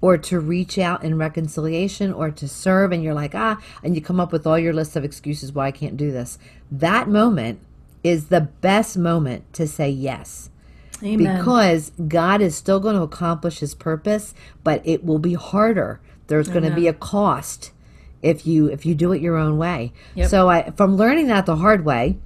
or 0.00 0.16
to 0.16 0.40
reach 0.40 0.78
out 0.78 1.04
in 1.04 1.18
reconciliation 1.18 2.12
or 2.12 2.30
to 2.30 2.48
serve 2.48 2.92
and 2.92 3.02
you're 3.02 3.14
like 3.14 3.34
ah 3.34 3.60
and 3.82 3.94
you 3.94 4.00
come 4.00 4.20
up 4.20 4.32
with 4.32 4.46
all 4.46 4.58
your 4.58 4.72
list 4.72 4.96
of 4.96 5.04
excuses 5.04 5.52
why 5.52 5.66
i 5.66 5.70
can't 5.70 5.96
do 5.96 6.10
this. 6.10 6.38
That 6.70 7.08
moment 7.08 7.60
is 8.02 8.26
the 8.26 8.40
best 8.40 8.96
moment 8.96 9.52
to 9.54 9.66
say 9.66 9.90
yes. 9.90 10.50
Amen. 11.02 11.38
because 11.38 11.92
god 12.08 12.42
is 12.42 12.54
still 12.54 12.78
going 12.78 12.96
to 12.96 13.02
accomplish 13.02 13.60
his 13.60 13.74
purpose 13.74 14.34
but 14.64 14.82
it 14.84 15.04
will 15.04 15.18
be 15.18 15.34
harder. 15.34 16.00
There's 16.26 16.48
going 16.48 16.64
to 16.64 16.74
be 16.74 16.86
a 16.86 16.92
cost 16.92 17.72
if 18.22 18.46
you 18.46 18.66
if 18.66 18.86
you 18.86 18.94
do 18.94 19.12
it 19.12 19.20
your 19.20 19.36
own 19.36 19.58
way. 19.58 19.92
Yep. 20.14 20.28
so 20.28 20.48
i 20.48 20.70
from 20.70 20.96
learning 20.96 21.26
that 21.28 21.46
the 21.46 21.56
hard 21.56 21.84
way 21.84 22.18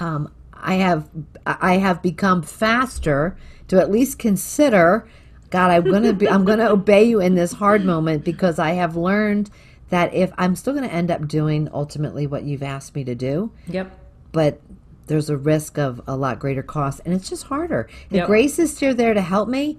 um, 0.00 0.32
I 0.60 0.74
have 0.74 1.08
I 1.46 1.78
have 1.78 2.02
become 2.02 2.42
faster 2.42 3.36
to 3.68 3.80
at 3.80 3.90
least 3.90 4.18
consider 4.18 5.06
God, 5.50 5.70
I'm 5.70 5.84
going 5.84 6.02
to 6.02 6.12
be 6.12 6.28
I'm 6.28 6.44
going 6.44 6.58
to 6.58 6.70
obey 6.70 7.04
you 7.04 7.20
in 7.20 7.34
this 7.34 7.52
hard 7.52 7.84
moment 7.84 8.24
because 8.24 8.58
I 8.58 8.72
have 8.72 8.96
learned 8.96 9.50
that 9.88 10.12
if 10.12 10.30
I'm 10.36 10.54
still 10.54 10.74
going 10.74 10.88
to 10.88 10.94
end 10.94 11.10
up 11.10 11.26
doing 11.26 11.68
ultimately 11.72 12.26
what 12.26 12.44
you've 12.44 12.62
asked 12.62 12.94
me 12.94 13.04
to 13.04 13.14
do. 13.14 13.50
Yep. 13.66 13.90
But 14.32 14.60
there's 15.06 15.30
a 15.30 15.36
risk 15.36 15.78
of 15.78 16.02
a 16.06 16.16
lot 16.16 16.38
greater 16.38 16.62
cost 16.62 17.00
and 17.04 17.14
it's 17.14 17.30
just 17.30 17.44
harder. 17.44 17.88
And 18.10 18.18
Yep. 18.18 18.26
grace 18.26 18.58
is 18.58 18.76
still 18.76 18.94
there 18.94 19.14
to 19.14 19.22
help 19.22 19.48
me, 19.48 19.78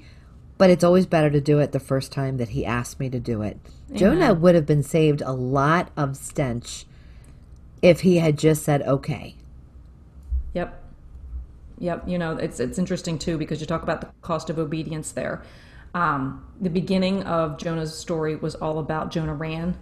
but 0.58 0.72
it's 0.72 0.84
always 0.84 1.06
better 1.06 1.30
to 1.30 1.40
do 1.40 1.60
it 1.60 1.72
the 1.72 1.80
first 1.80 2.12
time 2.12 2.38
that 2.38 2.50
he 2.50 2.66
asked 2.66 3.00
me 3.00 3.10
to 3.12 3.20
do 3.20 3.44
it. 3.44 3.60
Jonah 3.94 4.34
would 4.34 4.56
have 4.56 4.66
been 4.66 4.84
saved 4.84 5.22
a 5.22 5.32
lot 5.32 5.90
of 5.98 6.16
stench 6.16 6.86
if 7.82 8.02
he 8.02 8.18
had 8.18 8.38
just 8.38 8.64
said 8.64 8.82
okay. 8.84 9.36
Yep. 10.54 10.84
Yep. 11.80 12.08
You 12.08 12.18
know, 12.18 12.36
it's 12.38 12.60
it's 12.60 12.78
interesting 12.78 13.18
too 13.18 13.38
because 13.38 13.62
you 13.62 13.68
talk 13.68 13.84
about 13.84 14.02
the 14.02 14.10
cost 14.22 14.50
of 14.50 14.60
obedience 14.60 15.12
there. 15.12 15.44
Um, 15.94 16.46
the 16.60 16.70
beginning 16.70 17.24
of 17.24 17.58
Jonah's 17.58 17.98
story 17.98 18.36
was 18.36 18.56
all 18.56 18.80
about 18.80 19.12
Jonah 19.12 19.34
ran. 19.34 19.78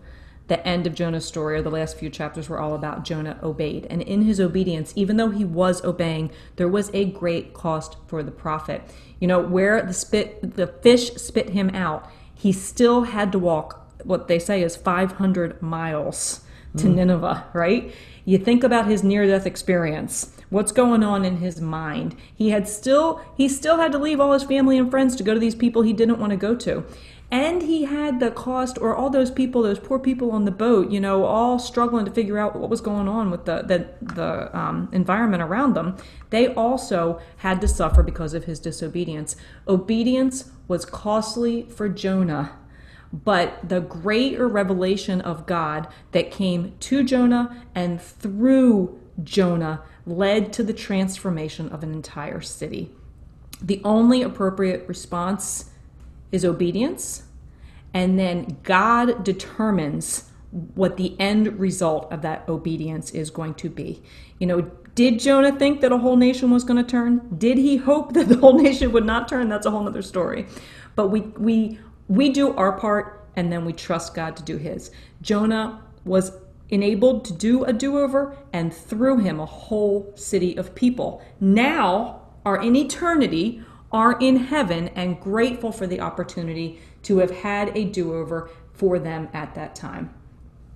The 0.48 0.66
end 0.66 0.88
of 0.88 0.96
Jonah's 0.96 1.26
story, 1.26 1.58
or 1.58 1.62
the 1.62 1.70
last 1.70 1.98
few 1.98 2.10
chapters, 2.10 2.48
were 2.48 2.60
all 2.60 2.74
about 2.74 3.04
Jonah 3.04 3.38
obeyed. 3.44 3.86
And 3.90 4.02
in 4.02 4.22
his 4.22 4.40
obedience, 4.40 4.94
even 4.96 5.18
though 5.18 5.30
he 5.30 5.44
was 5.44 5.84
obeying, 5.84 6.32
there 6.56 6.70
was 6.70 6.90
a 6.94 7.04
great 7.04 7.54
cost 7.54 7.98
for 8.08 8.24
the 8.24 8.32
prophet. 8.32 8.82
You 9.20 9.28
know, 9.28 9.42
where 9.42 9.82
the 9.82 9.94
spit, 9.94 10.56
the 10.56 10.68
fish 10.68 11.12
spit 11.16 11.50
him 11.50 11.70
out, 11.72 12.10
he 12.34 12.54
still 12.54 13.04
had 13.04 13.34
to 13.34 13.40
walk 13.40 13.88
what 14.04 14.28
they 14.28 14.40
say 14.40 14.62
is 14.62 14.76
500 14.76 15.62
miles 15.62 16.42
to 16.78 16.90
Nineveh, 16.90 17.46
right? 17.54 17.94
You 18.26 18.38
think 18.38 18.64
about 18.64 18.88
his 18.88 19.04
near 19.04 19.26
death 19.26 19.46
experience. 19.46 20.34
What's 20.50 20.72
going 20.72 21.04
on 21.04 21.26
in 21.26 21.38
his 21.38 21.62
mind? 21.62 22.16
He 22.36 22.50
had 22.50 22.68
still 22.68 23.22
he 23.38 23.48
still 23.48 23.78
had 23.78 23.92
to 23.94 23.98
leave 23.98 24.20
all 24.20 24.34
his 24.34 24.44
family 24.44 24.78
and 24.78 24.92
friends 24.92 25.16
to 25.16 25.24
go 25.24 25.34
to 25.34 25.40
these 25.40 25.56
people 25.56 25.82
he 25.82 25.94
didn't 25.94 26.20
want 26.20 26.32
to 26.32 26.38
go 26.38 26.56
to. 26.56 26.84
And 27.30 27.62
he 27.62 27.84
had 27.84 28.22
the 28.22 28.32
cost 28.32 28.78
or 28.78 28.96
all 28.96 29.10
those 29.10 29.32
people, 29.32 29.62
those 29.62 29.80
poor 29.80 30.00
people 30.00 30.32
on 30.32 30.46
the 30.46 30.52
boat, 30.52 30.90
you 30.90 31.00
know, 31.00 31.26
all 31.26 31.60
struggling 31.60 32.06
to 32.06 32.12
figure 32.12 32.38
out 32.38 32.56
what 32.56 32.70
was 32.70 32.80
going 32.80 33.08
on 33.08 33.32
with 33.32 33.46
the 33.46 33.64
the, 33.64 33.88
the 34.14 34.58
um, 34.58 34.90
environment 34.92 35.44
around 35.44 35.74
them. 35.74 35.98
They 36.30 36.54
also 36.54 37.22
had 37.38 37.60
to 37.62 37.68
suffer 37.68 38.04
because 38.04 38.34
of 38.34 38.46
his 38.46 38.60
disobedience. 38.60 39.36
Obedience 39.68 40.52
was 40.68 40.86
costly 40.86 41.64
for 41.64 41.90
Jonah 41.90 42.58
but 43.24 43.68
the 43.68 43.80
greater 43.80 44.48
revelation 44.48 45.22
of 45.22 45.46
God 45.46 45.88
that 46.12 46.32
came 46.32 46.74
to 46.82 47.04
Jonah 47.04 47.64
and 47.74 48.02
through 48.02 49.00
Jonah 49.24 49.82
led 50.06 50.54
to 50.54 50.64
the 50.64 50.74
transformation 50.74 51.70
of 51.70 51.84
an 51.84 51.92
entire 51.92 52.42
city. 52.42 52.92
The 53.62 53.82
only 53.84 54.22
appropriate 54.22 54.88
response 54.88 55.72
is 56.32 56.46
obedience, 56.46 57.24
and 57.94 58.20
then 58.20 58.58
God 58.64 59.24
determines 59.24 60.30
what 60.52 60.98
the 60.98 61.16
end 61.20 61.60
result 61.60 62.12
of 62.12 62.22
that 62.22 62.48
obedience 62.48 63.12
is 63.12 63.30
going 63.30 63.56
to 63.56 63.70
be. 63.70 64.02
You 64.40 64.48
know, 64.48 64.62
did 64.96 65.20
Jonah 65.20 65.58
think 65.58 65.82
that 65.82 65.92
a 65.92 65.98
whole 65.98 66.16
nation 66.16 66.52
was 66.52 66.64
going 66.64 66.84
to 66.84 66.90
turn? 66.90 67.36
Did 67.38 67.58
he 67.58 67.78
hope 67.78 68.14
that 68.16 68.28
the 68.30 68.38
whole 68.38 68.60
nation 68.60 68.92
would 68.92 69.06
not 69.06 69.28
turn? 69.28 69.50
That's 69.50 69.66
a 69.66 69.72
whole 69.72 69.88
other 69.88 70.02
story. 70.02 70.48
But 70.96 71.08
we 71.10 71.22
we 71.22 71.80
we 72.08 72.30
do 72.30 72.56
our 72.56 72.72
part 72.72 73.28
and 73.36 73.52
then 73.52 73.66
we 73.66 73.74
trust 73.74 74.16
God 74.16 74.36
to 74.38 74.44
do 74.44 74.58
his. 74.58 74.92
Jonah 75.22 75.82
was 76.06 76.32
enabled 76.70 77.26
to 77.26 77.34
do 77.34 77.64
a 77.64 77.74
do-over 77.74 78.36
and 78.52 78.74
through 78.74 79.20
him 79.20 79.40
a 79.40 79.46
whole 79.46 80.12
city 80.16 80.58
of 80.58 80.76
people. 80.76 81.22
Now 81.40 82.22
are 82.46 82.62
in 82.62 82.76
eternity 82.76 83.64
are 83.92 84.20
in 84.20 84.36
heaven 84.36 84.90
and 84.90 85.20
grateful 85.20 85.72
for 85.72 85.88
the 85.88 86.02
opportunity 86.02 86.80
to 87.04 87.20
have 87.20 87.32
had 87.32 87.76
a 87.76 87.86
do-over 87.86 88.50
for 88.74 89.00
them 89.00 89.30
at 89.34 89.56
that 89.56 89.76
time 89.76 90.14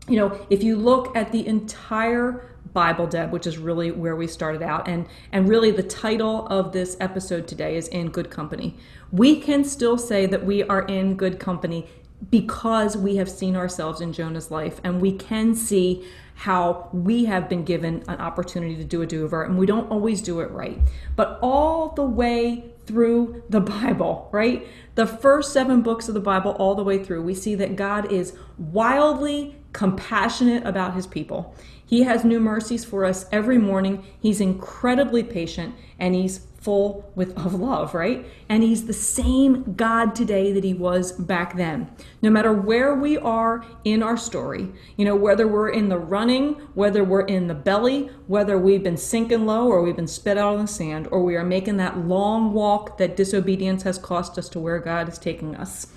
you 0.08 0.18
know 0.18 0.46
if 0.50 0.64
you 0.64 0.76
look 0.76 1.16
at 1.16 1.32
the 1.32 1.46
entire 1.46 2.56
bible 2.74 3.06
deb 3.06 3.32
which 3.32 3.46
is 3.46 3.58
really 3.58 3.92
where 3.92 4.16
we 4.16 4.26
started 4.26 4.62
out 4.62 4.88
and 4.88 5.08
and 5.32 5.48
really 5.48 5.72
the 5.72 5.84
title 5.84 6.48
of 6.48 6.72
this 6.72 6.98
episode 7.00 7.48
today 7.48 7.76
is 7.76 7.88
in 7.90 8.10
good 8.10 8.30
company 8.30 8.76
we 9.12 9.40
can 9.40 9.64
still 9.64 9.98
say 9.98 10.26
that 10.26 10.46
we 10.46 10.64
are 10.64 10.84
in 10.84 11.16
good 11.16 11.40
company 11.40 11.88
because 12.30 12.96
we 12.96 13.16
have 13.16 13.30
seen 13.30 13.56
ourselves 13.56 14.00
in 14.02 14.14
jonah's 14.14 14.50
life 14.50 14.80
and 14.84 15.02
we 15.02 15.12
can 15.12 15.54
see 15.54 16.06
how 16.34 16.90
we 16.94 17.26
have 17.26 17.48
been 17.50 17.64
given 17.64 18.04
an 18.08 18.20
opportunity 18.20 18.76
to 18.76 18.84
do 18.84 19.02
a 19.02 19.06
do-over 19.06 19.44
and 19.44 19.58
we 19.58 19.66
don't 19.66 19.90
always 19.92 20.22
do 20.22 20.40
it 20.40 20.50
right 20.52 20.80
but 21.16 21.38
all 21.42 21.90
the 21.90 22.04
way 22.04 22.72
through 22.86 23.44
the 23.50 23.62
Bible, 23.62 24.28
right? 24.32 24.68
The 24.96 25.08
first 25.08 25.54
seven 25.54 25.82
books 25.82 26.08
of 26.08 26.14
the 26.14 26.20
Bible, 26.20 26.52
all 26.52 26.76
the 26.76 26.84
way 26.84 27.04
through, 27.04 27.22
we 27.22 27.34
see 27.34 27.56
that 27.56 27.76
God 27.76 28.12
is 28.12 28.36
wildly 28.58 29.56
compassionate 29.74 30.66
about 30.66 30.94
his 30.94 31.08
people. 31.08 31.56
He 31.86 32.04
has 32.04 32.24
new 32.24 32.40
mercies 32.40 32.86
for 32.86 33.04
us 33.04 33.26
every 33.32 33.58
morning. 33.58 34.06
He's 34.20 34.40
incredibly 34.40 35.24
patient 35.24 35.76
and 36.00 36.16
he's 36.16 36.48
full 36.62 37.12
with 37.16 37.36
of 37.38 37.56
love, 37.56 37.96
right? 37.96 38.26
And 38.48 38.62
he's 38.62 38.86
the 38.86 38.94
same 38.94 39.74
God 39.74 40.14
today 40.14 40.52
that 40.54 40.64
he 40.64 40.76
was 40.76 41.12
back 41.12 41.58
then. 41.58 41.90
No 42.22 42.30
matter 42.30 42.54
where 42.54 42.94
we 42.94 43.18
are 43.18 43.66
in 43.84 44.04
our 44.04 44.16
story, 44.16 44.72
you 44.96 45.04
know, 45.04 45.16
whether 45.16 45.48
we're 45.48 45.70
in 45.70 45.90
the 45.90 45.98
running, 45.98 46.54
whether 46.76 47.04
we're 47.04 47.26
in 47.26 47.48
the 47.48 47.56
belly, 47.56 48.12
whether 48.28 48.60
we've 48.60 48.84
been 48.84 48.96
sinking 48.96 49.48
low 49.48 49.68
or 49.68 49.82
we've 49.82 49.96
been 49.96 50.08
spit 50.08 50.38
out 50.38 50.54
on 50.54 50.62
the 50.62 50.68
sand, 50.68 51.08
or 51.12 51.24
we 51.24 51.36
are 51.36 51.44
making 51.44 51.78
that 51.78 51.98
long 51.98 52.54
walk 52.54 53.00
that 53.00 53.18
disobedience 53.18 53.82
has 53.84 53.98
cost 53.98 54.38
us 54.38 54.48
to 54.50 54.60
where 54.60 54.80
God 54.80 55.10
is 55.10 55.18
taking 55.18 55.56
us. 55.56 55.88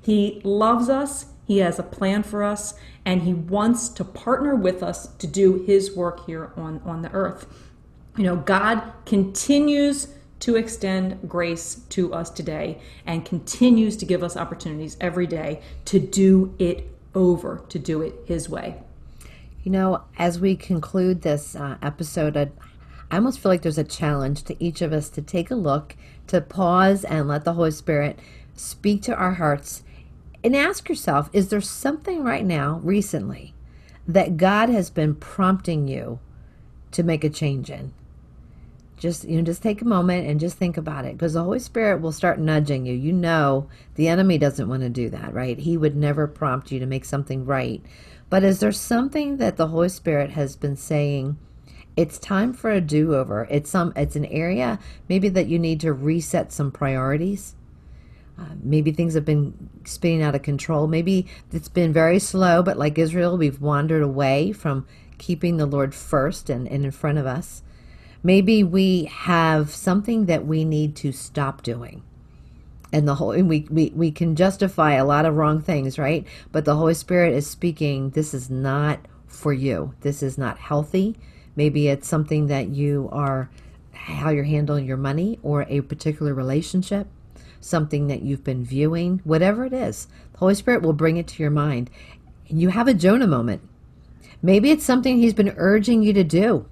He 0.00 0.40
loves 0.42 0.88
us, 0.88 1.26
he 1.48 1.58
has 1.58 1.78
a 1.78 1.82
plan 1.82 2.22
for 2.22 2.44
us, 2.44 2.74
and 3.06 3.22
he 3.22 3.32
wants 3.32 3.88
to 3.88 4.04
partner 4.04 4.54
with 4.54 4.82
us 4.82 5.08
to 5.16 5.26
do 5.26 5.64
his 5.66 5.96
work 5.96 6.26
here 6.26 6.52
on, 6.56 6.82
on 6.84 7.00
the 7.00 7.10
earth. 7.12 7.46
You 8.18 8.24
know, 8.24 8.36
God 8.36 8.82
continues 9.06 10.08
to 10.40 10.56
extend 10.56 11.26
grace 11.26 11.76
to 11.88 12.12
us 12.12 12.28
today 12.28 12.80
and 13.06 13.24
continues 13.24 13.96
to 13.96 14.04
give 14.04 14.22
us 14.22 14.36
opportunities 14.36 14.98
every 15.00 15.26
day 15.26 15.62
to 15.86 15.98
do 15.98 16.54
it 16.58 16.92
over, 17.14 17.64
to 17.70 17.78
do 17.78 18.02
it 18.02 18.14
His 18.26 18.48
way. 18.48 18.76
You 19.64 19.72
know, 19.72 20.04
as 20.18 20.38
we 20.38 20.54
conclude 20.54 21.22
this 21.22 21.56
uh, 21.56 21.78
episode, 21.80 22.36
I, 22.36 22.50
I 23.10 23.16
almost 23.16 23.40
feel 23.40 23.50
like 23.50 23.62
there's 23.62 23.78
a 23.78 23.84
challenge 23.84 24.44
to 24.44 24.62
each 24.62 24.82
of 24.82 24.92
us 24.92 25.08
to 25.10 25.22
take 25.22 25.50
a 25.50 25.56
look, 25.56 25.96
to 26.26 26.42
pause 26.42 27.04
and 27.04 27.26
let 27.26 27.44
the 27.44 27.54
Holy 27.54 27.70
Spirit 27.70 28.18
speak 28.54 29.02
to 29.02 29.14
our 29.14 29.32
hearts 29.32 29.82
and 30.42 30.56
ask 30.56 30.88
yourself 30.88 31.30
is 31.32 31.48
there 31.48 31.60
something 31.60 32.22
right 32.22 32.44
now, 32.44 32.80
recently, 32.82 33.54
that 34.06 34.36
God 34.36 34.68
has 34.68 34.90
been 34.90 35.14
prompting 35.14 35.88
you 35.88 36.20
to 36.92 37.02
make 37.02 37.24
a 37.24 37.30
change 37.30 37.70
in? 37.70 37.92
just 38.98 39.24
you 39.24 39.36
know 39.36 39.42
just 39.42 39.62
take 39.62 39.80
a 39.80 39.86
moment 39.86 40.26
and 40.26 40.40
just 40.40 40.56
think 40.56 40.76
about 40.76 41.04
it 41.04 41.12
because 41.16 41.32
the 41.32 41.42
holy 41.42 41.58
spirit 41.58 42.00
will 42.00 42.12
start 42.12 42.38
nudging 42.38 42.86
you. 42.86 42.94
You 42.94 43.12
know 43.12 43.68
the 43.94 44.08
enemy 44.08 44.38
doesn't 44.38 44.68
want 44.68 44.82
to 44.82 44.88
do 44.88 45.08
that 45.10 45.32
right? 45.32 45.58
He 45.58 45.76
would 45.76 45.96
never 45.96 46.26
prompt 46.26 46.72
you 46.72 46.78
to 46.80 46.86
make 46.86 47.04
something 47.04 47.44
right. 47.44 47.82
But 48.30 48.44
is 48.44 48.60
there 48.60 48.72
something 48.72 49.38
that 49.38 49.56
the 49.56 49.68
holy 49.68 49.88
spirit 49.88 50.30
has 50.30 50.56
been 50.56 50.76
saying 50.76 51.38
it's 51.96 52.18
time 52.18 52.52
for 52.52 52.70
a 52.70 52.80
do-over. 52.80 53.48
It's 53.50 53.70
some 53.70 53.92
it's 53.96 54.16
an 54.16 54.26
area 54.26 54.78
maybe 55.08 55.28
that 55.30 55.48
you 55.48 55.58
need 55.58 55.80
to 55.80 55.92
reset 55.92 56.52
some 56.52 56.70
priorities 56.70 57.54
uh, 58.38 58.44
maybe 58.62 58.92
things 58.92 59.14
have 59.14 59.24
been 59.24 59.70
spinning 59.84 60.22
out 60.22 60.34
of 60.34 60.42
control. 60.42 60.86
Maybe 60.86 61.26
it's 61.52 61.68
been 61.68 61.92
very 61.92 62.18
slow 62.18 62.62
but 62.62 62.78
like 62.78 62.98
israel 62.98 63.36
we've 63.36 63.60
wandered 63.60 64.02
away 64.02 64.52
from 64.52 64.86
keeping 65.18 65.56
the 65.56 65.66
lord 65.66 65.94
first 65.94 66.48
and, 66.48 66.68
and 66.68 66.84
in 66.84 66.90
front 66.90 67.18
of 67.18 67.26
us. 67.26 67.62
Maybe 68.22 68.64
we 68.64 69.04
have 69.04 69.70
something 69.70 70.26
that 70.26 70.46
we 70.46 70.64
need 70.64 70.96
to 70.96 71.12
stop 71.12 71.62
doing. 71.62 72.02
And 72.92 73.06
the 73.06 73.16
whole 73.16 73.32
and 73.32 73.48
we, 73.48 73.66
we 73.70 73.92
we 73.94 74.10
can 74.10 74.34
justify 74.34 74.94
a 74.94 75.04
lot 75.04 75.26
of 75.26 75.36
wrong 75.36 75.60
things 75.60 75.98
right? 75.98 76.26
But 76.52 76.64
the 76.64 76.76
holy 76.76 76.94
spirit 76.94 77.34
is 77.34 77.46
speaking 77.46 78.10
this 78.10 78.32
is 78.32 78.48
not 78.48 79.00
for 79.26 79.52
you. 79.52 79.94
This 80.00 80.22
is 80.22 80.38
not 80.38 80.58
healthy. 80.58 81.16
Maybe 81.54 81.88
it's 81.88 82.08
something 82.08 82.46
that 82.46 82.68
you 82.68 83.08
are 83.12 83.50
how 83.92 84.30
you're 84.30 84.44
handling 84.44 84.86
your 84.86 84.96
money 84.96 85.38
or 85.42 85.66
a 85.68 85.82
particular 85.82 86.32
relationship 86.32 87.08
something 87.60 88.06
that 88.06 88.22
you've 88.22 88.44
been 88.44 88.64
viewing 88.64 89.20
whatever 89.24 89.64
it 89.64 89.72
is 89.72 90.06
the 90.32 90.38
holy 90.38 90.54
spirit 90.54 90.82
will 90.82 90.92
bring 90.92 91.16
it 91.16 91.26
to 91.26 91.42
your 91.42 91.50
mind 91.50 91.90
and 92.48 92.60
you 92.60 92.68
have 92.68 92.88
a 92.88 92.94
jonah 92.94 93.26
moment 93.26 93.60
maybe 94.42 94.70
it's 94.70 94.84
something 94.84 95.18
he's 95.18 95.34
been 95.34 95.54
urging 95.56 96.02
you 96.02 96.12
to 96.12 96.24
do 96.24 96.66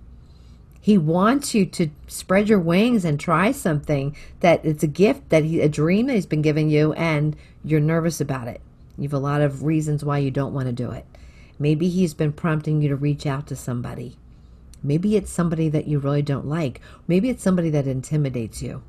he 0.80 0.97
wants 0.97 1.53
you 1.53 1.66
to 1.66 1.91
spread 2.07 2.49
your 2.49 2.61
wings 2.61 3.05
and 3.05 3.18
try 3.18 3.51
something 3.51 4.16
that 4.39 4.64
it's 4.64 4.84
a 4.84 4.89
gift 4.89 5.30
that 5.30 5.43
he, 5.43 5.61
a 5.61 5.68
dream 5.68 6.07
that 6.07 6.12
he's 6.12 6.26
been 6.26 6.43
giving 6.43 6.70
you, 6.70 6.93
and 6.93 7.34
you're 7.64 7.80
nervous 7.80 8.20
about 8.20 8.47
it. 8.47 8.61
You 8.97 9.03
have 9.03 9.12
a 9.12 9.18
lot 9.18 9.41
of 9.41 9.64
reasons 9.64 10.05
why 10.05 10.18
you 10.18 10.30
don't 10.30 10.55
want 10.55 10.68
to 10.68 10.72
do 10.72 10.93
it. 10.93 11.05
Maybe 11.59 11.89
he's 11.89 12.14
been 12.14 12.32
prompting 12.32 12.82
you 12.82 12.89
to 12.89 12.95
reach 12.95 13.26
out 13.26 13.49
to 13.49 13.57
somebody 13.57 14.16
Maybe 14.87 15.16
it's 15.16 15.32
somebody 15.32 15.68
that 15.70 15.89
you 15.89 15.99
really 15.99 16.22
don't 16.22 16.47
like. 16.47 16.80
Maybe 17.09 17.28
it's 17.28 17.43
somebody 17.43 17.70
that 17.70 17.89
intimidates 17.89 18.62
you. 18.62 18.82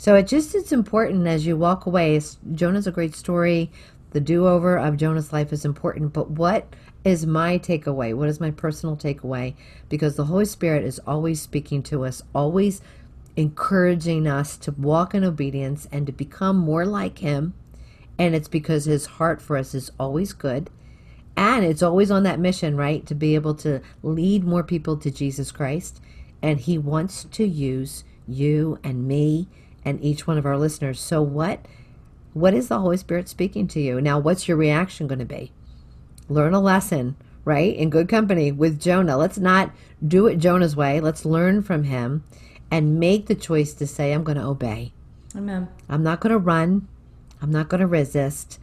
So 0.00 0.14
it 0.14 0.28
just 0.28 0.54
it's 0.54 0.72
important 0.72 1.26
as 1.26 1.44
you 1.44 1.58
walk 1.58 1.84
away. 1.84 2.18
Jonah's 2.54 2.86
a 2.86 2.90
great 2.90 3.14
story. 3.14 3.70
The 4.12 4.20
do-over 4.20 4.78
of 4.78 4.96
Jonah's 4.96 5.30
life 5.30 5.52
is 5.52 5.66
important, 5.66 6.14
but 6.14 6.30
what 6.30 6.74
is 7.04 7.26
my 7.26 7.58
takeaway? 7.58 8.14
What 8.14 8.30
is 8.30 8.40
my 8.40 8.50
personal 8.50 8.96
takeaway? 8.96 9.56
Because 9.90 10.16
the 10.16 10.24
Holy 10.24 10.46
Spirit 10.46 10.84
is 10.84 11.00
always 11.00 11.42
speaking 11.42 11.82
to 11.82 12.06
us, 12.06 12.22
always 12.34 12.80
encouraging 13.36 14.26
us 14.26 14.56
to 14.56 14.72
walk 14.72 15.14
in 15.14 15.22
obedience 15.22 15.86
and 15.92 16.06
to 16.06 16.12
become 16.12 16.56
more 16.56 16.86
like 16.86 17.18
him. 17.18 17.52
And 18.18 18.34
it's 18.34 18.48
because 18.48 18.86
his 18.86 19.04
heart 19.04 19.42
for 19.42 19.58
us 19.58 19.74
is 19.74 19.92
always 20.00 20.32
good 20.32 20.70
and 21.36 21.62
it's 21.62 21.82
always 21.82 22.10
on 22.10 22.22
that 22.22 22.40
mission, 22.40 22.74
right? 22.74 23.04
To 23.04 23.14
be 23.14 23.34
able 23.34 23.54
to 23.56 23.82
lead 24.02 24.44
more 24.44 24.62
people 24.62 24.96
to 24.96 25.10
Jesus 25.10 25.52
Christ. 25.52 26.00
And 26.40 26.58
He 26.58 26.78
wants 26.78 27.24
to 27.24 27.46
use 27.46 28.02
you 28.26 28.78
and 28.82 29.06
me 29.06 29.46
and 29.84 30.02
each 30.02 30.26
one 30.26 30.38
of 30.38 30.46
our 30.46 30.58
listeners. 30.58 31.00
So, 31.00 31.22
what? 31.22 31.66
What 32.32 32.54
is 32.54 32.68
the 32.68 32.78
Holy 32.78 32.96
Spirit 32.96 33.28
speaking 33.28 33.66
to 33.68 33.80
you? 33.80 34.00
Now, 34.00 34.18
what's 34.18 34.46
your 34.46 34.56
reaction 34.56 35.06
going 35.06 35.18
to 35.18 35.24
be? 35.24 35.52
Learn 36.28 36.54
a 36.54 36.60
lesson, 36.60 37.16
right? 37.44 37.74
In 37.74 37.90
good 37.90 38.08
company 38.08 38.52
with 38.52 38.80
Jonah. 38.80 39.16
Let's 39.16 39.38
not 39.38 39.72
do 40.06 40.28
it 40.28 40.36
Jonah's 40.36 40.76
way. 40.76 41.00
Let's 41.00 41.24
learn 41.24 41.62
from 41.62 41.84
him 41.84 42.22
and 42.70 43.00
make 43.00 43.26
the 43.26 43.34
choice 43.34 43.74
to 43.74 43.86
say, 43.86 44.12
I'm 44.12 44.22
going 44.22 44.38
to 44.38 44.44
obey. 44.44 44.92
Amen. 45.36 45.68
I'm 45.88 46.04
not 46.04 46.20
going 46.20 46.32
to 46.32 46.38
run. 46.38 46.86
I'm 47.42 47.50
not 47.50 47.68
going 47.68 47.80
to 47.80 47.86
resist 47.86 48.60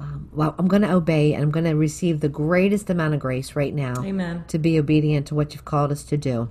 um, 0.00 0.30
well, 0.32 0.54
I'm 0.58 0.66
going 0.66 0.82
to 0.82 0.92
obey 0.92 1.34
and 1.34 1.42
I'm 1.42 1.50
going 1.50 1.66
to 1.66 1.76
receive 1.76 2.20
the 2.20 2.28
greatest 2.28 2.88
amount 2.88 3.12
of 3.12 3.20
grace 3.20 3.54
right 3.54 3.74
now 3.74 4.02
Amen. 4.02 4.44
to 4.48 4.58
be 4.58 4.78
obedient 4.78 5.26
to 5.26 5.34
what 5.34 5.52
you've 5.52 5.66
called 5.66 5.92
us 5.92 6.02
to 6.04 6.16
do. 6.16 6.48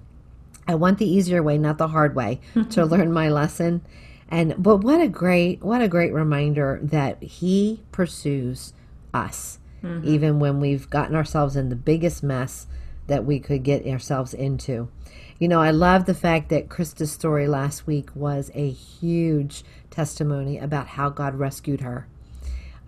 I 0.67 0.75
want 0.75 0.99
the 0.99 1.09
easier 1.09 1.41
way, 1.41 1.57
not 1.57 1.79
the 1.79 1.87
hard 1.87 2.15
way, 2.15 2.41
to 2.69 2.85
learn 2.85 3.11
my 3.11 3.29
lesson. 3.29 3.81
And 4.29 4.55
but 4.61 4.77
what 4.77 5.01
a 5.01 5.07
great 5.07 5.63
what 5.63 5.81
a 5.81 5.87
great 5.87 6.13
reminder 6.13 6.79
that 6.83 7.21
he 7.21 7.81
pursues 7.91 8.73
us 9.13 9.59
mm-hmm. 9.83 10.07
even 10.07 10.39
when 10.39 10.59
we've 10.59 10.89
gotten 10.89 11.15
ourselves 11.15 11.55
in 11.55 11.69
the 11.69 11.75
biggest 11.75 12.23
mess 12.23 12.67
that 13.07 13.25
we 13.25 13.39
could 13.39 13.63
get 13.63 13.85
ourselves 13.85 14.33
into. 14.33 14.89
You 15.39 15.47
know, 15.47 15.59
I 15.59 15.71
love 15.71 16.05
the 16.05 16.13
fact 16.13 16.49
that 16.49 16.69
Krista's 16.69 17.11
story 17.11 17.47
last 17.47 17.87
week 17.87 18.09
was 18.13 18.51
a 18.53 18.69
huge 18.69 19.63
testimony 19.89 20.57
about 20.57 20.87
how 20.87 21.09
God 21.09 21.35
rescued 21.35 21.81
her 21.81 22.07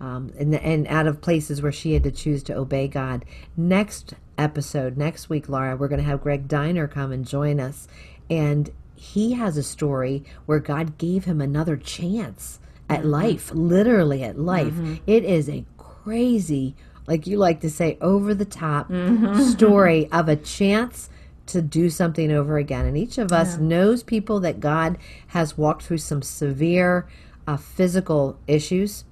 um, 0.00 0.32
and, 0.38 0.54
and 0.54 0.86
out 0.88 1.06
of 1.06 1.20
places 1.20 1.62
where 1.62 1.72
she 1.72 1.94
had 1.94 2.04
to 2.04 2.10
choose 2.10 2.42
to 2.44 2.54
obey 2.54 2.88
God. 2.88 3.24
Next 3.56 4.14
episode, 4.36 4.96
next 4.96 5.28
week, 5.30 5.48
Laura, 5.48 5.76
we're 5.76 5.88
going 5.88 6.00
to 6.00 6.06
have 6.06 6.22
Greg 6.22 6.46
Diner 6.46 6.86
come 6.86 7.10
and 7.10 7.26
join 7.26 7.58
us. 7.58 7.88
And 8.28 8.70
he 9.02 9.32
has 9.32 9.56
a 9.56 9.64
story 9.64 10.22
where 10.46 10.60
God 10.60 10.96
gave 10.96 11.24
him 11.24 11.40
another 11.40 11.76
chance 11.76 12.60
at 12.88 13.00
mm-hmm. 13.00 13.10
life, 13.10 13.50
literally 13.52 14.22
at 14.22 14.38
life. 14.38 14.74
Mm-hmm. 14.74 14.94
It 15.08 15.24
is 15.24 15.48
a 15.48 15.64
crazy, 15.76 16.76
like 17.08 17.26
you 17.26 17.36
like 17.36 17.58
to 17.62 17.68
say, 17.68 17.98
over 18.00 18.32
the 18.32 18.44
top 18.44 18.88
mm-hmm. 18.88 19.40
story 19.40 20.08
of 20.12 20.28
a 20.28 20.36
chance 20.36 21.10
to 21.46 21.60
do 21.60 21.90
something 21.90 22.30
over 22.30 22.58
again. 22.58 22.86
And 22.86 22.96
each 22.96 23.18
of 23.18 23.32
us 23.32 23.56
yeah. 23.56 23.64
knows 23.64 24.04
people 24.04 24.38
that 24.38 24.60
God 24.60 24.98
has 25.26 25.58
walked 25.58 25.82
through 25.82 25.98
some 25.98 26.22
severe 26.22 27.08
uh, 27.48 27.56
physical 27.56 28.38
issues 28.46 29.02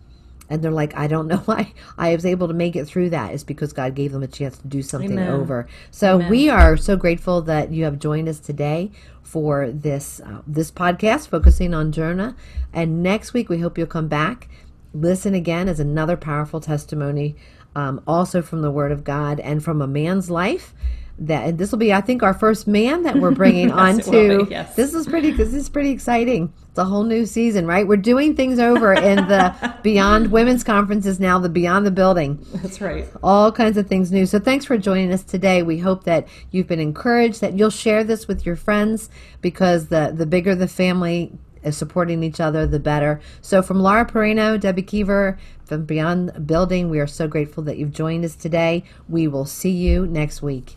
and 0.50 0.62
they're 0.62 0.70
like, 0.70 0.94
I 0.96 1.06
don't 1.06 1.26
know 1.28 1.38
why 1.38 1.72
I 1.96 2.14
was 2.14 2.26
able 2.26 2.48
to 2.48 2.54
make 2.54 2.76
it 2.76 2.84
through 2.84 3.10
that. 3.10 3.32
Is 3.32 3.44
because 3.44 3.72
God 3.72 3.94
gave 3.94 4.12
them 4.12 4.22
a 4.22 4.28
chance 4.28 4.58
to 4.58 4.66
do 4.66 4.82
something 4.82 5.12
Amen. 5.12 5.30
over. 5.30 5.68
So 5.90 6.16
Amen. 6.16 6.30
we 6.30 6.50
are 6.50 6.76
so 6.76 6.96
grateful 6.96 7.40
that 7.42 7.72
you 7.72 7.84
have 7.84 7.98
joined 7.98 8.28
us 8.28 8.40
today 8.40 8.90
for 9.22 9.70
this 9.70 10.20
uh, 10.20 10.42
this 10.46 10.70
podcast 10.70 11.28
focusing 11.28 11.72
on 11.72 11.92
Jonah. 11.92 12.36
And 12.72 13.02
next 13.02 13.32
week 13.32 13.48
we 13.48 13.60
hope 13.60 13.78
you'll 13.78 13.86
come 13.86 14.08
back, 14.08 14.48
listen 14.92 15.34
again 15.34 15.68
as 15.68 15.80
another 15.80 16.16
powerful 16.16 16.60
testimony, 16.60 17.36
um, 17.76 18.02
also 18.06 18.42
from 18.42 18.62
the 18.62 18.70
Word 18.70 18.90
of 18.92 19.04
God 19.04 19.38
and 19.40 19.62
from 19.62 19.80
a 19.80 19.86
man's 19.86 20.28
life 20.28 20.74
that 21.20 21.58
this 21.58 21.70
will 21.70 21.78
be 21.78 21.92
i 21.92 22.00
think 22.00 22.22
our 22.22 22.32
first 22.32 22.66
man 22.66 23.02
that 23.02 23.16
we're 23.16 23.30
bringing 23.30 23.68
yes, 23.68 23.78
on 23.78 23.98
to 23.98 24.46
yes. 24.50 24.74
this 24.74 24.94
is 24.94 25.06
pretty 25.06 25.30
this 25.30 25.52
is 25.54 25.68
pretty 25.68 25.90
exciting. 25.90 26.52
It's 26.68 26.78
a 26.78 26.84
whole 26.84 27.04
new 27.04 27.26
season 27.26 27.66
right? 27.66 27.86
We're 27.86 27.96
doing 27.96 28.34
things 28.34 28.58
over 28.58 28.92
in 28.92 29.16
the 29.16 29.74
beyond 29.82 30.32
women's 30.32 30.64
conference 30.64 31.06
is 31.06 31.20
now 31.20 31.38
the 31.38 31.48
beyond 31.48 31.86
the 31.86 31.90
building. 31.90 32.44
That's 32.54 32.80
right. 32.80 33.06
All 33.22 33.52
kinds 33.52 33.76
of 33.76 33.86
things 33.86 34.10
new. 34.10 34.26
So 34.26 34.38
thanks 34.38 34.64
for 34.64 34.78
joining 34.78 35.12
us 35.12 35.22
today. 35.22 35.62
We 35.62 35.78
hope 35.78 36.04
that 36.04 36.28
you've 36.50 36.66
been 36.66 36.80
encouraged 36.80 37.40
that 37.40 37.54
you'll 37.54 37.70
share 37.70 38.04
this 38.04 38.28
with 38.28 38.46
your 38.46 38.56
friends 38.56 39.10
because 39.40 39.88
the 39.88 40.12
the 40.14 40.26
bigger 40.26 40.54
the 40.54 40.68
family 40.68 41.32
is 41.62 41.76
supporting 41.76 42.22
each 42.22 42.40
other 42.40 42.66
the 42.66 42.80
better. 42.80 43.20
So 43.42 43.60
from 43.62 43.80
laura 43.80 44.06
perino 44.06 44.58
debbie 44.58 44.82
keever 44.82 45.38
from 45.64 45.84
beyond 45.84 46.30
the 46.30 46.40
building 46.40 46.88
we 46.88 46.98
are 46.98 47.06
so 47.06 47.28
grateful 47.28 47.62
that 47.64 47.76
you've 47.76 47.92
joined 47.92 48.24
us 48.24 48.34
today. 48.34 48.84
We 49.08 49.28
will 49.28 49.46
see 49.46 49.70
you 49.70 50.06
next 50.06 50.40
week 50.42 50.76